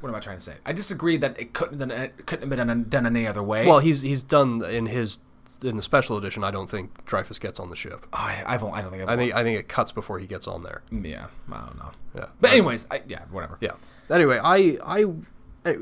What 0.00 0.08
am 0.08 0.14
I 0.14 0.20
trying 0.20 0.38
to 0.38 0.42
say? 0.42 0.54
I 0.64 0.72
disagree 0.72 1.16
that 1.18 1.38
it 1.38 1.52
couldn't 1.52 1.90
it 1.90 2.26
couldn't 2.26 2.48
have 2.48 2.56
been 2.58 2.66
done, 2.66 2.86
done 2.88 3.06
any 3.06 3.26
other 3.26 3.42
way. 3.42 3.66
Well, 3.66 3.80
he's 3.80 4.02
he's 4.02 4.22
done 4.22 4.64
in 4.64 4.86
his 4.86 5.18
in 5.62 5.76
the 5.76 5.82
special 5.82 6.16
edition. 6.16 6.42
I 6.42 6.50
don't 6.50 6.68
think 6.68 7.04
Dreyfuss 7.06 7.40
gets 7.40 7.60
on 7.60 7.70
the 7.70 7.76
ship. 7.76 8.06
Oh, 8.12 8.16
I, 8.18 8.42
I 8.46 8.56
don't. 8.56 8.72
I 8.72 8.82
don't 8.82 8.90
think. 8.90 9.02
I've 9.02 9.08
I 9.08 9.16
think 9.16 9.34
I 9.34 9.42
think 9.44 9.58
it 9.58 9.68
cuts 9.68 9.92
before 9.92 10.18
he 10.18 10.26
gets 10.26 10.46
on 10.46 10.62
there. 10.62 10.82
Yeah, 10.90 11.26
I 11.50 11.60
don't 11.60 11.78
know. 11.78 11.90
Yeah. 12.14 12.26
But 12.40 12.50
anyways, 12.50 12.86
I, 12.90 13.02
yeah, 13.06 13.22
whatever. 13.30 13.58
Yeah. 13.60 13.72
Anyway, 14.10 14.40
I 14.42 14.78
I 14.84 15.04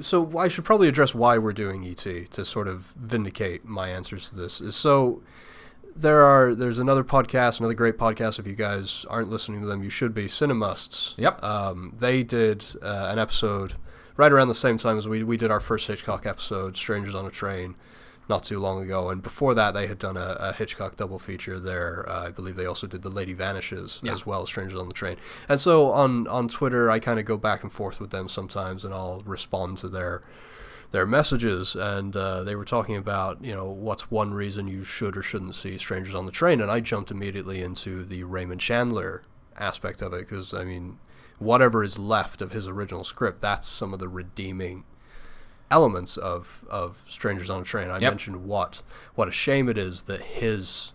so 0.02 0.38
I 0.38 0.48
should 0.48 0.64
probably 0.64 0.88
address 0.88 1.14
why 1.14 1.38
we're 1.38 1.52
doing 1.52 1.84
ET 1.86 2.30
to 2.32 2.44
sort 2.44 2.68
of 2.68 2.92
vindicate 2.96 3.64
my 3.64 3.88
answers 3.88 4.28
to 4.30 4.36
this. 4.36 4.60
Is 4.60 4.76
so 4.76 5.22
there 5.96 6.22
are 6.22 6.54
there's 6.54 6.78
another 6.78 7.04
podcast, 7.04 7.58
another 7.60 7.74
great 7.74 7.98
podcast. 7.98 8.38
If 8.38 8.46
you 8.46 8.54
guys 8.54 9.04
aren't 9.08 9.28
listening 9.30 9.60
to 9.60 9.66
them, 9.66 9.82
you 9.82 9.90
should 9.90 10.14
be. 10.14 10.26
Cinemusts. 10.26 11.14
Yep. 11.16 11.42
Um, 11.42 11.94
they 11.98 12.22
did 12.22 12.64
uh, 12.82 13.08
an 13.10 13.18
episode 13.18 13.74
right 14.16 14.32
around 14.32 14.48
the 14.48 14.54
same 14.54 14.78
time 14.78 14.98
as 14.98 15.06
we 15.08 15.22
we 15.22 15.36
did 15.36 15.50
our 15.50 15.60
first 15.60 15.86
Hitchcock 15.86 16.26
episode, 16.26 16.76
Strangers 16.76 17.14
on 17.14 17.26
a 17.26 17.30
Train. 17.30 17.74
not 18.28 18.44
too 18.44 18.60
long 18.60 18.80
ago, 18.80 19.10
and 19.10 19.22
before 19.24 19.54
that 19.54 19.74
they 19.74 19.88
had 19.88 19.98
done 19.98 20.16
a, 20.16 20.36
a 20.38 20.52
Hitchcock 20.52 20.96
double 20.96 21.18
feature 21.18 21.58
there. 21.58 22.08
Uh, 22.08 22.26
I 22.28 22.30
believe 22.30 22.54
they 22.54 22.66
also 22.66 22.86
did 22.86 23.02
The 23.02 23.10
Lady 23.10 23.32
Vanishes 23.34 23.98
Yeah. 24.04 24.12
as 24.12 24.24
well 24.24 24.42
as 24.42 24.48
Strangers 24.48 24.78
on 24.78 24.86
the 24.88 24.94
Train. 24.94 25.16
And 25.48 25.58
so 25.58 25.90
on 25.90 26.28
on 26.28 26.46
Twitter, 26.48 26.90
I 26.90 27.00
kind 27.00 27.18
of 27.18 27.24
go 27.24 27.36
back 27.36 27.62
and 27.64 27.72
forth 27.72 27.98
with 28.00 28.10
them 28.10 28.28
sometimes, 28.28 28.84
and 28.84 28.94
I'll 28.94 29.22
respond 29.26 29.78
to 29.78 29.88
their 29.88 30.22
their 30.92 31.06
messages, 31.06 31.74
and 31.76 32.16
uh, 32.16 32.42
they 32.42 32.56
were 32.56 32.64
talking 32.64 32.96
about 32.96 33.42
you 33.44 33.54
know 33.54 33.70
what's 33.70 34.10
one 34.10 34.34
reason 34.34 34.66
you 34.68 34.84
should 34.84 35.16
or 35.16 35.22
shouldn't 35.22 35.54
see 35.54 35.76
Strangers 35.78 36.14
on 36.14 36.26
the 36.26 36.32
Train, 36.32 36.60
and 36.60 36.70
I 36.70 36.80
jumped 36.80 37.10
immediately 37.10 37.62
into 37.62 38.04
the 38.04 38.24
Raymond 38.24 38.60
Chandler 38.60 39.22
aspect 39.56 40.02
of 40.02 40.12
it 40.12 40.20
because 40.28 40.52
I 40.54 40.64
mean 40.64 40.98
whatever 41.38 41.82
is 41.84 41.98
left 41.98 42.42
of 42.42 42.52
his 42.52 42.66
original 42.68 43.04
script, 43.04 43.40
that's 43.40 43.66
some 43.68 43.92
of 43.94 43.98
the 44.00 44.08
redeeming 44.08 44.84
elements 45.70 46.16
of 46.16 46.64
of 46.68 47.04
Strangers 47.08 47.48
on 47.50 47.60
a 47.62 47.64
Train. 47.64 47.88
I 47.90 47.98
Yep. 47.98 48.02
mentioned 48.12 48.44
what 48.44 48.82
what 49.14 49.28
a 49.28 49.32
shame 49.32 49.68
it 49.68 49.78
is 49.78 50.02
that 50.02 50.20
his 50.20 50.92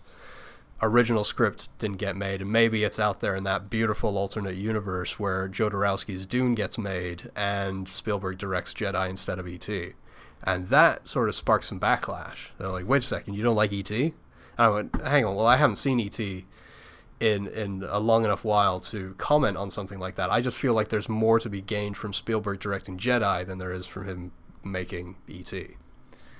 original 0.82 1.24
script 1.24 1.68
didn't 1.78 1.98
get 1.98 2.16
made, 2.16 2.42
and 2.42 2.52
maybe 2.52 2.84
it's 2.84 2.98
out 2.98 3.20
there 3.20 3.34
in 3.34 3.44
that 3.44 3.70
beautiful 3.70 4.18
alternate 4.18 4.56
universe 4.56 5.18
where 5.18 5.48
Jodorowsky's 5.48 6.26
Dune 6.26 6.54
gets 6.54 6.76
made 6.76 7.30
and 7.34 7.88
Spielberg 7.88 8.38
directs 8.38 8.74
Jedi 8.74 9.08
instead 9.08 9.38
of 9.38 9.48
E.T. 9.48 9.92
And 10.42 10.68
that 10.68 11.08
sort 11.08 11.28
of 11.28 11.34
sparks 11.34 11.68
some 11.68 11.80
backlash. 11.80 12.50
They're 12.58 12.68
like, 12.68 12.86
"Wait 12.86 13.02
a 13.02 13.06
second, 13.06 13.34
you 13.34 13.42
don't 13.42 13.56
like 13.56 13.72
E.T.?" 13.72 14.04
And 14.04 14.12
I 14.58 14.68
went, 14.68 15.00
"Hang 15.02 15.24
on, 15.24 15.34
well, 15.34 15.46
I 15.46 15.56
haven't 15.56 15.76
seen 15.76 16.00
E.T." 16.00 16.46
in 17.18 17.46
in 17.46 17.82
a 17.88 17.98
long 17.98 18.26
enough 18.26 18.44
while 18.44 18.78
to 18.78 19.14
comment 19.16 19.56
on 19.56 19.70
something 19.70 19.98
like 19.98 20.16
that. 20.16 20.30
I 20.30 20.40
just 20.40 20.56
feel 20.56 20.74
like 20.74 20.90
there's 20.90 21.08
more 21.08 21.40
to 21.40 21.48
be 21.48 21.62
gained 21.62 21.96
from 21.96 22.12
Spielberg 22.12 22.60
directing 22.60 22.98
Jedi 22.98 23.46
than 23.46 23.58
there 23.58 23.72
is 23.72 23.86
from 23.86 24.06
him 24.06 24.32
making 24.62 25.16
E.T. 25.28 25.76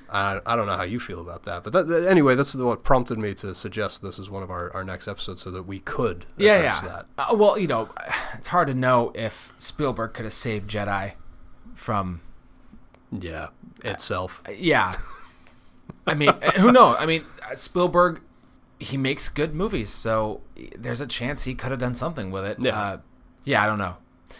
I, 0.09 0.41
I 0.47 0.55
don't 0.57 0.67
know 0.67 0.77
how 0.77 0.85
you 0.85 1.01
feel 1.01 1.21
about 1.21 1.43
that, 1.45 1.65
but 1.65 1.73
that, 1.73 1.89
that- 1.89 2.09
anyway, 2.09 2.35
that's 2.37 2.55
what 2.55 2.85
prompted 2.85 3.19
me 3.19 3.35
to 3.35 3.55
suggest 3.55 4.03
this 4.03 4.19
is 4.19 4.31
one 4.31 4.43
of 4.43 4.51
our, 4.51 4.73
our 4.73 4.85
next 4.85 5.09
episodes 5.09 5.43
so 5.43 5.51
that 5.51 5.65
we 5.65 5.81
could 5.81 6.27
Yeah, 6.37 6.55
address 6.55 6.81
yeah. 6.83 6.89
that. 6.89 7.07
Uh, 7.19 7.35
well, 7.35 7.59
you 7.59 7.67
know, 7.67 7.89
it's 8.35 8.49
hard 8.49 8.69
to 8.69 8.75
know 8.75 9.11
if 9.15 9.53
Spielberg 9.59 10.15
could 10.15 10.25
have 10.25 10.33
saved 10.33 10.71
Jedi 10.71 11.13
from. 11.75 12.21
Yeah, 13.13 13.49
itself. 13.85 14.43
Yeah. 14.53 14.95
I 16.07 16.15
mean, 16.15 16.29
uh, 16.31 16.53
who 16.53 16.71
knows? 16.73 16.97
I 16.99 17.07
mean, 17.07 17.25
uh, 17.51 17.55
Spielberg, 17.55 18.21
he 18.79 18.97
makes 18.97 19.29
good 19.29 19.55
movies, 19.55 19.89
so 19.91 20.41
there's 20.77 21.01
a 21.01 21.07
chance 21.07 21.45
he 21.45 21.55
could 21.55 21.71
have 21.71 21.81
done 21.81 21.95
something 21.95 22.31
with 22.31 22.45
it. 22.45 22.59
Yeah. 22.61 22.79
Uh, 22.79 22.99
yeah, 23.45 23.63
I 23.63 23.67
don't 23.67 23.79
know. 23.79 23.97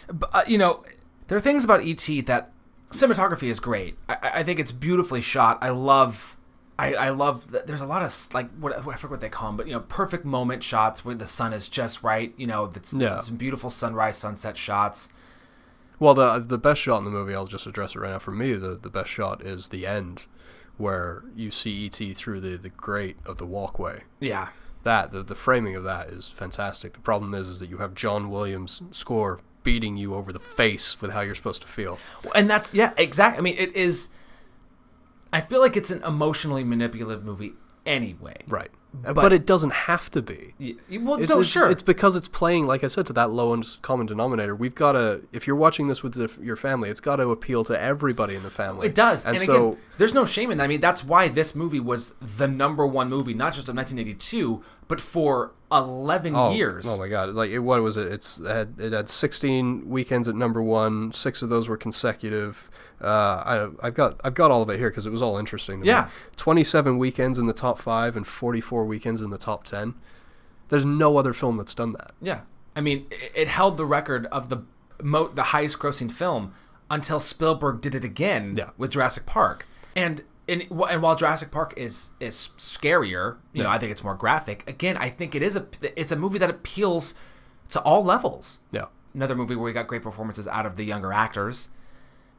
But, 0.07 0.29
uh, 0.33 0.43
you 0.47 0.57
know, 0.57 0.83
there 1.27 1.37
are 1.37 1.41
things 1.41 1.63
about 1.63 1.81
E.T. 1.83 2.21
that 2.21 2.51
cinematography 2.91 3.47
is 3.49 3.59
great. 3.59 3.97
I, 4.09 4.17
I 4.35 4.43
think 4.43 4.59
it's 4.59 4.71
beautifully 4.71 5.21
shot. 5.21 5.57
I 5.61 5.69
love. 5.69 6.35
I, 6.79 6.93
I 6.93 7.09
love 7.09 7.51
that 7.51 7.65
there's 7.65 7.81
a 7.81 7.87
lot 7.87 8.03
of 8.03 8.33
like 8.35 8.51
what 8.59 8.77
I 8.77 8.81
forget 8.95 9.09
what 9.09 9.21
they 9.21 9.29
call 9.29 9.49
them, 9.49 9.57
but 9.57 9.65
you 9.67 9.73
know, 9.73 9.79
perfect 9.79 10.25
moment 10.25 10.63
shots 10.63 11.03
where 11.03 11.15
the 11.15 11.25
sun 11.25 11.51
is 11.51 11.69
just 11.69 12.03
right. 12.03 12.33
You 12.37 12.45
know, 12.45 12.67
that's 12.67 12.93
Yeah. 12.93 13.19
some 13.21 13.35
beautiful 13.35 13.69
sunrise 13.71 14.17
sunset 14.17 14.57
shots. 14.57 15.09
Well, 15.99 16.13
the 16.13 16.21
uh, 16.25 16.39
the 16.39 16.59
best 16.59 16.79
shot 16.81 16.99
in 16.99 17.05
the 17.05 17.09
movie, 17.09 17.33
I'll 17.33 17.47
just 17.47 17.65
address 17.65 17.95
it 17.95 17.99
right 17.99 18.11
now. 18.11 18.19
For 18.19 18.29
me, 18.29 18.53
the, 18.53 18.75
the 18.75 18.91
best 18.91 19.09
shot 19.09 19.41
is 19.43 19.69
the 19.69 19.87
end, 19.87 20.27
where 20.77 21.23
you 21.35 21.49
see 21.49 21.71
E.T. 21.71 22.13
through 22.13 22.41
the, 22.41 22.55
the 22.57 22.69
grate 22.69 23.17
of 23.25 23.37
the 23.39 23.47
walkway. 23.47 24.03
Yeah, 24.19 24.49
that 24.83 25.11
the, 25.11 25.23
the 25.23 25.35
framing 25.35 25.75
of 25.75 25.83
that 25.83 26.09
is 26.09 26.27
fantastic. 26.27 26.93
The 26.93 26.99
problem 26.99 27.33
is 27.33 27.47
is 27.47 27.59
that 27.59 27.69
you 27.69 27.77
have 27.77 27.93
John 27.93 28.29
Williams 28.29 28.81
score 28.91 29.39
beating 29.63 29.97
you 29.97 30.15
over 30.15 30.31
the 30.31 30.39
face 30.39 31.01
with 31.01 31.11
how 31.11 31.21
you're 31.21 31.35
supposed 31.35 31.61
to 31.61 31.67
feel. 31.67 31.99
and 32.33 32.49
that's 32.49 32.73
yeah, 32.73 32.93
exactly. 32.97 33.39
I 33.39 33.41
mean, 33.41 33.57
it 33.57 33.75
is. 33.75 34.09
I 35.33 35.41
feel 35.41 35.59
like 35.59 35.75
it's 35.75 35.91
an 35.91 36.01
emotionally 36.03 36.63
manipulative 36.63 37.25
movie 37.25 37.53
anyway. 37.85 38.37
Right. 38.47 38.71
Uh, 39.05 39.13
but, 39.13 39.21
But- 39.21 39.33
it 39.33 39.45
doesn't 39.45 39.71
have 39.71 40.09
to 40.11 40.21
be. 40.21 40.53
Well, 40.89 41.15
It's, 41.15 41.29
no, 41.29 41.39
it's, 41.39 41.49
sure. 41.49 41.69
It's 41.69 41.81
because 41.81 42.15
it's 42.15 42.27
playing, 42.27 42.67
like 42.67 42.83
I 42.83 42.87
said, 42.87 43.05
to 43.07 43.13
that 43.13 43.31
lowest 43.31 43.81
common 43.81 44.05
denominator. 44.07 44.55
We've 44.55 44.75
got 44.75 44.93
to, 44.93 45.21
if 45.31 45.47
you're 45.47 45.55
watching 45.55 45.87
this 45.87 46.03
with 46.03 46.13
the, 46.13 46.31
your 46.43 46.55
family, 46.55 46.89
it's 46.89 46.99
got 46.99 47.17
to 47.17 47.29
appeal 47.31 47.63
to 47.65 47.79
everybody 47.79 48.35
in 48.35 48.43
the 48.43 48.49
family. 48.49 48.87
It 48.87 48.95
does, 48.95 49.25
And, 49.25 49.37
and, 49.37 49.45
so, 49.45 49.67
again, 49.67 49.81
there's 49.97 50.13
no 50.13 50.25
shame 50.25 50.51
in 50.51 50.57
that. 50.57 50.65
I 50.65 50.67
mean, 50.67 50.81
that's 50.81 51.03
why 51.03 51.27
this 51.27 51.55
movie 51.55 51.79
was 51.79 52.13
the 52.21 52.47
number 52.47 52.85
one 52.85 53.09
movie, 53.09 53.33
not 53.33 53.53
just 53.53 53.69
of 53.69 53.75
1982, 53.75 54.63
but 54.87 55.01
for 55.01 55.51
11 55.71 56.35
oh, 56.35 56.51
years. 56.51 56.85
oh 56.87 56.97
my 56.97 57.07
god! 57.07 57.33
Like, 57.33 57.51
it, 57.51 57.59
what 57.59 57.81
was 57.81 57.97
it? 57.97 58.11
It's 58.11 58.39
it 58.39 58.47
had, 58.47 58.75
it 58.79 58.93
had 58.93 59.09
16 59.09 59.89
weekends 59.89 60.27
at 60.27 60.35
number 60.35 60.61
one. 60.61 61.11
Six 61.11 61.41
of 61.41 61.49
those 61.49 61.67
were 61.67 61.77
consecutive. 61.77 62.69
Uh, 63.01 63.05
I, 63.81 63.87
I've 63.87 63.93
got 63.93 64.19
I've 64.23 64.33
got 64.33 64.49
all 64.51 64.61
of 64.63 64.69
it 64.69 64.79
here 64.79 64.89
because 64.89 65.05
it 65.05 65.11
was 65.11 65.21
all 65.21 65.37
interesting. 65.37 65.79
To 65.79 65.81
me. 65.81 65.87
Yeah. 65.87 66.09
27 66.37 66.97
weekends 66.97 67.37
in 67.37 67.45
the 67.45 67.53
top 67.53 67.77
five 67.79 68.17
and 68.17 68.25
44 68.25 68.85
weekends 68.85 69.21
in 69.21 69.29
the 69.29 69.37
top 69.37 69.63
10. 69.65 69.93
There's 70.69 70.85
no 70.85 71.17
other 71.17 71.33
film 71.33 71.57
that's 71.57 71.73
done 71.73 71.93
that. 71.93 72.11
Yeah, 72.21 72.41
I 72.75 72.81
mean, 72.81 73.05
it, 73.11 73.31
it 73.35 73.47
held 73.47 73.77
the 73.77 73.85
record 73.85 74.25
of 74.27 74.49
the 74.49 74.63
mo- 75.01 75.29
the 75.29 75.43
highest 75.43 75.79
grossing 75.79 76.11
film 76.11 76.53
until 76.89 77.19
Spielberg 77.19 77.81
did 77.81 77.93
it 77.95 78.03
again 78.03 78.55
Yeah. 78.57 78.69
with 78.77 78.91
Jurassic 78.91 79.25
Park. 79.25 79.67
And 79.95 80.23
and, 80.49 80.63
and 80.89 81.01
while 81.01 81.15
Jurassic 81.15 81.51
Park 81.51 81.73
is 81.77 82.11
is 82.19 82.49
scarier, 82.57 83.37
you 83.53 83.61
know, 83.63 83.69
I 83.69 83.77
think 83.77 83.91
it's 83.91 84.03
more 84.03 84.15
graphic. 84.15 84.63
Again, 84.67 84.97
I 84.97 85.09
think 85.09 85.35
it 85.35 85.41
is 85.41 85.55
a 85.55 85.67
it's 85.99 86.11
a 86.11 86.15
movie 86.15 86.39
that 86.39 86.49
appeals 86.49 87.13
to 87.69 87.81
all 87.81 88.03
levels. 88.03 88.59
Yeah. 88.71 88.85
Another 89.13 89.35
movie 89.35 89.55
where 89.55 89.65
we 89.65 89.73
got 89.73 89.87
great 89.87 90.01
performances 90.03 90.47
out 90.47 90.65
of 90.65 90.75
the 90.77 90.83
younger 90.83 91.11
actors. 91.13 91.69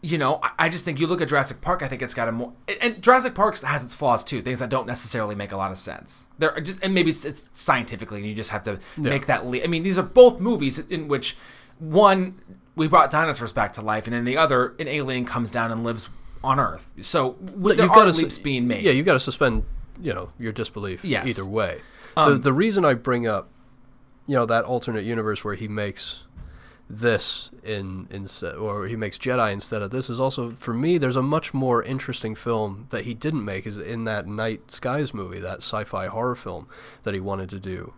You 0.01 0.16
know, 0.16 0.38
I, 0.42 0.51
I 0.59 0.68
just 0.68 0.84
think 0.84 1.01
you 1.01 1.07
look 1.09 1.20
at 1.20 1.28
Jurassic 1.28 1.61
Park. 1.61 1.82
I 1.82 1.88
think 1.88 2.03
it's 2.03 2.14
got 2.14 2.28
a 2.28 2.32
more 2.32 2.53
and- 2.80 3.03
Jurassic 3.03 3.34
Park 3.34 3.59
has 3.61 3.82
its 3.82 3.94
flaws 3.96 4.22
too. 4.22 4.42
Things 4.42 4.61
that 4.61 4.70
don't 4.70 4.86
necessarily 4.86 5.34
make 5.34 5.51
a 5.51 5.57
lot 5.57 5.70
of 5.72 5.78
sense. 5.78 6.28
There 6.38 6.53
are 6.53 6.61
just 6.61 6.78
and 6.82 6.94
maybe 6.94 7.11
it's, 7.11 7.24
it's 7.24 7.51
scientifically, 7.53 8.18
and 8.20 8.28
you 8.28 8.34
just 8.34 8.51
have 8.51 8.62
to 8.64 8.78
make 8.96 9.26
that. 9.26 9.46
Le- 9.46 9.62
I 9.62 9.66
mean, 9.66 9.82
these 9.82 9.99
are 9.99 10.03
both 10.05 10.38
movies 10.40 10.78
in 10.78 11.09
which 11.09 11.36
one 11.80 12.40
we 12.76 12.86
brought 12.86 13.11
dinosaurs 13.11 13.53
back 13.53 13.72
to 13.72 13.82
life, 13.82 14.07
and 14.07 14.14
in 14.14 14.24
the 14.24 14.36
other, 14.36 14.74
an 14.78 14.86
alien 14.88 15.24
comes 15.24 15.51
down 15.51 15.72
and 15.72 15.82
lives 15.82 16.09
on 16.44 16.61
Earth. 16.61 16.92
So 17.03 17.36
there 17.40 17.74
you've 17.74 17.80
are 17.90 17.94
gotta 17.94 18.12
su- 18.12 18.22
leaps 18.22 18.38
being 18.38 18.68
made. 18.68 18.84
Yeah, 18.84 18.92
you've 18.92 19.07
got 19.07 19.14
to 19.14 19.20
suspend, 19.20 19.64
you 20.01 20.14
know, 20.14 20.30
your 20.38 20.53
disbelief 20.53 21.05
Yes. 21.05 21.26
either 21.26 21.44
way. 21.44 21.80
Um, 22.16 22.34
the 22.34 22.38
the 22.38 22.53
reason 22.53 22.84
I 22.84 22.94
bring 22.94 23.26
up, 23.26 23.49
you 24.28 24.36
know, 24.36 24.46
that 24.46 24.64
alternate 24.64 25.05
universe 25.05 25.42
where 25.42 25.57
he 25.57 25.66
makes 25.66 26.22
this 26.91 27.51
in 27.62 28.09
instead 28.11 28.55
or 28.55 28.86
he 28.86 28.97
makes 28.97 29.18
Jedi 29.18 29.53
instead 29.53 29.82
of 29.82 29.91
this 29.91 30.09
is 30.09 30.18
also 30.18 30.53
for 30.53 30.72
me 30.72 30.97
there's 30.97 31.16
a 31.16 31.22
much 31.22 31.53
more 31.53 31.82
interesting 31.82 32.34
film 32.34 32.86
that 32.89 33.05
he 33.05 33.12
didn't 33.12 33.45
make 33.45 33.66
is 33.66 33.76
in 33.76 34.05
that 34.05 34.26
Night 34.26 34.70
Skies 34.70 35.12
movie, 35.12 35.39
that 35.39 35.59
sci-fi 35.59 36.07
horror 36.07 36.34
film 36.34 36.66
that 37.03 37.14
he 37.14 37.20
wanted 37.20 37.51
to 37.51 37.61
do. 37.61 37.95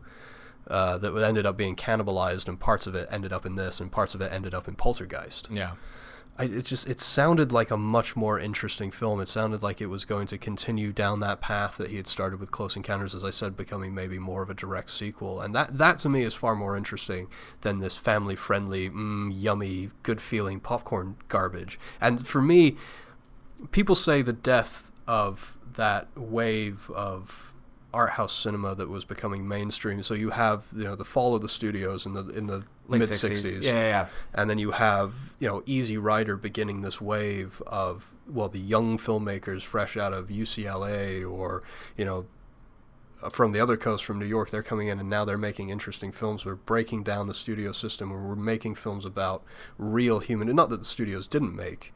Uh, 0.66 0.96
that 0.98 1.16
ended 1.16 1.44
up 1.44 1.56
being 1.56 1.74
cannibalized, 1.74 2.46
and 2.46 2.60
parts 2.60 2.86
of 2.86 2.94
it 2.94 3.08
ended 3.10 3.32
up 3.32 3.44
in 3.44 3.56
this, 3.56 3.80
and 3.80 3.90
parts 3.90 4.14
of 4.14 4.20
it 4.20 4.32
ended 4.32 4.54
up 4.54 4.68
in 4.68 4.74
Poltergeist. 4.76 5.48
yeah. 5.50 5.72
I, 6.38 6.44
it 6.44 6.64
just 6.64 6.88
it 6.88 7.00
sounded 7.00 7.52
like 7.52 7.70
a 7.70 7.76
much 7.76 8.16
more 8.16 8.38
interesting 8.38 8.90
film. 8.90 9.20
It 9.20 9.28
sounded 9.28 9.62
like 9.62 9.80
it 9.80 9.86
was 9.86 10.04
going 10.04 10.26
to 10.28 10.38
continue 10.38 10.92
down 10.92 11.20
that 11.20 11.40
path 11.40 11.76
that 11.76 11.90
he 11.90 11.96
had 11.96 12.06
started 12.06 12.40
with 12.40 12.50
Close 12.50 12.76
Encounters, 12.76 13.14
as 13.14 13.24
I 13.24 13.30
said, 13.30 13.56
becoming 13.56 13.94
maybe 13.94 14.18
more 14.18 14.42
of 14.42 14.48
a 14.48 14.54
direct 14.54 14.90
sequel. 14.90 15.40
And 15.40 15.54
that 15.54 15.76
that 15.76 15.98
to 15.98 16.08
me 16.08 16.22
is 16.22 16.34
far 16.34 16.54
more 16.54 16.76
interesting 16.76 17.28
than 17.60 17.80
this 17.80 17.94
family 17.94 18.36
friendly, 18.36 18.88
mm, 18.88 19.30
yummy, 19.34 19.90
good 20.02 20.20
feeling 20.20 20.60
popcorn 20.60 21.16
garbage. 21.28 21.78
And 22.00 22.26
for 22.26 22.40
me, 22.40 22.76
people 23.70 23.94
say 23.94 24.22
the 24.22 24.32
death 24.32 24.90
of 25.06 25.58
that 25.76 26.08
wave 26.16 26.90
of 26.94 27.49
art 27.92 28.10
house 28.10 28.36
cinema 28.36 28.74
that 28.74 28.88
was 28.88 29.04
becoming 29.04 29.46
mainstream. 29.46 30.02
So 30.02 30.14
you 30.14 30.30
have 30.30 30.66
you 30.74 30.84
know 30.84 30.96
the 30.96 31.04
fall 31.04 31.34
of 31.34 31.42
the 31.42 31.48
studios 31.48 32.06
in 32.06 32.14
the 32.14 32.28
in 32.28 32.46
the 32.46 32.64
mid 32.88 33.02
60s. 33.02 33.62
Yeah, 33.62 33.72
yeah, 33.72 33.82
yeah. 33.82 34.06
and 34.34 34.48
then 34.48 34.58
you 34.58 34.72
have 34.72 35.34
you 35.38 35.48
know 35.48 35.62
Easy 35.66 35.96
Rider 35.96 36.36
beginning 36.36 36.82
this 36.82 37.00
wave 37.00 37.62
of 37.66 38.12
well 38.26 38.48
the 38.48 38.60
young 38.60 38.98
filmmakers 38.98 39.62
fresh 39.62 39.96
out 39.96 40.12
of 40.12 40.28
UCLA 40.28 41.28
or 41.28 41.62
you 41.96 42.04
know 42.04 42.26
from 43.30 43.52
the 43.52 43.60
other 43.60 43.76
coast 43.76 44.04
from 44.04 44.18
New 44.18 44.26
York 44.26 44.50
they're 44.50 44.62
coming 44.62 44.88
in 44.88 44.98
and 44.98 45.10
now 45.10 45.24
they're 45.24 45.36
making 45.36 45.68
interesting 45.68 46.10
films 46.10 46.44
we're 46.44 46.54
breaking 46.54 47.02
down 47.02 47.26
the 47.26 47.34
studio 47.34 47.70
system 47.70 48.10
and 48.10 48.26
we're 48.26 48.34
making 48.34 48.74
films 48.74 49.04
about 49.04 49.42
real 49.76 50.20
human 50.20 50.48
and 50.48 50.56
not 50.56 50.70
that 50.70 50.78
the 50.78 50.86
studios 50.86 51.26
didn't 51.26 51.54
make 51.54 51.92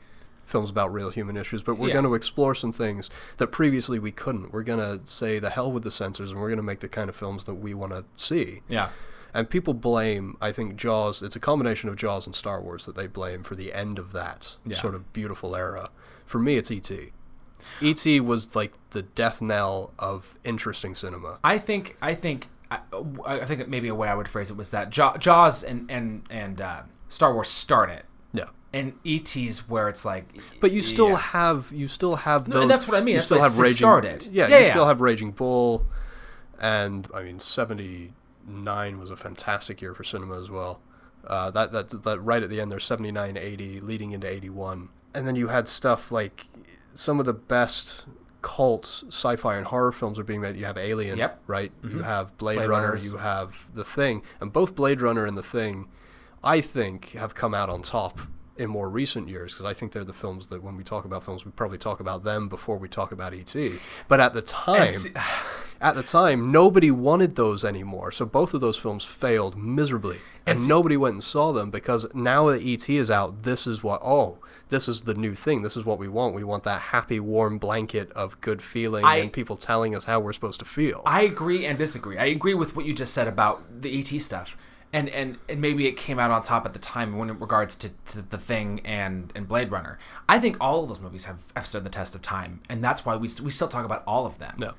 films 0.46 0.70
about 0.70 0.92
real 0.92 1.10
human 1.10 1.36
issues 1.36 1.62
but 1.62 1.76
we're 1.78 1.88
Yeah. 1.88 1.94
going 1.94 2.04
to 2.04 2.14
explore 2.14 2.54
some 2.54 2.72
things 2.72 3.10
that 3.38 3.48
previously 3.48 3.98
we 3.98 4.12
couldn't 4.12 4.52
we're 4.52 4.62
going 4.62 4.78
to 4.80 5.06
say 5.10 5.38
the 5.38 5.50
hell 5.50 5.70
with 5.72 5.82
the 5.82 5.90
censors 5.90 6.30
and 6.30 6.40
we're 6.40 6.48
going 6.48 6.56
to 6.58 6.62
make 6.62 6.80
the 6.80 6.88
kind 6.88 7.08
of 7.08 7.16
films 7.16 7.44
that 7.44 7.54
we 7.54 7.74
want 7.74 7.92
to 7.92 8.04
see 8.16 8.62
Yeah. 8.68 8.90
and 9.32 9.50
people 9.50 9.74
blame, 9.74 10.36
I 10.40 10.52
think, 10.52 10.76
Jaws. 10.76 11.20
It's 11.22 11.34
a 11.34 11.40
combination 11.40 11.88
of 11.88 11.96
Jaws 11.96 12.24
and 12.26 12.34
Star 12.36 12.60
Wars 12.60 12.86
that 12.86 12.94
they 12.94 13.06
blame 13.08 13.42
for 13.42 13.54
the 13.56 13.72
end 13.72 13.98
of 13.98 14.12
that 14.12 14.56
Yeah. 14.64 14.76
sort 14.76 14.94
of 14.94 15.12
beautiful 15.12 15.56
era. 15.56 15.88
For 16.24 16.38
me, 16.38 16.56
it's 16.56 16.70
E.T. 16.70 17.12
E.T. 17.80 18.20
was 18.20 18.54
like 18.54 18.72
the 18.90 19.02
death 19.02 19.40
knell 19.42 19.92
of 19.98 20.36
interesting 20.44 20.94
cinema. 20.94 21.38
I 21.42 21.58
think 21.58 21.96
I 22.02 22.14
think 22.14 22.48
I, 22.70 22.78
I 23.26 23.44
think 23.44 23.66
maybe 23.68 23.88
a 23.88 23.94
way 23.94 24.08
I 24.08 24.14
would 24.14 24.28
phrase 24.28 24.50
it 24.50 24.56
was 24.56 24.70
that 24.70 24.90
Jaws 24.90 25.64
and 25.64 25.90
and 25.90 26.24
and 26.30 26.60
uh, 26.60 26.82
Star 27.08 27.32
Wars 27.34 27.48
started 27.48 28.02
Yeah. 28.02 28.02
And 28.74 28.92
ET's 29.06 29.68
where 29.68 29.88
it's 29.88 30.04
like, 30.04 30.26
But 30.60 30.72
you 30.72 30.82
still 30.82 31.10
yeah. 31.10 31.16
have 31.18 31.70
you 31.72 31.88
still 31.88 32.16
have 32.16 32.48
No, 32.48 32.54
those. 32.56 32.62
and 32.62 32.70
that's 32.70 32.86
what 32.88 32.96
I 32.96 33.00
mean. 33.00 33.12
You 33.14 33.20
That's 33.20 33.26
still 33.26 33.40
have 33.42 33.58
raging. 33.58 33.76
started. 33.76 34.26
Yeah, 34.30 34.48
Yeah, 34.48 34.58
you 34.58 34.64
yeah. 34.66 34.70
still 34.70 34.86
have 34.86 35.00
Raging 35.00 35.30
Bull, 35.30 35.86
and 36.58 37.08
I 37.14 37.22
mean 37.22 37.38
seventy 37.38 38.12
nine 38.46 38.98
was 38.98 39.10
a 39.10 39.16
fantastic 39.16 39.80
year 39.80 39.94
for 39.94 40.04
cinema 40.04 40.40
as 40.40 40.50
well. 40.50 40.80
Uh, 41.26 41.50
that 41.50 41.72
that 41.72 42.02
that 42.02 42.20
right 42.20 42.42
at 42.42 42.50
the 42.50 42.60
end 42.60 42.70
there's 42.70 42.84
79, 42.84 43.36
80, 43.38 43.80
leading 43.80 44.10
into 44.12 44.28
eighty 44.28 44.50
one, 44.50 44.90
and 45.14 45.26
then 45.26 45.36
you 45.36 45.48
had 45.48 45.68
stuff 45.68 46.12
like 46.12 46.46
some 46.92 47.18
of 47.18 47.24
the 47.26 47.32
best 47.32 48.04
cult 48.42 49.04
sci-fi 49.08 49.56
and 49.56 49.66
horror 49.68 49.90
films 49.90 50.18
are 50.18 50.24
being 50.24 50.42
made. 50.42 50.54
You 50.56 50.66
have 50.66 50.76
Alien, 50.76 51.16
Yep. 51.16 51.40
right? 51.46 51.72
You 51.82 52.02
have 52.02 52.36
Blade, 52.36 52.56
Blade 52.56 52.68
Runner, 52.68 52.84
Runners. 52.88 53.04
you 53.10 53.16
have 53.16 53.68
The 53.74 53.84
Thing, 53.84 54.22
and 54.38 54.52
both 54.52 54.74
Blade 54.74 55.00
Runner 55.00 55.24
and 55.24 55.36
The 55.38 55.42
Thing, 55.42 55.88
I 56.42 56.60
think, 56.60 57.12
have 57.12 57.34
come 57.34 57.54
out 57.54 57.70
on 57.70 57.80
top 57.80 58.20
in 58.56 58.70
more 58.70 58.88
recent 58.88 59.28
years 59.28 59.52
because 59.52 59.66
I 59.66 59.74
think 59.74 59.92
they're 59.92 60.04
the 60.04 60.12
films 60.12 60.48
that 60.48 60.62
when 60.62 60.76
we 60.76 60.84
talk 60.84 61.04
about 61.04 61.24
films, 61.24 61.44
we 61.44 61.50
probably 61.52 61.78
talk 61.78 62.00
about 62.00 62.24
them 62.24 62.48
before 62.48 62.76
we 62.78 62.88
talk 62.88 63.10
about 63.12 63.34
ET. 63.34 63.54
But 64.08 64.20
at 64.20 64.34
the 64.34 64.42
time, 64.42 64.92
see- 64.92 65.10
at 65.80 65.94
the 65.96 66.02
time, 66.02 66.52
nobody 66.52 66.90
wanted 66.90 67.34
those 67.36 67.64
anymore. 67.64 68.12
So 68.12 68.24
both 68.24 68.54
of 68.54 68.60
those 68.60 68.76
films 68.76 69.04
failed 69.04 69.56
miserably, 69.56 70.18
and, 70.46 70.58
And 70.58 70.60
see- 70.60 70.68
nobody 70.68 70.96
went 70.96 71.14
and 71.14 71.24
saw 71.24 71.52
them 71.52 71.70
because 71.70 72.06
now 72.14 72.46
that 72.50 72.62
ET 72.62 72.88
is 72.88 73.10
out, 73.10 73.42
this 73.42 73.66
is 73.66 73.82
what 73.82 74.00
oh. 74.02 74.38
This 74.70 74.88
is 74.88 75.02
the 75.02 75.14
new 75.14 75.34
thing. 75.34 75.60
This 75.60 75.76
is 75.76 75.84
what 75.84 75.98
we 75.98 76.08
want. 76.08 76.34
We 76.34 76.42
want 76.42 76.64
that 76.64 76.80
happy, 76.80 77.20
warm 77.20 77.58
blanket 77.58 78.10
of 78.12 78.40
good 78.40 78.62
feeling 78.62 79.04
I- 79.04 79.16
and 79.16 79.32
people 79.32 79.56
telling 79.56 79.94
us 79.94 80.04
how 80.04 80.20
we're 80.20 80.32
supposed 80.32 80.58
to 80.60 80.64
feel. 80.64 81.02
I 81.04 81.20
agree 81.22 81.66
and 81.66 81.76
disagree. 81.78 82.16
I 82.16 82.24
agree 82.26 82.54
with 82.54 82.74
what 82.74 82.86
you 82.86 82.94
just 82.94 83.12
said 83.12 83.28
about 83.28 83.82
the 83.82 84.00
ET 84.00 84.18
stuff, 84.20 84.56
and 84.94 85.08
and, 85.10 85.36
and 85.48 85.60
maybe 85.60 85.86
it 85.86 85.96
came 85.98 86.18
out 86.18 86.30
on 86.30 86.40
top 86.42 86.64
at 86.64 86.72
the 86.72 86.78
time 86.78 87.18
when 87.18 87.28
in 87.28 87.38
regards 87.38 87.74
to, 87.76 87.90
to 88.06 88.22
the 88.22 88.38
Thing 88.38 88.80
and 88.84 89.32
and 89.34 89.46
Blade 89.46 89.70
Runner. 89.70 89.98
I 90.28 90.38
think 90.38 90.56
all 90.60 90.82
of 90.82 90.88
those 90.88 91.00
movies 91.00 91.26
have, 91.26 91.42
have 91.54 91.66
stood 91.66 91.84
the 91.84 91.90
test 91.90 92.14
of 92.14 92.22
time, 92.22 92.60
and 92.70 92.82
that's 92.82 93.04
why 93.04 93.16
we 93.16 93.28
st- 93.28 93.44
we 93.44 93.50
still 93.50 93.68
talk 93.68 93.84
about 93.84 94.02
all 94.06 94.24
of 94.24 94.38
them. 94.38 94.54
No. 94.56 94.74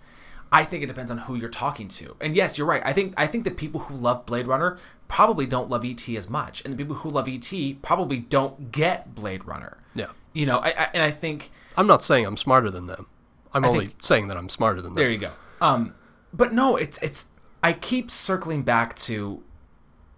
I 0.52 0.64
think 0.64 0.84
it 0.84 0.88
depends 0.88 1.12
on 1.12 1.18
who 1.20 1.36
you're 1.36 1.50
talking 1.50 1.88
to. 1.90 2.16
And 2.22 2.36
yes, 2.36 2.58
you're 2.58 2.68
right. 2.68 2.82
I 2.86 2.94
think 2.94 3.14
I 3.18 3.28
think 3.28 3.44
the 3.44 3.52
people 3.52 3.82
who 3.82 3.96
love 3.96 4.26
Blade 4.26 4.48
Runner 4.48 4.78
probably 5.08 5.46
don't 5.46 5.70
love 5.70 5.84
ET 5.84 6.08
as 6.10 6.30
much, 6.30 6.64
and 6.64 6.74
the 6.74 6.78
people 6.78 6.96
who 6.98 7.10
love 7.10 7.28
ET 7.28 7.52
probably 7.82 8.20
don't 8.20 8.72
get 8.72 9.14
Blade 9.14 9.46
Runner. 9.46 9.78
Yeah. 9.94 10.08
You 10.34 10.46
know, 10.46 10.60
I, 10.60 10.70
I 10.70 10.90
and 10.94 11.04
I 11.04 11.12
think 11.12 11.52
I'm 11.76 11.88
not 11.88 12.04
saying 12.04 12.26
I'm 12.26 12.38
smarter 12.38 12.72
than 12.72 12.88
them. 12.88 13.08
I'm 13.54 13.66
I 13.66 13.68
only 13.68 13.88
think- 13.88 14.04
saying 14.04 14.28
that 14.30 14.38
I'm 14.38 14.50
smarter 14.50 14.82
than 14.82 14.94
them. 14.94 15.02
There 15.02 15.12
you 15.12 15.18
go. 15.18 15.32
Um, 15.62 15.94
but 16.34 16.54
no, 16.54 16.78
it's 16.78 16.98
it's. 17.02 17.26
I 17.64 17.74
keep 17.74 18.12
circling 18.12 18.62
back 18.64 18.96
to 18.98 19.42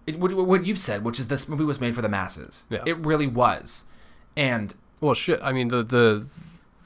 it, 0.07 0.17
what, 0.19 0.31
what 0.35 0.65
you've 0.65 0.79
said, 0.79 1.03
which 1.03 1.19
is 1.19 1.27
this 1.27 1.47
movie 1.47 1.63
was 1.65 1.79
made 1.79 1.93
for 1.93 2.01
the 2.01 2.09
masses. 2.09 2.65
Yeah. 2.69 2.81
It 2.85 2.97
really 3.05 3.27
was, 3.27 3.85
and 4.35 4.73
Well, 5.01 5.13
shit. 5.13 5.39
I 5.43 5.51
mean, 5.51 5.67
the 5.67 5.83
the 5.83 6.27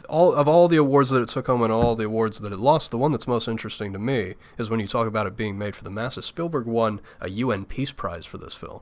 all 0.10 0.34
of 0.34 0.48
all 0.48 0.68
the 0.68 0.76
awards 0.78 1.10
that 1.12 1.22
it 1.22 1.30
took 1.30 1.48
home 1.48 1.62
and 1.62 1.72
all 1.72 1.96
the 1.96 2.06
awards 2.06 2.40
that 2.40 2.52
it 2.52 2.60
lost, 2.60 2.92
the 2.92 2.98
one 2.98 3.12
that's 3.12 3.28
most 3.28 3.48
interesting 3.48 3.94
to 3.94 4.00
me 4.00 4.34
is 4.58 4.70
when 4.70 4.80
you 4.82 4.88
talk 4.88 5.08
about 5.08 5.26
it 5.28 5.38
being 5.38 5.58
made 5.58 5.76
for 5.76 5.84
the 5.86 5.90
masses. 5.92 6.26
Spielberg 6.26 6.66
won 6.66 7.00
a 7.22 7.30
UN 7.30 7.64
Peace 7.66 7.92
Prize 7.92 8.26
for 8.26 8.38
this 8.38 8.54
film. 8.54 8.82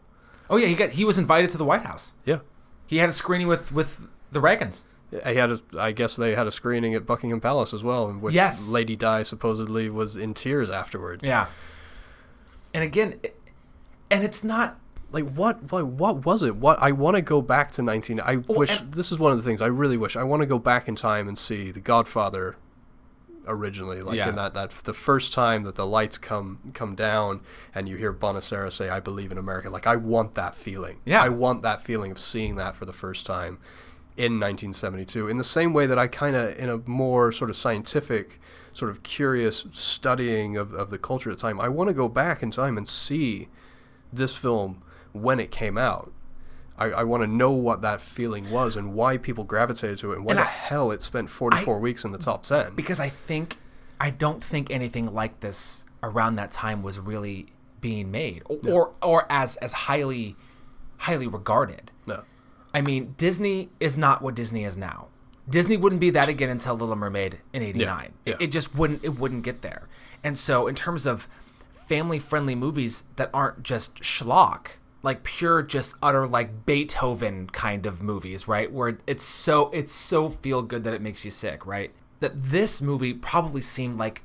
oh 0.50 0.58
yeah, 0.58 0.68
he 0.68 0.76
got 0.76 0.92
he 0.92 1.06
was 1.06 1.18
invited 1.20 1.50
to 1.52 1.58
the 1.58 1.66
White 1.66 1.84
House. 1.84 2.14
Yeah. 2.26 2.40
He 2.88 2.98
had 2.98 3.10
a 3.10 3.14
screening 3.14 3.48
with 3.48 3.72
with 3.72 4.08
the 4.32 4.40
Reagans. 4.40 4.84
He 5.12 5.38
had, 5.38 5.50
a, 5.50 5.60
I 5.76 5.92
guess 5.92 6.16
they 6.16 6.36
had 6.36 6.46
a 6.46 6.52
screening 6.52 6.94
at 6.94 7.08
Buckingham 7.08 7.42
Palace 7.42 7.74
as 7.74 7.84
well, 7.84 8.08
in 8.12 8.22
which 8.22 8.36
Yes. 8.36 8.70
Lady 8.72 8.96
Di 8.96 9.24
supposedly 9.24 9.90
was 9.90 10.16
in 10.16 10.36
tears 10.36 10.70
afterward. 10.70 11.22
Yeah. 11.24 11.48
And 12.76 12.84
again, 12.84 13.20
it, 13.24 13.39
and 14.12 14.24
it's 14.24 14.44
not 14.44 14.78
Like 15.12 15.30
what? 15.32 15.72
What, 15.72 15.86
what 15.88 16.26
was 16.26 16.44
it? 16.44 16.56
What 16.56 16.78
I 16.82 16.92
want 16.92 17.16
to 17.16 17.22
go 17.22 17.42
back 17.42 17.72
to 17.72 17.82
19. 17.82 18.20
I 18.22 18.36
wish 18.38 18.80
and- 18.82 18.94
this 18.94 19.12
is 19.12 19.18
one 19.20 19.32
of 19.32 19.38
the 19.38 19.44
things 19.44 19.62
I 19.62 19.68
really 19.68 19.98
wish. 19.98 20.16
I 20.16 20.24
want 20.24 20.42
to 20.42 20.46
go 20.46 20.60
back 20.60 20.88
in 20.88 20.96
time 20.96 21.28
and 21.28 21.38
see 21.38 21.72
The 21.72 21.80
Godfather 21.80 22.56
originally, 23.48 24.02
like 24.02 24.16
Yeah. 24.18 24.30
in 24.30 24.36
that 24.36 24.54
that 24.54 24.70
the 24.84 24.94
first 24.94 25.34
time 25.34 25.64
that 25.64 25.76
the 25.76 25.86
lights 25.88 26.18
come 26.20 26.60
come 26.74 26.94
down 26.94 27.42
and 27.74 27.90
you 27.90 27.96
hear 27.98 28.14
Bonasera 28.14 28.72
say, 28.72 28.90
"I 28.90 29.00
believe 29.00 29.32
in 29.32 29.38
America." 29.40 29.70
Like 29.70 29.88
I 29.88 29.96
want 29.96 30.36
that 30.36 30.54
feeling. 30.56 31.00
Yeah. 31.06 31.24
I 31.24 31.30
want 31.30 31.64
that 31.64 31.82
feeling 31.84 32.12
of 32.12 32.20
seeing 32.20 32.56
that 32.56 32.76
for 32.76 32.86
the 32.86 32.94
first 32.94 33.26
time 33.26 33.58
in 34.18 34.34
1972. 34.40 35.28
In 35.28 35.38
the 35.38 35.44
same 35.44 35.74
way 35.74 35.86
that 35.88 35.98
I 35.98 36.08
kind 36.08 36.36
of, 36.36 36.56
in 36.60 36.70
a 36.70 36.78
more 36.86 37.32
sort 37.32 37.50
of 37.50 37.56
scientific, 37.56 38.40
sort 38.74 38.92
of 38.92 39.02
curious 39.02 39.66
studying 39.72 40.56
of, 40.58 40.74
of 40.74 40.90
the 40.92 40.98
culture 41.00 41.32
at 41.32 41.38
the 41.38 41.42
time, 41.42 41.60
I 41.60 41.70
want 41.70 41.88
to 41.88 41.94
go 41.94 42.08
back 42.10 42.44
in 42.44 42.52
time 42.52 42.78
and 42.78 42.88
see 42.88 43.48
this 44.12 44.36
film 44.36 44.82
when 45.14 45.40
it 45.40 45.52
came 45.52 45.78
out. 45.78 46.12
I, 46.78 46.86
I 46.86 47.04
want 47.04 47.24
to 47.24 47.28
know 47.28 47.52
what 47.52 47.82
that 47.82 48.00
feeling 48.00 48.50
was 48.52 48.76
and 48.78 48.94
why 48.94 49.18
people 49.18 49.44
gravitated 49.44 49.98
to 50.00 50.14
it 50.14 50.18
and 50.18 50.26
why 50.26 50.32
And 50.32 50.40
the 50.40 50.44
I- 50.44 50.52
hell 50.52 50.92
it 50.92 51.02
spent 51.02 51.30
44 51.30 51.78
weeks 51.80 52.06
in 52.06 52.12
the 52.12 52.18
top 52.18 52.44
10. 52.44 52.74
because 52.76 53.00
I 53.00 53.10
think 53.10 53.58
I 54.00 54.10
don't 54.12 54.42
think 54.44 54.72
anything 54.72 55.14
like 55.14 55.42
this 55.42 55.84
around 56.02 56.36
that 56.36 56.52
time 56.52 56.82
was 56.82 56.98
really 57.00 57.48
being 57.82 58.12
made 58.12 58.44
or 58.46 58.60
or, 58.70 58.92
or 59.02 59.26
as 59.32 59.58
as 59.58 59.74
highly 59.74 60.36
highly 61.00 61.28
regarded. 61.28 61.92
No. 62.06 62.24
I 62.74 62.82
mean, 62.82 63.16
Disney 63.18 63.70
is 63.80 63.98
not 63.98 64.22
what 64.22 64.36
Disney 64.36 64.64
is 64.64 64.78
now. 64.78 65.08
Disney 65.50 65.76
wouldn't 65.78 66.00
be 66.00 66.12
that 66.12 66.30
again 66.30 66.50
until 66.50 66.76
Little 66.76 66.96
Mermaid 66.96 67.40
in 67.52 67.62
'89. 67.64 68.14
Yeah, 68.26 68.32
yeah. 68.32 68.34
It, 68.40 68.44
it 68.44 68.52
just 68.52 68.74
wouldn't. 68.76 69.04
It 69.04 69.18
wouldn't 69.20 69.44
get 69.44 69.62
there. 69.64 69.88
And 70.24 70.38
so, 70.38 70.68
in 70.68 70.76
terms 70.76 71.06
of 71.06 71.28
family-friendly 71.90 72.56
movies 72.56 73.04
that 73.18 73.30
aren't 73.34 73.64
just 73.64 74.02
schlock, 74.02 74.78
like 75.04 75.24
pure, 75.24 75.62
just 75.64 75.96
utter 76.02 76.28
like 76.28 76.66
Beethoven 76.66 77.48
kind 77.50 77.86
of 77.86 78.02
movies, 78.02 78.48
right? 78.48 78.72
Where 78.72 78.98
it's 79.08 79.24
so 79.24 79.70
it's 79.72 79.92
so 79.92 80.30
feel 80.30 80.62
good 80.62 80.84
that 80.86 80.94
it 80.94 81.02
makes 81.02 81.26
you 81.26 81.32
sick, 81.32 81.66
right? 81.66 81.92
That 82.20 82.42
this 82.42 82.82
movie 82.82 83.14
probably 83.14 83.62
seemed 83.62 83.98
like 83.98 84.24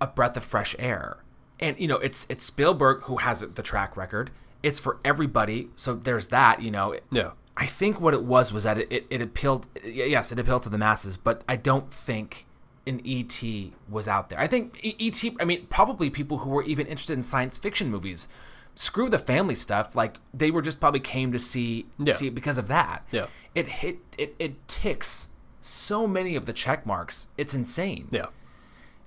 a 0.00 0.06
breath 0.06 0.36
of 0.36 0.44
fresh 0.44 0.74
air. 0.78 1.18
And 1.60 1.78
you 1.78 1.86
know, 1.86 1.98
it's 1.98 2.26
it's 2.28 2.44
Spielberg 2.44 3.02
who 3.04 3.18
has 3.18 3.40
the 3.40 3.62
track 3.62 3.96
record. 3.96 4.30
It's 4.62 4.80
for 4.80 4.98
everybody, 5.04 5.68
so 5.76 5.94
there's 5.94 6.28
that. 6.28 6.62
You 6.62 6.70
know, 6.70 6.96
Yeah. 7.10 7.32
I 7.56 7.66
think 7.66 8.00
what 8.00 8.14
it 8.14 8.24
was 8.24 8.52
was 8.52 8.64
that 8.64 8.78
it, 8.78 8.88
it, 8.90 9.06
it 9.10 9.22
appealed. 9.22 9.66
Yes, 9.84 10.32
it 10.32 10.38
appealed 10.40 10.64
to 10.64 10.68
the 10.68 10.78
masses, 10.78 11.16
but 11.16 11.44
I 11.48 11.56
don't 11.56 11.88
think 11.92 12.46
an 12.86 13.00
ET 13.06 13.42
was 13.88 14.06
out 14.08 14.28
there. 14.28 14.38
I 14.38 14.46
think 14.46 14.80
ET. 14.84 15.22
I 15.40 15.44
mean, 15.44 15.66
probably 15.66 16.10
people 16.10 16.38
who 16.38 16.50
were 16.50 16.62
even 16.64 16.86
interested 16.86 17.14
in 17.14 17.22
science 17.22 17.56
fiction 17.58 17.90
movies. 17.90 18.28
Screw 18.76 19.08
the 19.08 19.18
family 19.20 19.54
stuff. 19.54 19.94
Like 19.94 20.18
they 20.32 20.50
were 20.50 20.60
just 20.62 20.80
probably 20.80 21.00
came 21.00 21.30
to 21.32 21.38
see 21.38 21.86
Yeah. 21.98 22.12
see 22.14 22.26
it 22.26 22.34
because 22.34 22.58
of 22.58 22.68
that. 22.68 23.04
Yeah. 23.12 23.26
It 23.54 23.68
hit. 23.68 23.98
It 24.18 24.34
it 24.38 24.66
ticks 24.68 25.28
so 25.60 26.06
many 26.06 26.34
of 26.36 26.44
the 26.46 26.52
check 26.52 26.84
marks. 26.84 27.28
It's 27.38 27.54
insane 27.54 28.08
Yeah. 28.10 28.26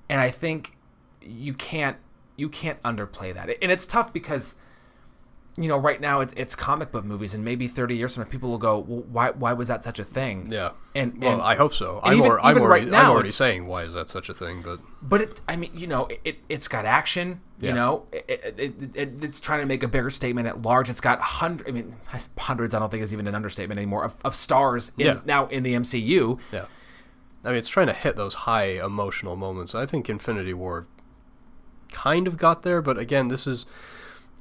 and 0.10 0.22
I 0.22 0.30
think 0.32 0.78
you 1.22 1.54
can't 1.54 1.98
you 2.38 2.48
can't 2.50 2.82
underplay 2.84 3.34
that. 3.34 3.50
And 3.62 3.72
it's 3.72 3.86
tough 3.86 4.14
because 4.14 4.56
you 5.58 5.68
know 5.68 5.78
right 5.78 6.00
now 6.00 6.22
it's, 6.22 6.34
it's 6.38 6.56
comic 6.56 6.92
book 6.92 7.04
movies, 7.04 7.34
and 7.34 7.44
maybe 7.44 7.68
thirty 7.68 7.96
years 7.96 8.14
from 8.16 8.24
now 8.24 8.30
people 8.30 8.50
will 8.50 8.58
go, 8.58 8.78
well, 8.80 9.02
why 9.12 9.32
why 9.32 9.54
was 9.54 9.68
that 9.70 9.84
such 9.84 9.98
a 10.00 10.04
thing? 10.04 10.48
Yeah. 10.52 10.72
And, 10.96 11.22
Well, 11.22 11.34
and 11.34 11.42
I 11.42 11.56
hope 11.56 11.74
so. 11.74 12.00
I'm, 12.04 12.18
even- 12.18 12.32
or, 12.32 12.40
I'm 12.46 12.58
already, 12.58 12.86
right 12.86 12.92
now, 12.92 13.04
I'm 13.06 13.10
already 13.12 13.30
saying 13.30 13.68
why 13.68 13.84
is 13.84 13.94
that 13.94 14.10
such 14.10 14.30
a 14.30 14.34
thing, 14.34 14.62
but 14.62 14.80
but 15.02 15.22
it 15.22 15.42
I 15.48 15.56
mean 15.56 15.72
you 15.74 15.88
know 15.88 16.08
it 16.24 16.40
it's 16.48 16.68
got 16.68 16.86
action. 16.86 17.42
You 17.60 17.74
know 17.74 18.06
it, 18.12 18.26
it, 18.30 18.56
it, 18.60 18.96
it, 18.96 19.24
it's 19.24 19.40
trying 19.40 19.62
to 19.62 19.66
make 19.66 19.82
a 19.82 19.88
bigger 19.88 20.12
statement 20.12 20.48
at 20.48 20.62
large. 20.62 20.92
It's 20.92 21.02
got 21.02 21.20
hundred. 21.20 21.68
I 21.68 21.72
mean 21.72 21.96
hundreds. 22.38 22.76
I 22.76 22.80
don't 22.80 22.90
think 22.92 23.02
is 23.02 23.12
even 23.12 23.26
an 23.28 23.34
understatement 23.34 23.80
anymore 23.80 24.04
of, 24.06 24.16
of 24.24 24.36
stars 24.36 24.92
in, 24.98 25.06
Yeah. 25.08 25.20
now 25.26 25.48
in 25.48 25.64
the 25.64 25.74
MCU. 25.74 26.40
yeah. 26.52 26.66
I 27.44 27.50
mean, 27.50 27.58
it's 27.60 27.70
trying 27.70 27.88
to 27.88 27.94
hit 27.94 28.16
those 28.18 28.34
high 28.34 28.84
emotional 28.84 29.36
moments. 29.36 29.74
I 29.74 29.86
think 29.86 30.10
Infinity 30.10 30.54
War 30.54 30.86
kind 31.92 32.28
of 32.28 32.36
got 32.38 32.64
there, 32.64 32.82
but 32.82 32.98
again, 32.98 33.30
this 33.30 33.48
is 33.48 33.66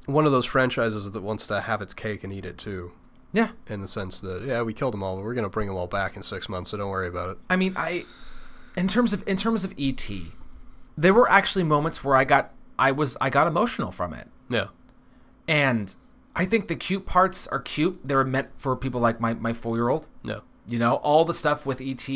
one 0.07 0.25
of 0.25 0.31
those 0.31 0.45
franchises 0.45 1.11
that 1.11 1.21
wants 1.21 1.45
to 1.47 1.61
have 1.61 1.81
its 1.81 1.93
cake 1.93 2.23
and 2.23 2.33
eat 2.33 2.45
it 2.45 2.57
too. 2.57 2.93
Yeah. 3.33 3.51
In 3.67 3.81
the 3.81 3.87
sense 3.87 4.19
that, 4.21 4.43
yeah, 4.43 4.61
we 4.63 4.73
killed 4.73 4.93
them 4.93 5.03
all, 5.03 5.17
but 5.17 5.23
we're 5.23 5.33
going 5.33 5.43
to 5.43 5.49
bring 5.49 5.67
them 5.67 5.77
all 5.77 5.85
back 5.85 6.15
in 6.15 6.23
six 6.23 6.49
months, 6.49 6.71
so 6.71 6.77
don't 6.77 6.89
worry 6.89 7.07
about 7.07 7.29
it. 7.29 7.37
I 7.49 7.55
mean, 7.55 7.73
I 7.75 8.05
in 8.75 8.87
terms 8.87 9.13
of 9.13 9.27
in 9.27 9.37
terms 9.37 9.63
of 9.63 9.73
ET, 9.77 10.09
there 10.97 11.13
were 11.13 11.29
actually 11.29 11.63
moments 11.63 12.03
where 12.03 12.15
I 12.15 12.23
got 12.23 12.53
I 12.79 12.91
was 12.91 13.17
I 13.19 13.29
got 13.29 13.47
emotional 13.47 13.91
from 13.91 14.13
it. 14.13 14.27
Yeah. 14.49 14.67
And 15.47 15.93
I 16.35 16.45
think 16.45 16.67
the 16.67 16.75
cute 16.75 17.05
parts 17.05 17.47
are 17.47 17.59
cute. 17.59 17.99
They 18.07 18.15
were 18.15 18.23
meant 18.23 18.49
for 18.57 18.75
people 18.75 19.01
like 19.01 19.19
my, 19.19 19.33
my 19.33 19.53
four 19.53 19.75
year 19.75 19.89
old. 19.89 20.07
No. 20.23 20.41
You 20.67 20.79
know, 20.79 20.95
all 20.95 21.25
the 21.25 21.33
stuff 21.33 21.65
with 21.65 21.81
ET, 21.81 22.07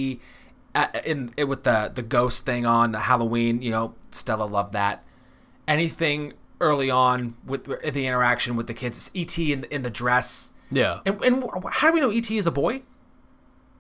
uh, 0.76 0.88
in, 1.06 1.34
in 1.36 1.48
with 1.48 1.64
the 1.64 1.92
the 1.94 2.04
ghost 2.04 2.46
thing 2.46 2.66
on 2.66 2.94
Halloween. 2.94 3.62
You 3.62 3.72
know, 3.72 3.96
Stella 4.12 4.46
loved 4.46 4.74
that. 4.74 5.04
Anything 5.68 6.34
early 6.62 6.90
on 6.90 7.36
with 7.46 7.66
the 7.66 8.06
interaction 8.08 8.56
with 8.56 8.68
the 8.68 8.74
kids, 8.74 8.98
It's 8.98 9.38
ET 9.38 9.38
in 9.44 9.66
in 9.66 9.82
the 9.82 9.90
dress. 9.90 10.52
Yeah. 10.72 11.00
And, 11.06 11.22
and 11.24 11.44
how 11.72 11.90
do 11.90 11.94
we 11.94 12.00
know 12.00 12.10
ET 12.12 12.32
is 12.32 12.48
a 12.48 12.52
boy? 12.52 12.84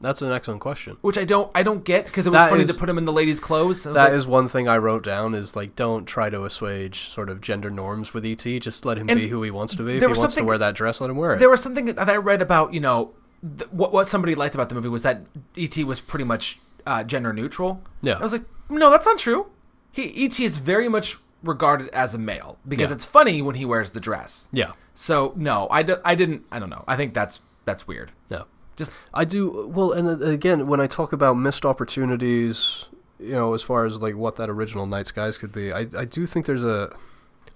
That's 0.01 0.21
an 0.23 0.31
excellent 0.31 0.61
question. 0.61 0.97
Which 1.01 1.17
I 1.17 1.25
don't 1.25 1.51
I 1.53 1.61
don't 1.61 1.85
get 1.85 2.05
because 2.05 2.25
it 2.25 2.31
was 2.31 2.39
That 2.39 2.49
funny 2.49 2.63
is- 2.63 2.73
to 2.73 2.79
put 2.79 2.89
him 2.89 2.97
in 2.97 3.05
the 3.05 3.13
ladies' 3.13 3.39
clothes. 3.39 3.83
That 3.83 3.93
like, 3.93 4.11
is 4.13 4.25
one 4.25 4.49
thing 4.49 4.67
I 4.67 4.77
wrote 4.77 5.03
down 5.03 5.35
is 5.35 5.55
like 5.55 5.75
don't 5.75 6.05
try 6.05 6.29
to 6.31 6.43
assuage 6.43 7.09
sort 7.09 7.29
of 7.29 7.39
gender 7.39 7.69
norms 7.69 8.13
with 8.13 8.25
ET. 8.25 8.43
Just 8.59 8.83
let 8.83 8.97
him 8.97 9.07
be 9.07 9.27
who 9.29 9.43
he 9.43 9.51
wants 9.51 9.75
to 9.75 9.83
be. 9.83 9.97
If 9.97 10.01
he 10.01 10.07
wants 10.07 10.33
to 10.35 10.43
wear 10.43 10.57
that 10.57 10.73
dress, 10.75 10.99
let 11.01 11.09
him 11.11 11.17
wear 11.17 11.33
it. 11.35 11.39
there 11.39 11.49
was 11.51 11.61
something 11.61 11.85
that 11.85 12.09
I 12.09 12.17
read 12.17 12.41
about, 12.41 12.73
you 12.73 12.79
know, 12.79 13.11
th- 13.57 13.71
what 13.71 13.93
what 13.93 14.07
somebody 14.07 14.33
liked 14.33 14.55
about 14.55 14.69
the 14.69 14.75
movie 14.75 14.89
was 14.89 15.03
that 15.03 15.21
ET 15.55 15.77
was 15.85 15.99
pretty 15.99 16.25
much 16.25 16.59
uh, 16.87 17.03
gender 17.03 17.31
neutral. 17.31 17.83
Yeah. 18.01 18.13
I 18.17 18.21
was 18.23 18.31
like, 18.33 18.43
no, 18.69 18.89
that's 18.89 19.05
not 19.05 19.19
true. 19.19 19.47
He 19.91 20.25
ET 20.25 20.39
is 20.39 20.57
very 20.57 20.89
much 20.89 21.17
regarded 21.43 21.89
as 21.89 22.13
a 22.13 22.17
male 22.17 22.57
because 22.67 22.89
Yeah. 22.89 22.95
it's 22.95 23.05
funny 23.05 23.41
when 23.41 23.55
he 23.55 23.65
wears 23.65 23.91
the 23.91 23.99
dress. 23.99 24.47
Yeah. 24.51 24.73
So 24.93 25.33
no, 25.35 25.67
I, 25.71 25.83
do, 25.83 25.97
I 26.05 26.15
didn't. 26.15 26.45
I 26.51 26.59
don't 26.59 26.69
know. 26.69 26.83
I 26.87 26.95
think 26.95 27.13
that's 27.13 27.41
that's 27.65 27.87
weird. 27.87 28.11
Yeah. 28.29 28.43
Just 28.75 28.91
I 29.13 29.25
do 29.25 29.67
well, 29.67 29.91
and 29.91 30.07
uh, 30.07 30.25
again, 30.27 30.67
when 30.67 30.79
I 30.79 30.87
talk 30.87 31.13
about 31.13 31.33
missed 31.35 31.65
opportunities, 31.65 32.85
you 33.19 33.33
know, 33.33 33.53
as 33.53 33.61
far 33.61 33.85
as 33.85 34.01
like 34.01 34.15
what 34.15 34.35
that 34.37 34.49
original 34.49 34.85
Night 34.85 35.07
Skies 35.07 35.37
could 35.37 35.51
be, 35.51 35.71
I 35.71 35.87
I 35.97 36.05
do 36.05 36.25
think 36.25 36.45
there's 36.45 36.63
a. 36.63 36.95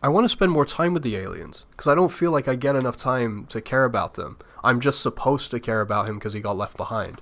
I 0.03 0.09
want 0.09 0.25
to 0.25 0.29
spend 0.29 0.51
more 0.51 0.65
time 0.65 0.93
with 0.93 1.01
the 1.03 1.15
aliens 1.15 1.65
because 1.71 1.87
I 1.87 1.95
don't 1.95 2.11
feel 2.11 2.31
like 2.31 2.47
I 2.47 2.55
get 2.55 2.75
enough 2.75 2.95
time 2.97 3.45
to 3.47 3.59
care 3.61 3.85
about 3.85 4.13
them. 4.15 4.37
I'm 4.63 4.79
just 4.79 5.01
supposed 5.01 5.49
to 5.51 5.59
care 5.59 5.81
about 5.81 6.07
him 6.07 6.15
because 6.19 6.33
he 6.33 6.39
got 6.41 6.57
left 6.57 6.77
behind. 6.77 7.21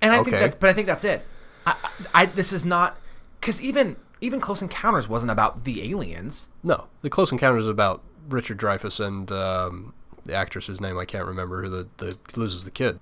And 0.00 0.12
I 0.12 0.22
think 0.22 0.30
that's, 0.36 0.54
but 0.56 0.68
I 0.68 0.72
think 0.72 0.86
that's 0.86 1.04
it. 1.04 1.26
I, 1.66 1.70
I, 2.14 2.22
I 2.22 2.26
this 2.26 2.52
is 2.52 2.64
not 2.64 2.98
because 3.40 3.60
even 3.62 3.96
even 4.22 4.40
Close 4.40 4.62
Encounters 4.62 5.08
wasn't 5.08 5.32
about 5.32 5.64
the 5.64 5.90
aliens. 5.90 6.48
No, 6.62 6.86
the 7.02 7.10
Close 7.10 7.32
Encounters 7.32 7.64
is 7.64 7.68
about 7.68 8.02
Richard 8.28 8.56
Dreyfuss 8.56 9.04
and 9.04 9.30
um, 9.32 9.94
the 10.24 10.32
actress 10.32 10.68
whose 10.68 10.80
name 10.80 10.96
I 10.96 11.04
can't 11.04 11.26
remember, 11.26 11.62
who 11.62 11.68
the, 11.68 11.88
the 11.98 12.16
loses 12.36 12.64
the 12.64 12.70
kid. 12.70 13.00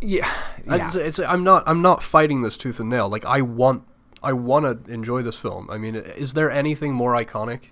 Yeah, 0.00 0.28
yeah. 0.66 0.86
It's, 0.86 0.96
it's, 0.96 1.18
I'm 1.20 1.44
not 1.44 1.62
I'm 1.66 1.82
not 1.82 2.02
fighting 2.02 2.42
this 2.42 2.56
tooth 2.56 2.80
and 2.80 2.88
nail. 2.88 3.08
Like 3.08 3.24
I 3.24 3.42
want 3.42 3.84
I 4.22 4.32
want 4.32 4.86
to 4.86 4.92
enjoy 4.92 5.22
this 5.22 5.36
film. 5.36 5.68
I 5.70 5.76
mean, 5.76 5.94
is 5.94 6.32
there 6.32 6.50
anything 6.50 6.94
more 6.94 7.12
iconic 7.12 7.66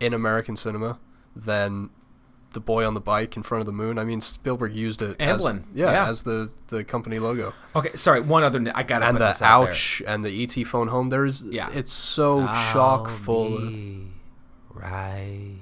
in 0.00 0.12
American 0.12 0.56
cinema 0.56 0.98
than 1.36 1.90
the 2.52 2.60
boy 2.60 2.84
on 2.86 2.94
the 2.94 3.00
bike 3.00 3.36
in 3.36 3.42
front 3.42 3.60
of 3.60 3.66
the 3.66 3.72
moon? 3.72 3.98
I 3.98 4.04
mean, 4.04 4.20
Spielberg 4.20 4.74
used 4.74 5.02
it 5.02 5.16
Amblin, 5.18 5.60
as, 5.60 5.64
yeah, 5.74 5.92
yeah. 5.92 6.08
as 6.08 6.22
the 6.24 6.50
the 6.68 6.84
company 6.84 7.18
logo. 7.18 7.52
okay, 7.76 7.94
sorry. 7.96 8.20
One 8.20 8.42
other. 8.44 8.60
I 8.74 8.82
gotta 8.82 9.06
And 9.06 9.16
the 9.16 9.26
this 9.28 9.42
out 9.42 9.62
there. 9.62 9.70
ouch 9.70 10.02
and 10.06 10.24
the 10.24 10.42
ET 10.42 10.64
phone 10.66 10.88
home. 10.88 11.08
There's 11.10 11.42
Yeah. 11.44 11.70
it's 11.72 11.92
so 11.92 12.46
chock 12.46 13.08
full. 13.08 13.60
right 14.74 15.56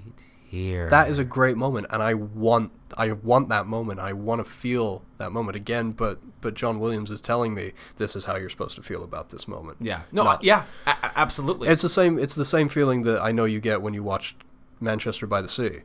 here. 0.46 0.88
That 0.90 1.08
is 1.08 1.18
a 1.18 1.24
great 1.24 1.56
moment, 1.56 1.86
and 1.90 2.02
I 2.02 2.14
want 2.14 2.72
I 2.96 3.12
want 3.12 3.48
that 3.50 3.66
moment. 3.66 4.00
I 4.00 4.12
want 4.14 4.44
to 4.44 4.50
feel 4.50 5.02
that 5.18 5.30
moment 5.30 5.56
again. 5.56 5.92
But 5.92 6.20
but 6.40 6.54
John 6.54 6.80
Williams 6.80 7.10
is 7.10 7.20
telling 7.20 7.54
me 7.54 7.72
this 7.98 8.16
is 8.16 8.24
how 8.24 8.36
you're 8.36 8.48
supposed 8.50 8.76
to 8.76 8.82
feel 8.82 9.02
about 9.04 9.30
this 9.30 9.46
moment. 9.46 9.78
yeah. 9.80 10.02
No. 10.12 10.24
Not- 10.24 10.42
yeah. 10.44 10.64
A- 10.86 11.12
absolutely. 11.16 11.68
It's 11.68 11.82
the 11.82 11.88
same. 11.88 12.18
It's 12.18 12.34
the 12.34 12.44
same 12.44 12.68
feeling 12.68 13.02
that 13.02 13.20
I 13.20 13.32
know 13.32 13.44
you 13.44 13.60
get 13.60 13.82
when 13.82 13.92
you 13.94 14.02
watch 14.02 14.36
Manchester 14.80 15.26
by 15.26 15.42
the 15.42 15.48
Sea. 15.48 15.80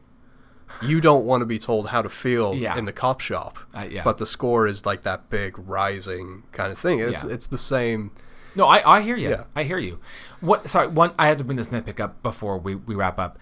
You 0.82 1.00
don't 1.00 1.26
want 1.26 1.42
to 1.42 1.46
be 1.46 1.60
told 1.60 1.88
how 1.90 2.02
to 2.02 2.10
feel 2.10 2.54
Yeah. 2.56 2.78
in 2.78 2.86
the 2.86 2.92
cop 2.94 3.22
shop, 3.22 3.58
Uh, 3.74 3.86
yeah. 3.90 4.04
but 4.04 4.18
the 4.18 4.26
score 4.26 4.68
is 4.68 4.86
like 4.86 5.04
that 5.04 5.30
big 5.30 5.58
rising 5.58 6.44
kind 6.52 6.72
of 6.72 6.78
thing. 6.80 7.00
It's 7.00 7.24
Yeah. 7.24 7.30
it's 7.32 7.48
the 7.48 7.58
same. 7.58 8.12
No, 8.56 8.66
I, 8.66 8.98
I 8.98 9.02
hear 9.02 9.16
you. 9.16 9.30
Yeah. 9.30 9.44
I 9.56 9.64
hear 9.64 9.78
you. 9.80 10.00
What? 10.42 10.68
Sorry, 10.70 10.88
one. 10.88 11.12
I 11.18 11.28
had 11.28 11.38
to 11.40 11.44
bring 11.44 11.58
this 11.58 11.70
nitpick 11.70 12.00
up 12.00 12.22
before 12.22 12.58
we, 12.58 12.76
we 12.76 12.96
wrap 12.96 13.18
up. 13.18 13.40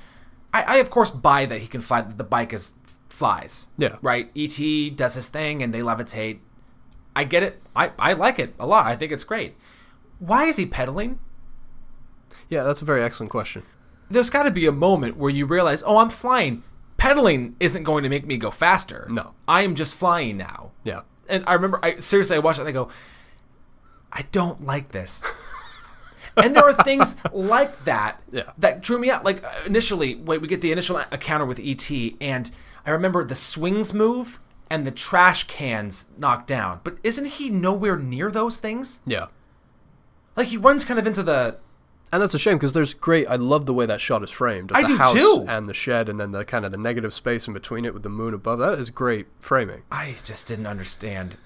I, 0.54 0.64
I 0.64 0.76
of 0.78 0.90
course 0.90 1.12
buy 1.12 1.46
that 1.48 1.60
he 1.62 1.68
can 1.68 1.82
fly. 1.82 2.02
That 2.02 2.18
the 2.18 2.24
bike 2.24 2.54
is 2.54 2.74
flies. 3.10 3.68
Yeah. 3.78 3.96
Right. 4.02 4.30
Et 4.36 4.96
does 4.96 5.16
his 5.16 5.28
thing 5.28 5.62
and 5.64 5.74
they 5.74 5.80
levitate. 5.82 6.40
I 7.16 7.24
get 7.26 7.44
it. 7.44 7.62
I 7.76 7.92
I 8.00 8.14
like 8.14 8.40
it 8.40 8.54
a 8.60 8.66
lot. 8.66 8.86
I 8.86 8.96
think 8.96 9.12
it's 9.12 9.24
great. 9.26 9.56
Why 10.20 10.46
is 10.46 10.58
he 10.58 10.66
pedaling? 10.66 11.20
Yeah, 12.50 12.64
that's 12.64 12.82
a 12.82 12.86
very 12.86 13.02
excellent 13.04 13.32
question. 13.32 13.64
There's 14.10 14.30
got 14.30 14.44
to 14.44 14.52
be 14.52 14.66
a 14.68 14.72
moment 14.72 15.18
where 15.18 15.30
you 15.30 15.46
realize, 15.46 15.84
oh, 15.86 15.98
I'm 15.98 16.10
flying. 16.10 16.64
Pedaling 17.02 17.56
isn't 17.60 17.82
going 17.82 18.04
to 18.04 18.10
make 18.10 18.28
me 18.28 18.38
go 18.38 18.52
faster. 18.52 19.08
No. 19.10 19.34
I 19.48 19.62
am 19.64 19.74
just 19.74 19.96
flying 19.96 20.38
now. 20.38 20.70
Yeah, 20.84 21.02
and 21.28 21.44
I 21.48 21.54
remember 21.54 21.80
I 21.82 21.98
seriously 21.98 22.36
I 22.36 22.40
watched 22.40 22.60
it 22.60 22.62
and 22.62 22.70
I 22.70 22.74
go, 22.74 22.90
I 24.14 24.24
don't 24.32 24.64
like 24.68 24.90
this. 24.92 25.24
and 26.38 26.56
there 26.56 26.64
are 26.64 26.74
things 26.84 27.16
like 27.34 27.86
that 27.86 28.22
Yeah. 28.32 28.52
that 28.60 28.82
drew 28.84 29.00
me 29.00 29.10
out. 29.10 29.26
Like 29.26 29.44
uh, 29.44 29.50
initially, 29.66 30.14
when 30.14 30.42
we 30.42 30.48
get 30.48 30.62
the 30.62 30.72
initial 30.72 30.98
encounter 30.98 31.46
with 31.46 31.60
ET, 31.60 31.90
and 32.22 32.52
I 32.86 32.92
remember 32.92 33.26
the 33.26 33.34
swings 33.36 33.96
move 33.96 34.40
and 34.70 34.86
the 34.86 34.92
trash 34.92 35.46
cans 35.48 36.06
knocked 36.20 36.46
down. 36.48 36.82
But 36.84 36.98
isn't 37.04 37.26
he 37.26 37.50
nowhere 37.50 37.98
near 37.98 38.30
those 38.30 38.58
things? 38.58 39.00
yeah. 39.08 39.28
Like 40.38 40.48
he 40.50 40.58
runs 40.58 40.86
kind 40.86 41.00
of 41.00 41.08
into 41.08 41.24
the. 41.24 41.58
And 42.14 42.22
that's 42.22 42.34
a 42.34 42.40
shame 42.40 42.58
because 42.58 42.74
there's 42.74 42.94
great. 42.94 43.26
I 43.28 43.36
love 43.38 43.66
the 43.66 43.74
way 43.74 43.86
that 43.86 44.02
shot 44.02 44.22
is 44.22 44.30
framed. 44.30 44.72
I 44.74 44.82
the 44.82 44.88
do 44.90 44.98
house 44.98 45.14
too. 45.14 45.46
And 45.48 45.70
the 45.70 45.74
shed, 45.74 46.10
and 46.10 46.20
then 46.20 46.32
the 46.34 46.44
kind 46.44 46.66
of 46.66 46.72
the 46.72 46.78
negative 46.78 47.14
space 47.14 47.48
in 47.48 47.54
between 47.54 47.86
it 47.86 47.94
with 47.94 48.04
the 48.04 48.10
moon 48.10 48.34
above. 48.34 48.60
That 48.60 48.78
is 48.80 48.90
great 48.90 49.28
framing. 49.40 49.84
I 49.92 50.16
just 50.24 50.48
didn't 50.48 50.68
understand. 50.68 51.38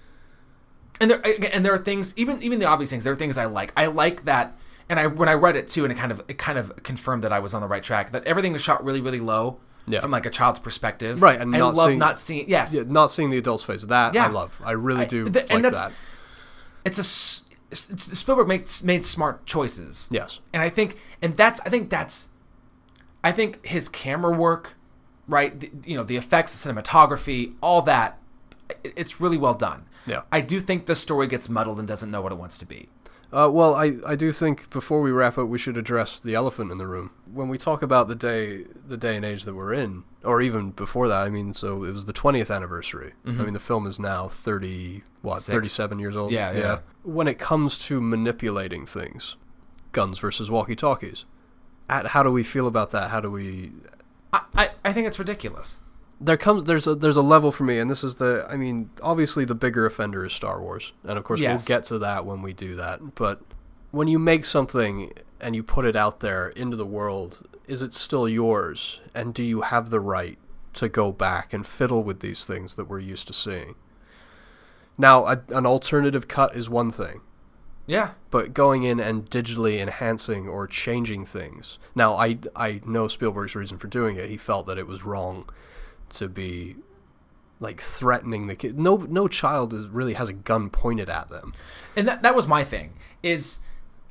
And 1.00 1.12
there 1.12 1.22
and 1.54 1.64
there 1.66 1.74
are 1.74 1.78
things, 1.78 2.14
even 2.18 2.42
even 2.42 2.60
the 2.60 2.66
obvious 2.66 2.90
things. 2.90 3.04
There 3.04 3.14
are 3.14 3.18
things 3.18 3.38
I 3.38 3.46
like. 3.46 3.74
I 3.78 3.86
like 3.88 4.26
that, 4.26 4.58
and 4.90 5.00
I 5.00 5.08
when 5.08 5.28
I 5.30 5.34
read 5.34 5.56
it 5.56 5.68
too, 5.68 5.84
and 5.84 5.92
it 5.92 5.98
kind 5.98 6.12
of 6.12 6.24
it 6.28 6.38
kind 6.40 6.58
of 6.58 6.82
confirmed 6.84 7.22
that 7.24 7.34
I 7.34 7.40
was 7.40 7.54
on 7.54 7.62
the 7.62 7.68
right 7.68 7.84
track. 7.84 8.12
That 8.12 8.24
everything 8.26 8.54
was 8.54 8.62
shot 8.62 8.84
really 8.84 9.02
really 9.02 9.20
low, 9.20 9.58
Yeah. 9.88 10.00
from 10.00 10.10
like 10.12 10.26
a 10.26 10.30
child's 10.32 10.60
perspective, 10.60 11.22
Right, 11.22 11.40
and 11.40 11.54
I 11.54 11.60
not 11.60 11.76
love 11.76 11.90
seeing- 11.90 12.00
not 12.00 12.18
seeing. 12.18 12.50
Yes, 12.50 12.74
Yeah, 12.74 12.84
not 12.88 13.12
seeing 13.12 13.30
the 13.30 13.38
adult's 13.38 13.64
face. 13.64 13.82
That 13.86 14.16
I 14.16 14.28
love. 14.28 14.60
I 14.66 14.72
really 14.72 15.02
I- 15.02 15.06
do 15.06 15.26
the- 15.30 15.42
like 15.42 15.52
and 15.52 15.66
that. 15.66 15.92
it's 16.86 16.98
a 16.98 17.04
Spielberg 17.76 18.48
makes 18.48 18.84
made 18.84 19.06
smart 19.06 19.46
choices. 19.46 20.08
Yes. 20.12 20.40
and 20.54 20.62
I 20.62 20.70
think 20.70 20.98
and 21.22 21.36
that's 21.36 21.60
I 21.62 21.70
think 21.70 21.90
that's 21.90 22.30
I 23.24 23.32
think 23.32 23.66
his 23.66 23.90
camera 23.90 24.32
work, 24.32 24.76
right? 25.28 25.60
The, 25.60 25.72
you 25.84 25.96
know, 25.96 26.04
the 26.04 26.16
effects, 26.16 26.64
the 26.64 26.74
cinematography, 26.74 27.54
all 27.60 27.82
that, 27.84 28.20
it's 28.84 29.20
really 29.20 29.38
well 29.38 29.56
done. 29.56 29.86
Yeah. 30.06 30.22
I 30.32 30.42
do 30.42 30.60
think 30.60 30.86
the 30.86 30.96
story 30.96 31.26
gets 31.28 31.50
muddled 31.50 31.80
and 31.80 31.88
doesn't 31.88 32.12
know 32.12 32.22
what 32.22 32.32
it 32.32 32.38
wants 32.38 32.58
to 32.60 32.66
be. 32.66 32.90
Uh, 33.36 33.50
well, 33.50 33.76
I, 33.76 33.98
I 34.08 34.16
do 34.16 34.32
think 34.32 34.70
before 34.70 35.02
we 35.02 35.12
wrap 35.12 35.38
up, 35.38 35.50
we 35.50 35.58
should 35.58 35.76
address 35.76 36.22
the 36.22 36.34
elephant 36.36 36.72
in 36.72 36.78
the 36.78 36.88
room. 36.88 37.12
When 37.30 37.50
we 37.50 37.58
talk 37.58 37.82
about 37.82 38.08
the 38.08 38.16
day 38.16 38.64
the 38.88 38.96
day 38.96 39.18
and 39.18 39.26
age 39.26 39.44
that 39.44 39.54
we're 39.54 39.74
in, 39.74 40.06
or 40.24 40.42
even 40.42 40.72
before 40.72 41.10
that, 41.10 41.22
I 41.22 41.30
mean, 41.30 41.54
so 41.54 41.84
it 41.84 41.92
was 41.92 42.06
the 42.06 42.14
20th 42.14 42.54
anniversary. 42.54 43.12
I 43.28 43.32
mean, 43.32 43.54
the 43.54 43.60
film 43.60 43.88
is 43.88 44.00
now 44.00 44.30
30, 44.30 45.04
what, 45.22 45.40
Six. 45.40 45.50
37 45.50 46.00
years 46.00 46.16
old? 46.16 46.32
Yeah, 46.32 46.54
yeah. 46.54 46.80
When 47.04 47.28
it 47.28 47.38
comes 47.38 47.78
to 47.88 48.00
manipulating 48.00 48.86
things, 48.86 49.36
guns 49.92 50.18
versus 50.20 50.50
walkie-talkies, 50.50 51.26
at, 51.90 52.08
how 52.08 52.24
do 52.24 52.32
we 52.32 52.42
feel 52.42 52.68
about 52.68 52.92
that? 52.92 53.10
How 53.10 53.20
do 53.20 53.30
we 53.30 53.72
I, 54.32 54.42
I, 54.56 54.70
I 54.86 54.94
think 54.94 55.08
it's 55.08 55.20
ridiculous. 55.20 55.82
There 56.22 56.38
comes 56.38 56.64
there's 56.64 56.88
a 56.88 56.96
there's 56.96 57.18
a 57.18 57.22
level 57.22 57.52
for 57.52 57.64
me 57.66 57.78
and 57.78 57.90
this 57.90 58.04
is 58.04 58.16
the 58.18 58.46
i 58.50 58.56
mean 58.56 58.90
obviously 59.02 59.44
the 59.46 59.56
bigger 59.56 59.86
offender 59.86 60.26
is 60.26 60.32
star 60.34 60.62
wars 60.62 60.94
and 61.04 61.18
of 61.18 61.24
course 61.24 61.40
Yes. 61.42 61.68
we'll 61.68 61.78
get 61.78 61.84
to 61.86 62.00
that 62.00 62.26
when 62.26 62.42
we 62.42 62.54
do 62.54 62.76
that 62.76 63.16
but 63.16 63.42
when 63.92 64.08
you 64.08 64.18
make 64.18 64.46
something 64.46 65.12
and 65.42 65.56
you 65.56 65.64
put 65.64 65.86
it 65.86 65.96
out 65.96 66.22
there 66.22 66.50
into 66.50 66.78
the 66.78 66.86
world 66.86 67.46
is 67.68 67.82
it 67.82 67.94
still 67.94 68.30
yours 68.30 69.02
and 69.14 69.34
do 69.34 69.44
you 69.44 69.62
have 69.62 69.90
the 69.90 70.00
right 70.00 70.38
to 70.74 70.88
go 70.88 71.12
back 71.12 71.52
and 71.54 71.68
fiddle 71.68 72.04
with 72.04 72.22
these 72.22 72.46
things 72.46 72.76
that 72.76 72.86
we're 72.86 73.00
used 73.00 73.28
to 73.28 73.34
seeing 73.34 73.76
now 74.98 75.26
a, 75.26 75.42
an 75.50 75.66
alternative 75.66 76.28
cut 76.28 76.56
is 76.56 76.70
one 76.70 76.92
thing 76.92 77.22
Yeah. 77.88 78.12
but 78.32 78.54
going 78.54 78.84
in 78.84 79.00
and 79.00 79.30
digitally 79.30 79.80
enhancing 79.80 80.48
or 80.48 80.66
changing 80.68 81.26
things. 81.26 81.78
Now, 81.94 82.16
I 82.16 82.38
I 82.56 82.82
know 82.86 83.08
Spielberg's 83.08 83.56
reason 83.56 83.78
for 83.78 83.88
doing 83.88 84.18
it. 84.18 84.30
He 84.30 84.38
felt 84.38 84.66
that 84.68 84.78
it 84.78 84.88
was 84.88 85.04
wrong 85.04 85.48
to 86.10 86.28
be 86.28 86.76
like 87.60 87.82
threatening 87.82 88.48
the 88.48 88.56
kid. 88.56 88.78
No 88.80 88.98
no 88.98 89.28
child 89.28 89.74
is 89.74 89.88
really 89.88 90.14
has 90.14 90.30
a 90.30 90.34
gun 90.34 90.70
pointed 90.70 91.10
at 91.10 91.30
them. 91.30 91.54
And 91.96 92.08
that, 92.08 92.22
that 92.24 92.36
was 92.36 92.48
my 92.48 92.64
thing 92.64 92.94
is, 93.24 93.60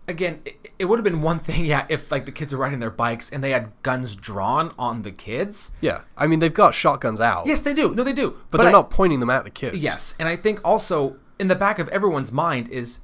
again, 0.09 0.41
it, 0.45 0.73
it 0.79 0.85
would 0.87 0.99
have 0.99 1.05
been 1.05 1.23
one 1.23 1.39
thing, 1.49 1.65
yeah, 1.65 1.87
if 1.89 2.11
like 2.11 2.25
the 2.27 2.33
kids 2.33 2.53
are 2.53 2.57
riding 2.57 2.79
their 2.81 2.91
bikes 2.91 3.31
and 3.31 3.45
they 3.45 3.51
had 3.51 3.71
guns 3.83 4.17
drawn 4.17 4.73
on 4.79 5.03
the 5.03 5.13
kids. 5.13 5.73
Yeah, 5.81 6.03
I 6.17 6.27
mean 6.27 6.39
they've 6.39 6.53
got 6.53 6.75
shotguns 6.75 7.21
out. 7.21 7.47
Yes, 7.47 7.61
they 7.61 7.75
do. 7.75 7.95
No, 7.95 8.03
they 8.03 8.13
do. 8.13 8.37
but, 8.51 8.59
they're 8.59 8.69
I- 8.69 8.73
not 8.73 8.91
pointing 8.91 9.21
them 9.21 9.31
at 9.31 9.45
the 9.45 9.51
kids. 9.51 9.77
Yes, 9.77 10.15
and 10.19 10.29
I 10.29 10.37
think 10.37 10.61
also 10.65 11.17
in 11.39 11.49
the 11.49 11.55
back 11.57 11.79
of 11.79 11.89
everyone's 11.89 12.33
mind 12.33 12.69
is 12.69 13.01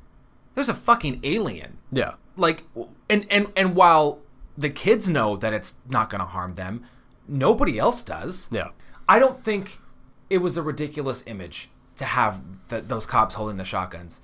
there's 0.55 0.69
a 0.69 0.75
fucking 0.75 1.21
alien. 1.23 1.79
Yeah. 1.93 2.15
Like, 2.37 2.65
and 3.09 3.27
and 3.31 3.49
and 3.57 3.75
while 3.77 4.21
the 4.57 4.71
kids 4.71 5.09
know 5.11 5.37
that 5.37 5.53
it's 5.53 5.75
not 5.89 6.09
going 6.11 6.21
to 6.21 6.27
harm 6.27 6.55
them, 6.55 6.85
nobody 7.29 7.79
else 7.79 8.03
does. 8.03 8.49
Yeah. 8.51 8.69
I 9.11 9.19
don't 9.19 9.43
think 9.43 9.81
it 10.31 10.39
was 10.39 10.57
a 10.57 10.63
ridiculous 10.63 11.25
image 11.27 11.69
to 11.97 12.05
have 12.05 12.69
the, 12.69 12.81
those 12.81 13.07
cops 13.07 13.35
holding 13.35 13.57
the 13.57 13.65
shotguns. 13.65 14.23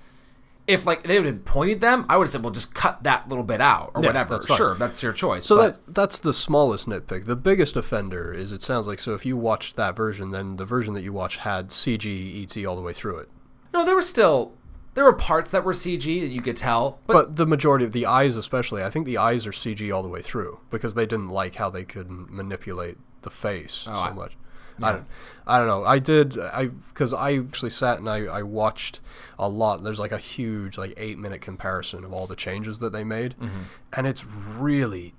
If 0.65 0.85
like 0.85 1.03
they 1.03 1.19
would 1.19 1.25
have 1.25 1.43
pointed 1.43 1.81
them, 1.81 2.05
I 2.07 2.15
would 2.15 2.23
have 2.23 2.31
said, 2.31 2.41
"Well, 2.41 2.53
just 2.53 2.73
cut 2.73 3.03
that 3.03 3.27
little 3.27 3.43
bit 3.43 3.59
out 3.59 3.91
or 3.95 4.01
Yeah, 4.01 4.07
whatever." 4.07 4.37
that's. 4.37 4.55
Sure, 4.55 4.75
that's 4.75 5.03
your 5.03 5.11
choice. 5.11 5.45
So 5.45 5.57
but 5.57 5.85
that 5.85 5.95
that's 5.95 6.19
the 6.21 6.33
smallest 6.33 6.87
nitpick. 6.87 7.25
The 7.25 7.35
biggest 7.35 7.75
offender 7.75 8.31
is 8.33 8.53
it 8.53 8.61
sounds 8.63 8.87
like 8.87 8.99
so 8.99 9.13
if 9.13 9.25
you 9.25 9.35
watched 9.35 9.75
that 9.75 9.95
version, 9.95 10.31
then 10.31 10.55
the 10.55 10.65
version 10.65 10.93
that 10.93 11.03
you 11.03 11.11
watched 11.11 11.39
had 11.39 11.67
CG 11.69 12.43
ET 12.43 12.65
all 12.65 12.77
the 12.77 12.81
way 12.81 12.93
through 12.93 13.17
it. 13.17 13.29
no, 13.73 13.83
there 13.83 13.95
were 13.95 14.01
still 14.01 14.53
there 14.93 15.03
were 15.03 15.13
parts 15.13 15.51
that 15.51 15.65
were 15.65 15.73
CG 15.73 16.21
that 16.21 16.29
you 16.29 16.41
could 16.41 16.55
tell, 16.55 16.99
but, 17.05 17.13
But 17.13 17.35
the 17.35 17.45
majority 17.45 17.85
of 17.85 17.91
the 17.91 18.05
eyes, 18.05 18.35
especially, 18.35 18.83
I 18.83 18.89
think 18.89 19.05
the 19.05 19.17
eyes 19.17 19.45
are 19.45 19.51
CG 19.51 19.93
all 19.93 20.01
the 20.01 20.09
way 20.09 20.21
through 20.21 20.61
because 20.71 20.95
they 20.95 21.05
didn't 21.05 21.29
like 21.29 21.55
how 21.55 21.69
they 21.69 21.83
couldn't 21.83 22.31
manipulate 22.31 22.97
the 23.21 23.29
face 23.29 23.85
oh, 23.87 23.93
so 23.93 23.99
I- 23.99 24.11
much. 24.11 24.37
I 24.81 24.91
don't, 24.91 25.05
I 25.47 25.57
don't 25.59 25.67
know. 25.67 25.83
I 25.85 25.99
did 25.99 26.37
I 26.39 26.67
because 26.67 27.13
I 27.13 27.37
actually 27.37 27.69
sat 27.71 27.99
and 27.99 28.09
I, 28.09 28.25
I 28.25 28.43
watched 28.43 29.01
a 29.39 29.47
lot. 29.49 29.83
There's 29.83 29.99
like 29.99 30.11
a 30.11 30.17
huge 30.17 30.77
like 30.77 30.93
eight 30.97 31.17
minute 31.17 31.41
comparison 31.41 32.03
of 32.03 32.13
all 32.13 32.27
the 32.27 32.35
changes 32.35 32.79
that 32.79 32.91
they 32.93 33.03
made, 33.03 33.35
Mm-hmm. 33.39 33.61
and 33.93 34.07
it's 34.07 34.25
really 34.25 35.13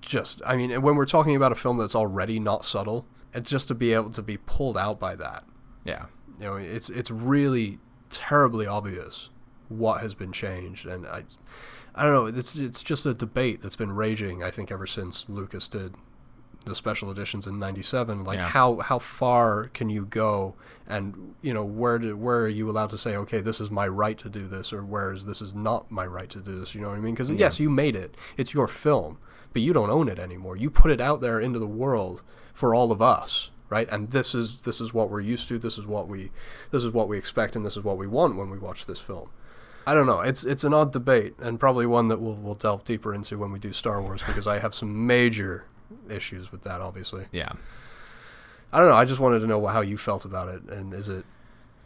just. 0.00 0.42
I 0.46 0.56
mean, 0.56 0.82
when 0.82 0.96
we're 0.96 1.06
talking 1.06 1.34
about 1.36 1.52
a 1.52 1.54
film 1.54 1.78
that's 1.78 1.94
already 1.94 2.38
not 2.38 2.64
subtle, 2.64 3.06
and 3.32 3.46
just 3.46 3.68
to 3.68 3.74
be 3.74 3.92
able 3.92 4.10
to 4.10 4.22
be 4.22 4.36
pulled 4.36 4.76
out 4.76 4.98
by 5.00 5.14
that, 5.16 5.44
Yeah. 5.84 6.06
you 6.38 6.44
know, 6.46 6.56
it's 6.56 6.90
it's 6.90 7.10
really 7.10 7.78
terribly 8.10 8.66
obvious 8.66 9.30
what 9.68 10.00
has 10.00 10.14
been 10.14 10.32
changed, 10.32 10.86
and 10.86 11.06
I, 11.06 11.24
I 11.94 12.02
don't 12.04 12.12
know. 12.12 12.26
It's 12.26 12.56
it's 12.56 12.82
just 12.82 13.06
a 13.06 13.14
debate 13.14 13.60
that's 13.62 13.76
been 13.76 13.92
raging. 13.92 14.42
I 14.42 14.50
think 14.50 14.70
ever 14.70 14.86
since 14.86 15.28
Lucas 15.28 15.68
did 15.68 15.94
the 16.68 16.74
special 16.76 17.10
editions 17.10 17.46
in 17.46 17.58
'97. 17.58 18.24
Like 18.24 18.38
Yeah. 18.38 18.48
how 18.48 18.76
how 18.78 18.98
far 18.98 19.64
can 19.74 19.90
you 19.90 20.04
go, 20.04 20.54
and 20.86 21.34
you 21.42 21.52
know 21.52 21.64
where 21.64 21.98
do, 21.98 22.16
where 22.16 22.40
are 22.42 22.48
you 22.48 22.70
allowed 22.70 22.90
to 22.90 22.98
say, 22.98 23.16
okay, 23.16 23.40
this 23.40 23.60
is 23.60 23.70
my 23.70 23.88
right 23.88 24.18
to 24.18 24.28
do 24.28 24.46
this, 24.46 24.72
or 24.72 24.82
whereas 24.82 25.24
this 25.26 25.40
is 25.42 25.54
not 25.54 25.90
my 25.90 26.06
right 26.06 26.30
to 26.30 26.40
do 26.40 26.58
this. 26.60 26.74
You 26.74 26.80
know 26.82 26.88
what 26.90 26.98
I 26.98 27.00
mean? 27.00 27.14
Because 27.14 27.30
yes, 27.32 27.58
you 27.58 27.70
made 27.70 27.96
it. 27.96 28.14
It's 28.36 28.54
your 28.54 28.68
film, 28.68 29.18
but 29.52 29.62
you 29.62 29.72
don't 29.72 29.90
own 29.90 30.08
it 30.08 30.18
anymore. 30.18 30.56
You 30.56 30.70
put 30.70 30.90
it 30.90 31.00
out 31.00 31.20
there 31.20 31.40
into 31.40 31.58
the 31.58 31.66
world 31.66 32.22
for 32.52 32.74
all 32.74 32.92
of 32.92 33.02
us. 33.02 33.50
Right, 33.70 33.86
and 33.92 34.12
this 34.12 34.34
is 34.34 34.60
this 34.60 34.80
is 34.80 34.94
what 34.94 35.10
we're 35.10 35.20
used 35.20 35.46
to. 35.48 35.58
This 35.58 35.76
is 35.76 35.84
what 35.86 36.08
we, 36.08 36.30
this 36.70 36.82
is 36.84 36.90
what 36.90 37.06
we 37.06 37.18
expect, 37.18 37.54
and 37.54 37.66
this 37.66 37.76
is 37.76 37.84
what 37.84 37.98
we 37.98 38.06
want 38.06 38.36
when 38.36 38.48
we 38.48 38.56
watch 38.58 38.86
this 38.86 38.98
film. 38.98 39.28
I 39.86 39.92
don't 39.92 40.06
know. 40.06 40.20
It's 40.20 40.42
it's 40.42 40.64
an 40.64 40.72
odd 40.72 40.90
debate, 40.90 41.34
and 41.38 41.60
probably 41.60 41.84
one 41.84 42.08
that 42.08 42.18
we'll 42.18 42.36
we'll 42.36 42.54
delve 42.54 42.84
deeper 42.84 43.12
into 43.12 43.36
when 43.36 43.52
we 43.52 43.58
do 43.58 43.74
Star 43.74 44.00
Wars, 44.00 44.22
because 44.22 44.46
I 44.46 44.58
have 44.60 44.74
some 44.74 45.06
major 45.06 45.66
issues 46.08 46.50
with 46.52 46.62
that. 46.62 46.80
Obviously, 46.80 47.26
Yeah. 47.32 47.52
I 48.72 48.80
don't 48.80 48.88
know. 48.90 48.94
I 48.96 49.04
just 49.06 49.20
wanted 49.20 49.38
to 49.40 49.46
know 49.46 49.66
how 49.66 49.80
you 49.80 49.96
felt 49.96 50.24
about 50.26 50.48
it, 50.48 50.62
and 50.70 50.92
is 50.92 51.08
it? 51.08 51.24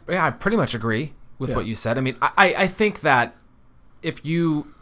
Yeah, 0.09 0.25
I 0.25 0.31
pretty 0.31 0.57
much 0.57 0.73
agree 0.75 1.13
with 1.39 1.51
Yeah. 1.51 1.55
what 1.55 1.65
you 1.65 1.75
said. 1.75 1.97
I 1.97 2.01
mean, 2.01 2.17
I, 2.21 2.53
I 2.57 2.67
think 2.67 3.01
that 3.01 3.35
if 4.01 4.25
you 4.25 4.73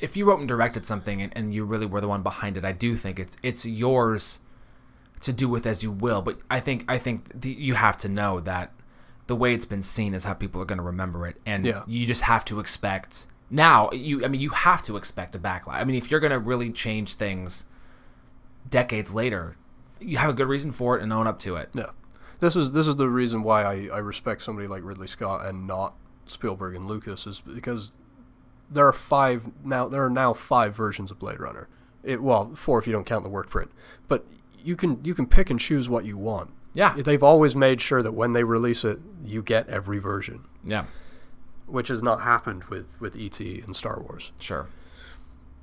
if 0.00 0.16
you 0.16 0.26
wrote 0.26 0.40
and 0.40 0.48
directed 0.48 0.84
something 0.84 1.22
and, 1.22 1.32
and 1.36 1.54
you 1.54 1.64
really 1.64 1.86
were 1.86 2.00
the 2.00 2.08
one 2.08 2.22
behind 2.22 2.56
it, 2.56 2.64
I 2.64 2.72
do 2.72 2.96
think 2.96 3.18
it's 3.20 3.36
it's 3.42 3.64
yours 3.64 4.40
to 5.20 5.32
do 5.32 5.48
with 5.48 5.64
as 5.64 5.82
you 5.82 5.90
will. 5.92 6.22
But 6.22 6.38
I 6.50 6.58
think 6.60 6.84
I 6.88 6.98
think 6.98 7.40
the, 7.40 7.50
you 7.52 7.74
have 7.74 7.96
to 7.98 8.08
know 8.08 8.40
that 8.40 8.72
the 9.28 9.36
way 9.36 9.54
it's 9.54 9.64
been 9.64 9.82
seen 9.82 10.12
is 10.12 10.24
how 10.24 10.34
people 10.34 10.60
are 10.60 10.64
going 10.66 10.78
to 10.78 10.84
remember 10.84 11.26
it, 11.26 11.36
and 11.46 11.64
Yeah. 11.64 11.82
you 11.86 12.04
just 12.06 12.22
have 12.22 12.44
to 12.46 12.58
expect 12.58 13.26
now. 13.48 13.90
You 13.92 14.24
I 14.24 14.28
mean, 14.28 14.40
you 14.40 14.50
have 14.50 14.82
to 14.82 14.96
expect 14.96 15.36
a 15.36 15.38
backlash. 15.38 15.74
I 15.74 15.84
mean, 15.84 15.94
if 15.96 16.10
you're 16.10 16.20
going 16.20 16.32
to 16.32 16.38
really 16.40 16.70
change 16.72 17.14
things 17.14 17.64
decades 18.68 19.12
later, 19.12 19.56
you 20.00 20.18
have 20.18 20.30
a 20.30 20.34
good 20.34 20.48
reason 20.48 20.72
for 20.72 20.96
it 20.96 21.02
and 21.02 21.12
own 21.12 21.26
up 21.26 21.38
to 21.40 21.56
it. 21.56 21.74
No, 21.74 21.90
this 22.40 22.56
is 22.56 22.72
this 22.72 22.86
is 22.86 22.96
the 22.96 23.08
reason 23.08 23.42
why 23.42 23.62
I, 23.62 23.88
I 23.92 23.98
respect 23.98 24.42
somebody 24.42 24.68
like 24.68 24.82
Ridley 24.84 25.06
Scott 25.06 25.44
and 25.46 25.66
not 25.66 25.94
Spielberg 26.26 26.74
and 26.74 26.86
Lucas 26.86 27.26
is 27.26 27.40
because 27.40 27.92
there 28.70 28.86
are 28.86 28.92
five 28.92 29.50
now. 29.64 29.88
There 29.88 30.04
are 30.04 30.10
now 30.10 30.32
five 30.32 30.74
versions 30.74 31.10
of 31.10 31.18
Blade 31.18 31.40
Runner. 31.40 31.68
It, 32.02 32.22
well, 32.22 32.52
four 32.54 32.78
if 32.78 32.86
you 32.86 32.92
don't 32.92 33.06
count 33.06 33.22
the 33.22 33.28
work 33.28 33.48
print. 33.50 33.70
But 34.08 34.26
you 34.62 34.76
can 34.76 35.04
you 35.04 35.14
can 35.14 35.26
pick 35.26 35.50
and 35.50 35.58
choose 35.58 35.88
what 35.88 36.04
you 36.04 36.16
want. 36.16 36.50
Yeah, 36.74 36.94
They've 36.94 37.22
always 37.22 37.56
made 37.56 37.80
sure 37.80 38.02
that 38.02 38.12
when 38.12 38.34
they 38.34 38.44
release 38.44 38.84
it, 38.84 38.98
you 39.24 39.42
get 39.42 39.66
every 39.66 39.98
version, 39.98 40.44
yeah, 40.62 40.84
which 41.66 41.88
has 41.88 42.02
not 42.02 42.20
happened 42.20 42.64
with 42.64 43.00
with 43.00 43.16
ET 43.16 43.40
and 43.40 43.74
Star 43.74 43.98
Wars. 43.98 44.30
sure. 44.40 44.68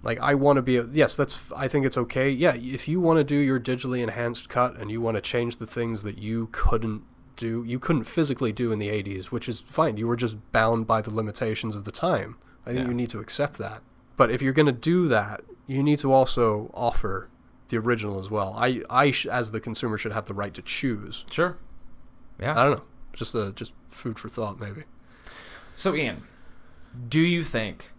Like 0.03 0.19
I 0.19 0.35
want 0.35 0.57
to 0.57 0.61
be 0.61 0.75
a, 0.77 0.85
yes, 0.91 1.15
that's 1.15 1.39
I 1.55 1.67
think 1.67 1.85
it's 1.85 1.97
okay. 1.97 2.29
Yeah, 2.29 2.53
if 2.55 2.87
you 2.87 2.99
want 2.99 3.17
to 3.19 3.23
do 3.23 3.37
your 3.37 3.59
digitally 3.59 4.03
enhanced 4.03 4.49
cut 4.49 4.75
and 4.77 4.91
you 4.91 4.99
want 5.01 5.15
to 5.15 5.21
change 5.21 5.57
the 5.57 5.65
things 5.65 6.03
that 6.03 6.17
you 6.17 6.49
couldn't 6.51 7.03
do, 7.37 7.63
you 7.65 7.79
couldn't 7.79 8.03
physically 8.03 8.51
do 8.51 8.71
in 8.71 8.79
the 8.79 8.89
80s, 8.89 9.25
which 9.27 9.47
is 9.49 9.61
fine. 9.61 9.95
You 9.97 10.07
were 10.07 10.17
just 10.17 10.35
bound 10.51 10.85
by 10.87 11.01
the 11.01 11.09
limitations 11.13 11.75
of 11.75 11.85
the 11.85 11.91
time. 11.91 12.35
I 12.65 12.71
think 12.73 12.83
Yeah. 12.83 12.87
you 12.89 12.93
need 12.93 13.09
to 13.09 13.19
accept 13.19 13.57
that. 13.59 13.81
But 14.17 14.29
if 14.29 14.41
you're 14.41 14.53
going 14.53 14.67
to 14.67 14.71
do 14.71 15.07
that, 15.07 15.41
you 15.67 15.81
need 15.81 15.99
to 15.99 16.11
also 16.11 16.69
offer 16.73 17.29
the 17.69 17.77
original 17.77 18.19
as 18.19 18.29
well. 18.29 18.53
I 18.57 18.81
I 18.89 19.09
sh- 19.11 19.25
as 19.25 19.51
the 19.51 19.59
consumer 19.61 19.97
should 19.97 20.11
have 20.11 20.25
the 20.25 20.33
right 20.33 20.53
to 20.53 20.61
choose. 20.61 21.23
Sure. 21.31 21.57
Yeah. 22.39 22.51
I 22.59 22.63
don't 22.65 22.77
know. 22.77 22.83
Just 23.13 23.33
a 23.35 23.53
just 23.55 23.71
food 23.89 24.19
for 24.19 24.27
thought 24.27 24.59
maybe. 24.59 24.83
So, 25.75 25.95
Ian, 25.95 26.23
do 27.09 27.21
you 27.21 27.43
think 27.43 27.93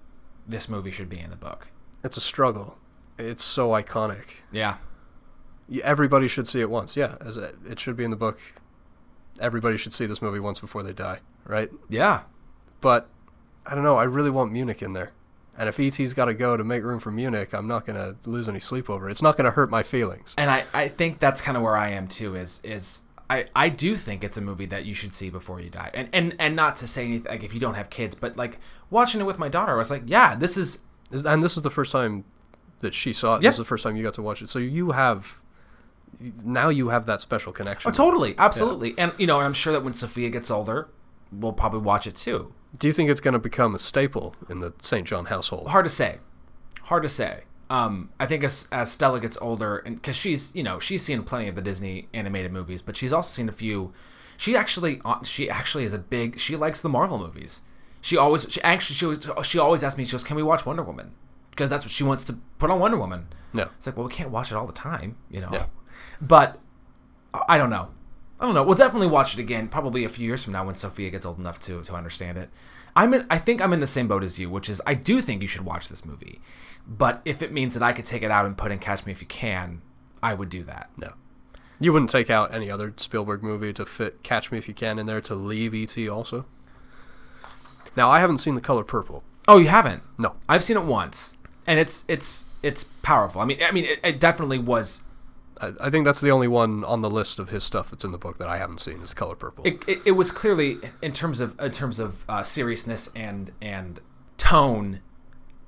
this 0.46 0.68
movie 0.68 0.90
should 0.90 1.08
be 1.08 1.18
in 1.18 1.30
the 1.30 1.36
book? 1.36 1.68
It's 2.04 2.18
a 2.18 2.20
struggle. 2.20 2.76
It's 3.18 3.42
so 3.42 3.70
iconic. 3.70 4.42
Yeah. 4.52 4.76
Everybody 5.82 6.28
should 6.28 6.46
see 6.46 6.60
it 6.60 6.68
once. 6.68 6.96
Yeah, 6.96 7.16
as 7.20 7.36
a, 7.38 7.54
it 7.68 7.80
should 7.80 7.96
be 7.96 8.04
in 8.04 8.10
the 8.10 8.16
book. 8.16 8.38
Everybody 9.40 9.78
should 9.78 9.94
see 9.94 10.06
this 10.06 10.20
movie 10.20 10.38
once 10.38 10.60
before 10.60 10.82
they 10.82 10.92
die, 10.92 11.20
right? 11.46 11.70
Yeah. 11.88 12.22
But 12.82 13.08
I 13.66 13.74
don't 13.74 13.82
know. 13.82 13.96
I 13.96 14.04
really 14.04 14.30
want 14.30 14.52
Munich 14.52 14.82
in 14.82 14.92
there. 14.92 15.12
And 15.56 15.68
if 15.68 15.80
ET's 15.80 16.12
got 16.12 16.26
to 16.26 16.34
go 16.34 16.56
to 16.56 16.64
make 16.64 16.82
room 16.82 17.00
for 17.00 17.10
Munich, 17.10 17.54
I'm 17.54 17.66
not 17.66 17.86
going 17.86 17.96
to 17.96 18.16
lose 18.28 18.48
any 18.48 18.58
sleep 18.58 18.90
over 18.90 19.08
it. 19.08 19.12
It's 19.12 19.22
not 19.22 19.36
going 19.36 19.44
to 19.44 19.52
hurt 19.52 19.70
my 19.70 19.82
feelings. 19.82 20.34
And 20.36 20.50
I, 20.50 20.64
I 20.74 20.88
think 20.88 21.20
that's 21.20 21.40
kind 21.40 21.56
of 21.56 21.62
where 21.62 21.76
I 21.76 21.90
am 21.90 22.08
too. 22.08 22.34
Is 22.34 22.60
is 22.62 23.02
I, 23.30 23.46
I 23.54 23.68
do 23.68 23.96
think 23.96 24.22
it's 24.22 24.36
a 24.36 24.40
movie 24.40 24.66
that 24.66 24.84
you 24.84 24.94
should 24.94 25.14
see 25.14 25.30
before 25.30 25.60
you 25.60 25.70
die. 25.70 25.90
And 25.94 26.08
and 26.12 26.34
and 26.38 26.54
not 26.54 26.76
to 26.76 26.86
say 26.86 27.04
anything 27.06 27.30
like 27.30 27.42
if 27.44 27.54
you 27.54 27.60
don't 27.60 27.74
have 27.74 27.88
kids, 27.88 28.14
but 28.14 28.36
like 28.36 28.58
watching 28.90 29.20
it 29.20 29.24
with 29.24 29.38
my 29.38 29.48
daughter, 29.48 29.72
I 29.72 29.76
was 29.76 29.90
like, 29.90 30.02
yeah, 30.06 30.34
this 30.34 30.56
is 30.56 30.80
And 31.10 31.42
this 31.42 31.56
is 31.56 31.62
the 31.62 31.70
first 31.70 31.92
time 31.92 32.24
that 32.80 32.94
she 32.94 33.12
saw 33.12 33.36
it. 33.36 33.42
Yeah. 33.42 33.48
This 33.48 33.54
is 33.54 33.58
the 33.58 33.64
first 33.64 33.84
time 33.84 33.96
you 33.96 34.02
got 34.02 34.14
to 34.14 34.22
watch 34.22 34.42
it. 34.42 34.48
So 34.48 34.58
you 34.58 34.92
have 34.92 35.40
now 36.44 36.68
you 36.68 36.88
have 36.88 37.06
that 37.06 37.20
special 37.20 37.52
connection. 37.52 37.88
oh, 37.90 37.92
totally, 37.92 38.34
absolutely. 38.38 38.94
And 38.96 39.12
you 39.18 39.26
know, 39.26 39.38
and 39.38 39.46
I'm 39.46 39.54
sure 39.54 39.72
that 39.72 39.82
when 39.82 39.94
Sophia 39.94 40.30
gets 40.30 40.50
older, 40.50 40.88
we'll 41.32 41.52
probably 41.52 41.80
watch 41.80 42.06
it 42.06 42.16
too. 42.16 42.52
Do 42.76 42.86
you 42.86 42.92
think 42.92 43.10
it's 43.10 43.20
going 43.20 43.34
to 43.34 43.38
become 43.40 43.74
a 43.74 43.78
staple 43.78 44.34
in 44.48 44.60
the 44.60 44.74
St. 44.80 45.06
John 45.06 45.26
household? 45.26 45.68
hard 45.68 45.84
to 45.84 45.90
say 45.90 46.18
hard 46.84 47.02
to 47.02 47.08
say 47.08 47.44
um, 47.70 48.10
i 48.20 48.26
think 48.26 48.44
as, 48.44 48.68
as 48.70 48.92
stella 48.92 49.18
gets 49.20 49.38
older 49.40 49.78
and 49.78 49.96
because 49.96 50.16
she's 50.16 50.54
you 50.54 50.62
know 50.62 50.78
she's 50.78 51.02
seen 51.02 51.22
plenty 51.22 51.48
of 51.48 51.54
the 51.54 51.62
disney 51.62 52.08
animated 52.12 52.52
movies 52.52 52.82
but 52.82 52.96
she's 52.96 53.12
also 53.12 53.30
seen 53.30 53.48
a 53.48 53.52
few 53.52 53.92
she 54.36 54.56
actually 54.56 55.00
uh, 55.04 55.22
she 55.22 55.48
actually 55.48 55.84
is 55.84 55.92
a 55.92 55.98
big 55.98 56.38
she 56.38 56.56
likes 56.56 56.80
the 56.80 56.88
marvel 56.88 57.18
movies 57.18 57.62
she 58.04 58.16
always 58.18 58.46
she 58.50 58.60
actually 58.62 58.94
she 58.94 59.04
always, 59.06 59.46
she 59.46 59.58
always 59.58 59.82
asks 59.82 59.96
me 59.98 60.04
she 60.04 60.12
goes 60.12 60.22
can 60.24 60.36
we 60.36 60.42
watch 60.42 60.66
wonder 60.66 60.82
woman 60.82 61.12
because 61.50 61.70
that's 61.70 61.84
what 61.84 61.90
she 61.90 62.04
wants 62.04 62.22
to 62.24 62.34
put 62.58 62.70
on 62.70 62.78
wonder 62.78 62.98
woman 62.98 63.26
No. 63.52 63.68
it's 63.78 63.86
like 63.86 63.96
well 63.96 64.06
we 64.06 64.12
can't 64.12 64.30
watch 64.30 64.52
it 64.52 64.56
all 64.56 64.66
the 64.66 64.72
time 64.90 65.16
you 65.30 65.40
know 65.40 65.48
Yeah. 65.52 65.66
but 66.20 66.60
I- 67.32 67.44
i 67.54 67.58
don't 67.58 67.70
know 67.70 67.88
I 68.40 68.46
don't 68.46 68.56
know. 68.56 68.64
We'll 68.64 68.74
definitely 68.74 69.06
watch 69.06 69.34
it 69.34 69.40
again, 69.40 69.68
probably 69.68 70.04
a 70.04 70.08
few 70.08 70.26
years 70.26 70.42
from 70.42 70.54
now 70.54 70.66
when 70.66 70.74
Sophia 70.74 71.08
gets 71.08 71.24
old 71.24 71.38
enough 71.38 71.60
to 71.60 71.82
to 71.84 71.94
understand 71.94 72.36
it. 72.36 72.50
I'm 72.96 73.14
in, 73.14 73.24
I 73.30 73.38
think 73.38 73.62
I'm 73.62 73.72
in 73.72 73.78
the 73.78 73.86
same 73.86 74.08
boat 74.08 74.24
as 74.24 74.40
you, 74.40 74.50
which 74.50 74.68
is 74.68 74.82
I 74.84 74.94
do 74.94 75.20
think 75.20 75.40
you 75.40 75.46
should 75.48 75.64
watch 75.64 75.88
this 75.88 76.04
movie, 76.04 76.40
but 76.86 77.22
if 77.24 77.42
it 77.42 77.52
means 77.52 77.74
that 77.74 77.82
I 77.82 77.92
could 77.92 78.04
take 78.04 78.22
it 78.24 78.32
out 78.32 78.44
and 78.44 78.58
put 78.58 78.72
in 78.72 78.80
Catch 78.80 79.06
Me 79.06 79.12
If 79.12 79.20
You 79.22 79.28
Can, 79.28 79.82
I 80.20 80.34
would 80.34 80.48
do 80.48 80.64
that. 80.64 80.90
No. 80.96 81.12
You 81.78 81.92
wouldn't 81.92 82.10
take 82.10 82.28
out 82.28 82.52
any 82.52 82.68
other 82.72 82.92
Spielberg 82.96 83.42
movie 83.44 83.72
to 83.74 83.86
fit 83.86 84.24
Catch 84.24 84.50
Me 84.50 84.58
If 84.58 84.66
You 84.66 84.74
Can 84.74 84.98
in 84.98 85.06
there 85.06 85.20
to 85.22 85.34
leave 85.36 85.72
E.T. 85.72 86.08
also? 86.08 86.44
Now, 87.96 88.10
I 88.10 88.20
haven't 88.20 88.38
seen 88.38 88.54
The 88.54 88.60
Color 88.60 88.84
Purple. 88.84 89.22
Oh, 89.46 89.58
you 89.58 89.68
haven't? 89.68 90.02
No. 90.18 90.36
I've 90.48 90.64
seen 90.64 90.76
it 90.76 90.84
once, 90.84 91.36
and 91.66 91.78
it's 91.78 92.04
it's 92.08 92.48
it's 92.62 92.84
powerful. 93.02 93.40
I 93.40 93.44
mean, 93.44 93.58
I 93.62 93.70
mean, 93.72 93.84
it, 93.84 94.00
it 94.02 94.20
definitely 94.20 94.58
was. 94.58 95.02
I, 95.60 95.72
I 95.80 95.90
think 95.90 96.04
that's 96.04 96.20
the 96.20 96.30
only 96.30 96.48
one 96.48 96.82
on 96.84 97.02
the 97.02 97.10
list 97.10 97.38
of 97.38 97.50
his 97.50 97.62
stuff 97.62 97.90
that's 97.90 98.04
in 98.04 98.12
the 98.12 98.18
book 98.18 98.38
that 98.38 98.48
I 98.48 98.56
haven't 98.56 98.80
seen 98.80 99.00
is 99.02 99.14
Color 99.14 99.36
Purple. 99.36 99.66
It, 99.66 99.84
it, 99.86 99.98
it 100.06 100.12
was 100.12 100.32
clearly 100.32 100.78
in 101.02 101.12
terms 101.12 101.40
of 101.40 101.60
in 101.60 101.70
terms 101.70 102.00
of 102.00 102.24
uh, 102.28 102.42
seriousness 102.42 103.10
and 103.14 103.52
and 103.60 104.00
tone. 104.38 105.00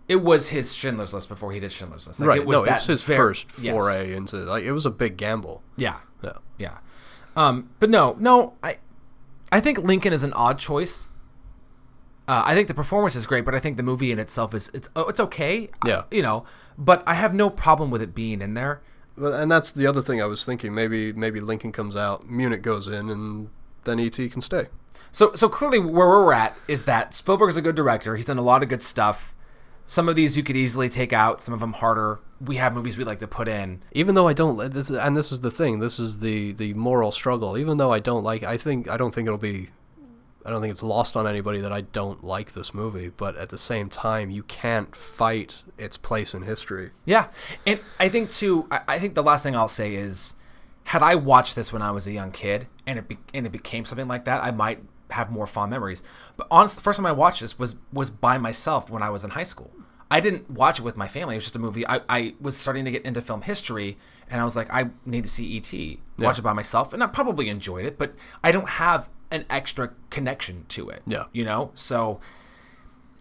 It 0.09 0.23
was 0.23 0.51
his 0.51 0.73
Schindler's 0.73 1.13
List 1.13 1.29
before 1.29 1.53
he 1.53 1.59
did 1.59 1.73
Schindler's 1.73 2.07
List. 2.07 2.21
Like, 2.21 2.29
right. 2.29 2.41
It 2.41 2.47
was 2.47 2.59
no, 2.61 2.65
that 2.65 2.77
it's 2.77 2.87
his 2.87 3.03
ver- 3.03 3.17
first 3.17 3.49
yes. 3.61 3.77
foray 3.77 4.15
into, 4.15 4.37
like, 4.37 4.63
it 4.63 4.71
was 4.71 4.87
a 4.87 4.91
big 4.91 5.17
gamble. 5.17 5.65
Yeah. 5.77 5.97
Yeah. 6.23 6.39
Yeah. 6.59 6.79
Um, 7.35 7.71
but 7.81 7.91
no, 7.91 8.17
no, 8.21 8.55
I 8.63 8.79
I 9.51 9.61
think 9.61 9.79
Lincoln 9.79 10.13
is 10.13 10.23
an 10.23 10.33
odd 10.33 10.59
choice. 10.59 11.09
Uh, 12.29 12.43
I 12.45 12.55
think 12.55 12.67
the 12.69 12.75
performance 12.75 13.15
is 13.15 13.27
great, 13.27 13.45
but 13.45 13.55
I 13.55 13.61
think 13.61 13.77
the 13.77 13.83
movie 13.83 14.11
in 14.11 14.19
itself 14.19 14.53
is 14.55 14.71
it's 14.75 14.89
oh, 14.97 15.09
it's 15.09 15.21
okay. 15.21 15.71
Yeah. 15.87 16.05
you 16.11 16.23
know, 16.23 16.45
but 16.77 17.03
I 17.07 17.15
have 17.15 17.35
no 17.35 17.51
problem 17.51 17.91
with 17.91 18.03
it 18.03 18.15
being 18.15 18.41
in 18.43 18.55
there. 18.55 18.83
Well, 19.17 19.33
and 19.33 19.51
that's 19.51 19.73
the 19.73 19.87
other 19.87 20.03
thing 20.03 20.21
I 20.21 20.27
was 20.27 20.45
thinking. 20.45 20.75
Maybe 20.75 21.13
maybe 21.13 21.41
Lincoln 21.41 21.73
comes 21.73 21.95
out, 21.95 22.29
Munich 22.29 22.63
goes 22.63 22.87
in, 22.89 23.09
and 23.11 23.51
then 23.85 24.01
E.T. 24.01 24.29
can 24.29 24.41
stay. 24.41 24.67
So 25.13 25.33
so 25.35 25.49
clearly 25.49 25.79
where 25.79 26.09
we're 26.09 26.33
at 26.33 26.57
is 26.69 26.85
that 26.85 27.15
Spielberg's 27.15 27.57
a 27.57 27.63
good 27.63 27.77
director. 27.77 28.17
He's 28.17 28.27
done 28.27 28.39
a 28.39 28.43
lot 28.43 28.63
of 28.63 28.69
good 28.69 28.83
stuff. 28.83 29.33
Some 29.89 30.09
of 30.09 30.17
these 30.17 30.37
you 30.37 30.43
could 30.43 30.57
easily 30.57 30.89
take 30.89 31.13
out. 31.13 31.41
Some 31.41 31.55
of 31.55 31.61
them 31.61 31.75
harder. 31.75 32.19
We 32.41 32.57
have 32.57 32.75
movies 32.75 32.97
we 32.97 33.05
like 33.05 33.21
to 33.21 33.29
put 33.29 33.47
in. 33.47 33.83
Even 33.93 34.17
though 34.17 34.27
I 34.27 34.33
don't, 34.33 34.57
li- 34.57 34.67
this 34.69 34.91
is, 34.91 34.99
and 34.99 35.17
this 35.17 35.31
is 35.31 35.41
the 35.41 35.51
thing. 35.51 35.79
This 35.79 36.01
is 36.01 36.19
the 36.19 36.53
the 36.53 36.75
moral 36.75 37.13
struggle. 37.13 37.57
Even 37.57 37.77
though 37.77 37.93
I 37.93 38.01
don't 38.01 38.25
like, 38.25 38.43
I 38.43 38.57
think 38.57 38.91
I 38.91 38.97
don't 38.97 39.15
think 39.15 39.27
it'll 39.27 39.39
be, 39.39 39.69
I 40.47 40.51
don't 40.51 40.61
think 40.61 40.71
it's 40.71 40.83
lost 40.83 41.17
on 41.17 41.27
anybody 41.27 41.61
that 41.61 41.73
I 41.73 41.81
don't 41.81 42.23
like 42.23 42.53
this 42.53 42.73
movie. 42.73 43.09
But 43.09 43.37
at 43.37 43.49
the 43.49 43.59
same 43.59 43.91
time, 43.91 44.31
you 44.31 44.45
can't 44.45 44.95
fight 44.95 45.65
its 45.77 45.97
place 45.97 46.35
in 46.35 46.43
history. 46.43 46.91
Yeah, 47.05 47.29
and 47.67 47.81
I 47.99 48.09
think 48.09 48.31
too. 48.31 48.69
I, 48.71 49.01
think 49.01 49.15
the 49.15 49.25
last 49.25 49.43
thing 49.43 49.57
I'll 49.57 49.67
say 49.67 49.97
is, 49.97 50.37
had 50.85 51.03
I 51.03 51.17
watched 51.17 51.57
this 51.57 51.73
when 51.73 51.83
I 51.83 51.91
was 51.91 52.07
a 52.07 52.13
young 52.13 52.31
kid 52.31 52.69
and 52.87 52.97
it 52.97 53.09
be- 53.09 53.19
and 53.35 53.45
it 53.45 53.51
became 53.51 53.85
something 53.85 54.07
like 54.07 54.25
that, 54.27 54.45
I 54.45 54.53
might 54.53 54.85
have 55.11 55.33
more 55.33 55.49
fond 55.49 55.71
memories. 55.73 56.05
But 56.37 56.47
honestly, 56.49 56.77
the 56.77 56.83
first 56.83 56.99
time 56.99 57.07
I 57.07 57.13
watched 57.13 57.41
this 57.41 57.59
was 57.59 57.77
was 57.93 58.11
by 58.11 58.39
myself 58.39 58.89
when 58.89 59.03
I 59.03 59.11
was 59.11 59.25
in 59.25 59.31
high 59.31 59.43
school. 59.43 59.73
I 60.11 60.21
didn't 60.21 60.51
watch 60.51 60.79
it 60.79 60.83
with 60.83 60.97
my 60.97 61.09
family. 61.09 61.35
It 61.35 61.39
was 61.39 61.45
just 61.45 61.57
a 61.57 61.61
movie. 61.61 61.87
I, 61.87 62.01
I 62.09 62.35
was 62.41 62.57
starting 62.57 62.85
to 62.85 62.91
get 62.93 63.03
into 63.05 63.21
film 63.21 63.43
history, 63.43 63.99
and 64.31 64.41
I 64.41 64.45
was 64.45 64.55
like, 64.55 64.73
I 64.73 64.91
need 65.05 65.25
to 65.25 65.31
see 65.31 65.47
E.T. 65.47 66.01
Watch 66.19 66.37
Yeah. 66.37 66.41
it 66.41 66.45
by 66.45 66.53
myself, 66.53 66.93
and 66.93 67.03
I 67.03 67.07
probably 67.09 67.49
enjoyed 67.49 67.85
it, 67.87 67.99
but 67.99 68.15
I 68.45 68.53
don't 68.53 68.69
have 68.69 69.09
an 69.33 69.45
extra 69.51 69.93
connection 70.11 70.65
to 70.69 70.89
it. 70.91 71.03
Yeah. 71.07 71.25
you 71.33 71.45
know, 71.45 71.73
so 71.75 72.21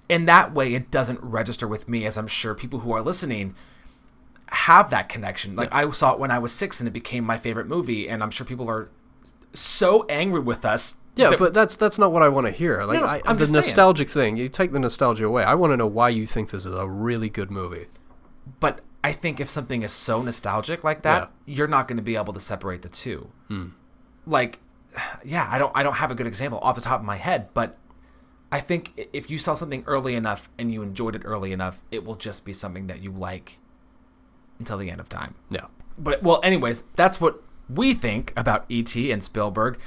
in 0.07 0.25
that 0.25 0.53
way, 0.53 0.75
it 0.75 0.91
doesn't 0.91 1.19
register 1.23 1.67
with 1.67 1.89
me, 1.89 2.05
as 2.05 2.17
I'm 2.17 2.27
sure 2.27 2.53
people 2.53 2.79
who 2.81 2.91
are 2.93 3.01
listening 3.01 3.55
have 4.49 4.91
that 4.91 5.09
connection. 5.09 5.55
Like 5.55 5.73
I 5.73 5.89
saw 5.89 6.13
it 6.13 6.19
when 6.19 6.29
I 6.29 6.37
was 6.37 6.51
six, 6.51 6.79
and 6.79 6.87
it 6.87 6.91
became 6.91 7.23
my 7.23 7.39
favorite 7.39 7.65
movie, 7.67 8.07
and 8.07 8.21
I'm 8.21 8.29
sure 8.29 8.45
people 8.45 8.69
are 8.69 8.89
so 9.53 10.05
angry 10.07 10.39
with 10.41 10.63
us. 10.65 10.97
Yeah, 11.15 11.29
that- 11.31 11.39
but 11.39 11.53
that's 11.53 11.77
that's 11.77 11.97
not 11.99 12.11
what 12.11 12.23
I 12.23 12.29
want 12.29 12.47
to 12.47 12.51
hear. 12.51 12.83
Like 12.83 12.99
No, 12.99 13.05
I, 13.07 13.21
I'm 13.25 13.35
the 13.37 13.41
just 13.41 13.51
saying. 13.53 13.55
nostalgic 13.63 14.09
thing, 14.09 14.37
you 14.37 14.49
take 14.49 14.71
the 14.71 14.79
nostalgia 14.79 15.25
away. 15.25 15.43
I 15.43 15.53
want 15.55 15.71
to 15.71 15.77
know 15.77 15.87
why 15.87 16.09
you 16.09 16.27
think 16.27 16.49
this 16.49 16.65
is 16.65 16.73
a 16.73 16.87
really 16.87 17.29
good 17.29 17.49
movie. 17.51 17.87
but 18.59 18.81
I 19.03 19.11
think 19.11 19.39
if 19.39 19.49
something 19.49 19.83
is 19.83 19.91
so 19.91 20.21
nostalgic 20.23 20.83
like 20.83 21.03
that, 21.03 21.31
you're 21.45 21.67
not 21.67 21.87
going 21.87 21.97
to 21.97 22.03
be 22.03 22.15
able 22.15 22.33
to 22.33 22.39
separate 22.39 22.81
the 22.81 22.89
two. 22.89 23.29
Hmm. 23.49 23.67
Like, 24.25 24.59
yeah, 25.23 25.47
I 25.51 25.57
don't 25.59 25.71
I 25.75 25.83
don't 25.83 25.95
have 25.95 26.09
a 26.11 26.15
good 26.15 26.27
example 26.27 26.59
off 26.59 26.75
the 26.75 26.81
top 26.81 26.99
of 27.01 27.05
my 27.05 27.17
head, 27.17 27.49
but 27.53 27.77
I 28.51 28.59
think 28.61 29.07
if 29.13 29.29
you 29.29 29.37
saw 29.37 29.53
something 29.53 29.83
early 29.85 30.15
enough 30.15 30.49
and 30.57 30.71
you 30.71 30.81
enjoyed 30.81 31.15
it 31.15 31.21
early 31.25 31.51
enough, 31.51 31.81
it 31.91 32.03
will 32.03 32.15
just 32.15 32.45
be 32.45 32.53
something 32.53 32.87
that 32.87 33.01
you 33.01 33.11
like 33.11 33.59
until 34.59 34.77
the 34.77 34.89
end 34.89 34.99
of 34.99 35.07
time. 35.09 35.35
Yeah. 35.49 35.65
But 35.97 36.23
well, 36.23 36.39
anyways, 36.43 36.83
that's 36.95 37.19
what 37.21 37.41
we 37.69 37.93
think 37.93 38.33
about 38.35 38.65
E.T. 38.69 39.11
and 39.11 39.23
Spielberg. 39.23 39.79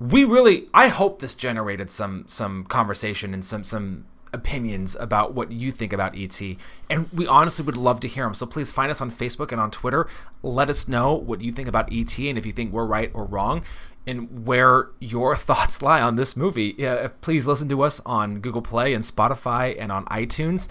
We 0.00 0.24
really, 0.24 0.68
I 0.74 0.88
hope 0.88 1.20
this 1.20 1.34
generated 1.34 1.90
some 1.90 2.24
some 2.26 2.64
conversation 2.64 3.32
and 3.32 3.44
some 3.44 3.64
some 3.64 4.06
opinions 4.32 4.96
about 4.98 5.32
what 5.32 5.52
you 5.52 5.70
think 5.70 5.92
about 5.92 6.16
E.T. 6.16 6.58
And 6.90 7.08
we 7.12 7.26
honestly 7.26 7.64
would 7.64 7.76
love 7.76 8.00
to 8.00 8.08
hear 8.08 8.24
them. 8.24 8.34
So 8.34 8.46
please 8.46 8.72
find 8.72 8.90
us 8.90 9.00
on 9.00 9.12
Facebook 9.12 9.52
and 9.52 9.60
on 9.60 9.70
Twitter. 9.70 10.08
Let 10.42 10.68
us 10.68 10.88
know 10.88 11.14
what 11.14 11.40
you 11.40 11.52
think 11.52 11.68
about 11.68 11.92
E.T. 11.92 12.28
and 12.28 12.36
if 12.36 12.44
you 12.44 12.52
think 12.52 12.72
we're 12.72 12.84
right 12.86 13.10
or 13.14 13.24
wrong. 13.24 13.62
And 14.06 14.44
where 14.46 14.90
your 14.98 15.36
thoughts 15.48 15.80
lie 15.80 16.00
on 16.02 16.16
this 16.16 16.36
movie, 16.36 16.74
yeah, 16.76 16.94
uh, 16.94 17.08
please 17.20 17.46
listen 17.46 17.68
to 17.68 17.82
us 17.82 18.00
on 18.04 18.40
Google 18.40 18.60
Play 18.60 18.92
and 18.92 19.04
Spotify 19.04 19.76
and 19.78 19.92
on 19.92 20.04
iTunes. 20.06 20.68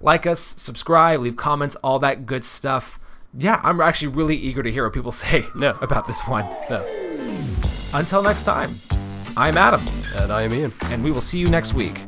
Like 0.00 0.26
us, 0.26 0.38
subscribe, 0.40 1.20
leave 1.20 1.36
comments, 1.36 1.74
all 1.76 1.98
that 2.00 2.26
good 2.26 2.44
stuff 2.44 3.00
yeah, 3.38 3.60
I'm 3.62 3.82
actually 3.82 4.08
really 4.08 4.36
eager 4.36 4.62
to 4.62 4.72
hear 4.72 4.84
what 4.84 4.94
people 4.94 5.12
say 5.24 5.46
Yeah. 5.60 5.76
about 5.82 6.06
this 6.06 6.20
one. 6.22 6.44
Yeah. 6.70 7.85
Until 7.94 8.22
next 8.22 8.44
time, 8.44 8.70
I'm 9.36 9.56
Adam, 9.56 9.80
And 10.16 10.32
I 10.32 10.42
am 10.42 10.52
Ian. 10.52 10.72
and 10.90 11.02
we 11.02 11.10
will 11.10 11.20
see 11.20 11.38
you 11.38 11.46
next 11.48 11.74
week. 11.74 12.00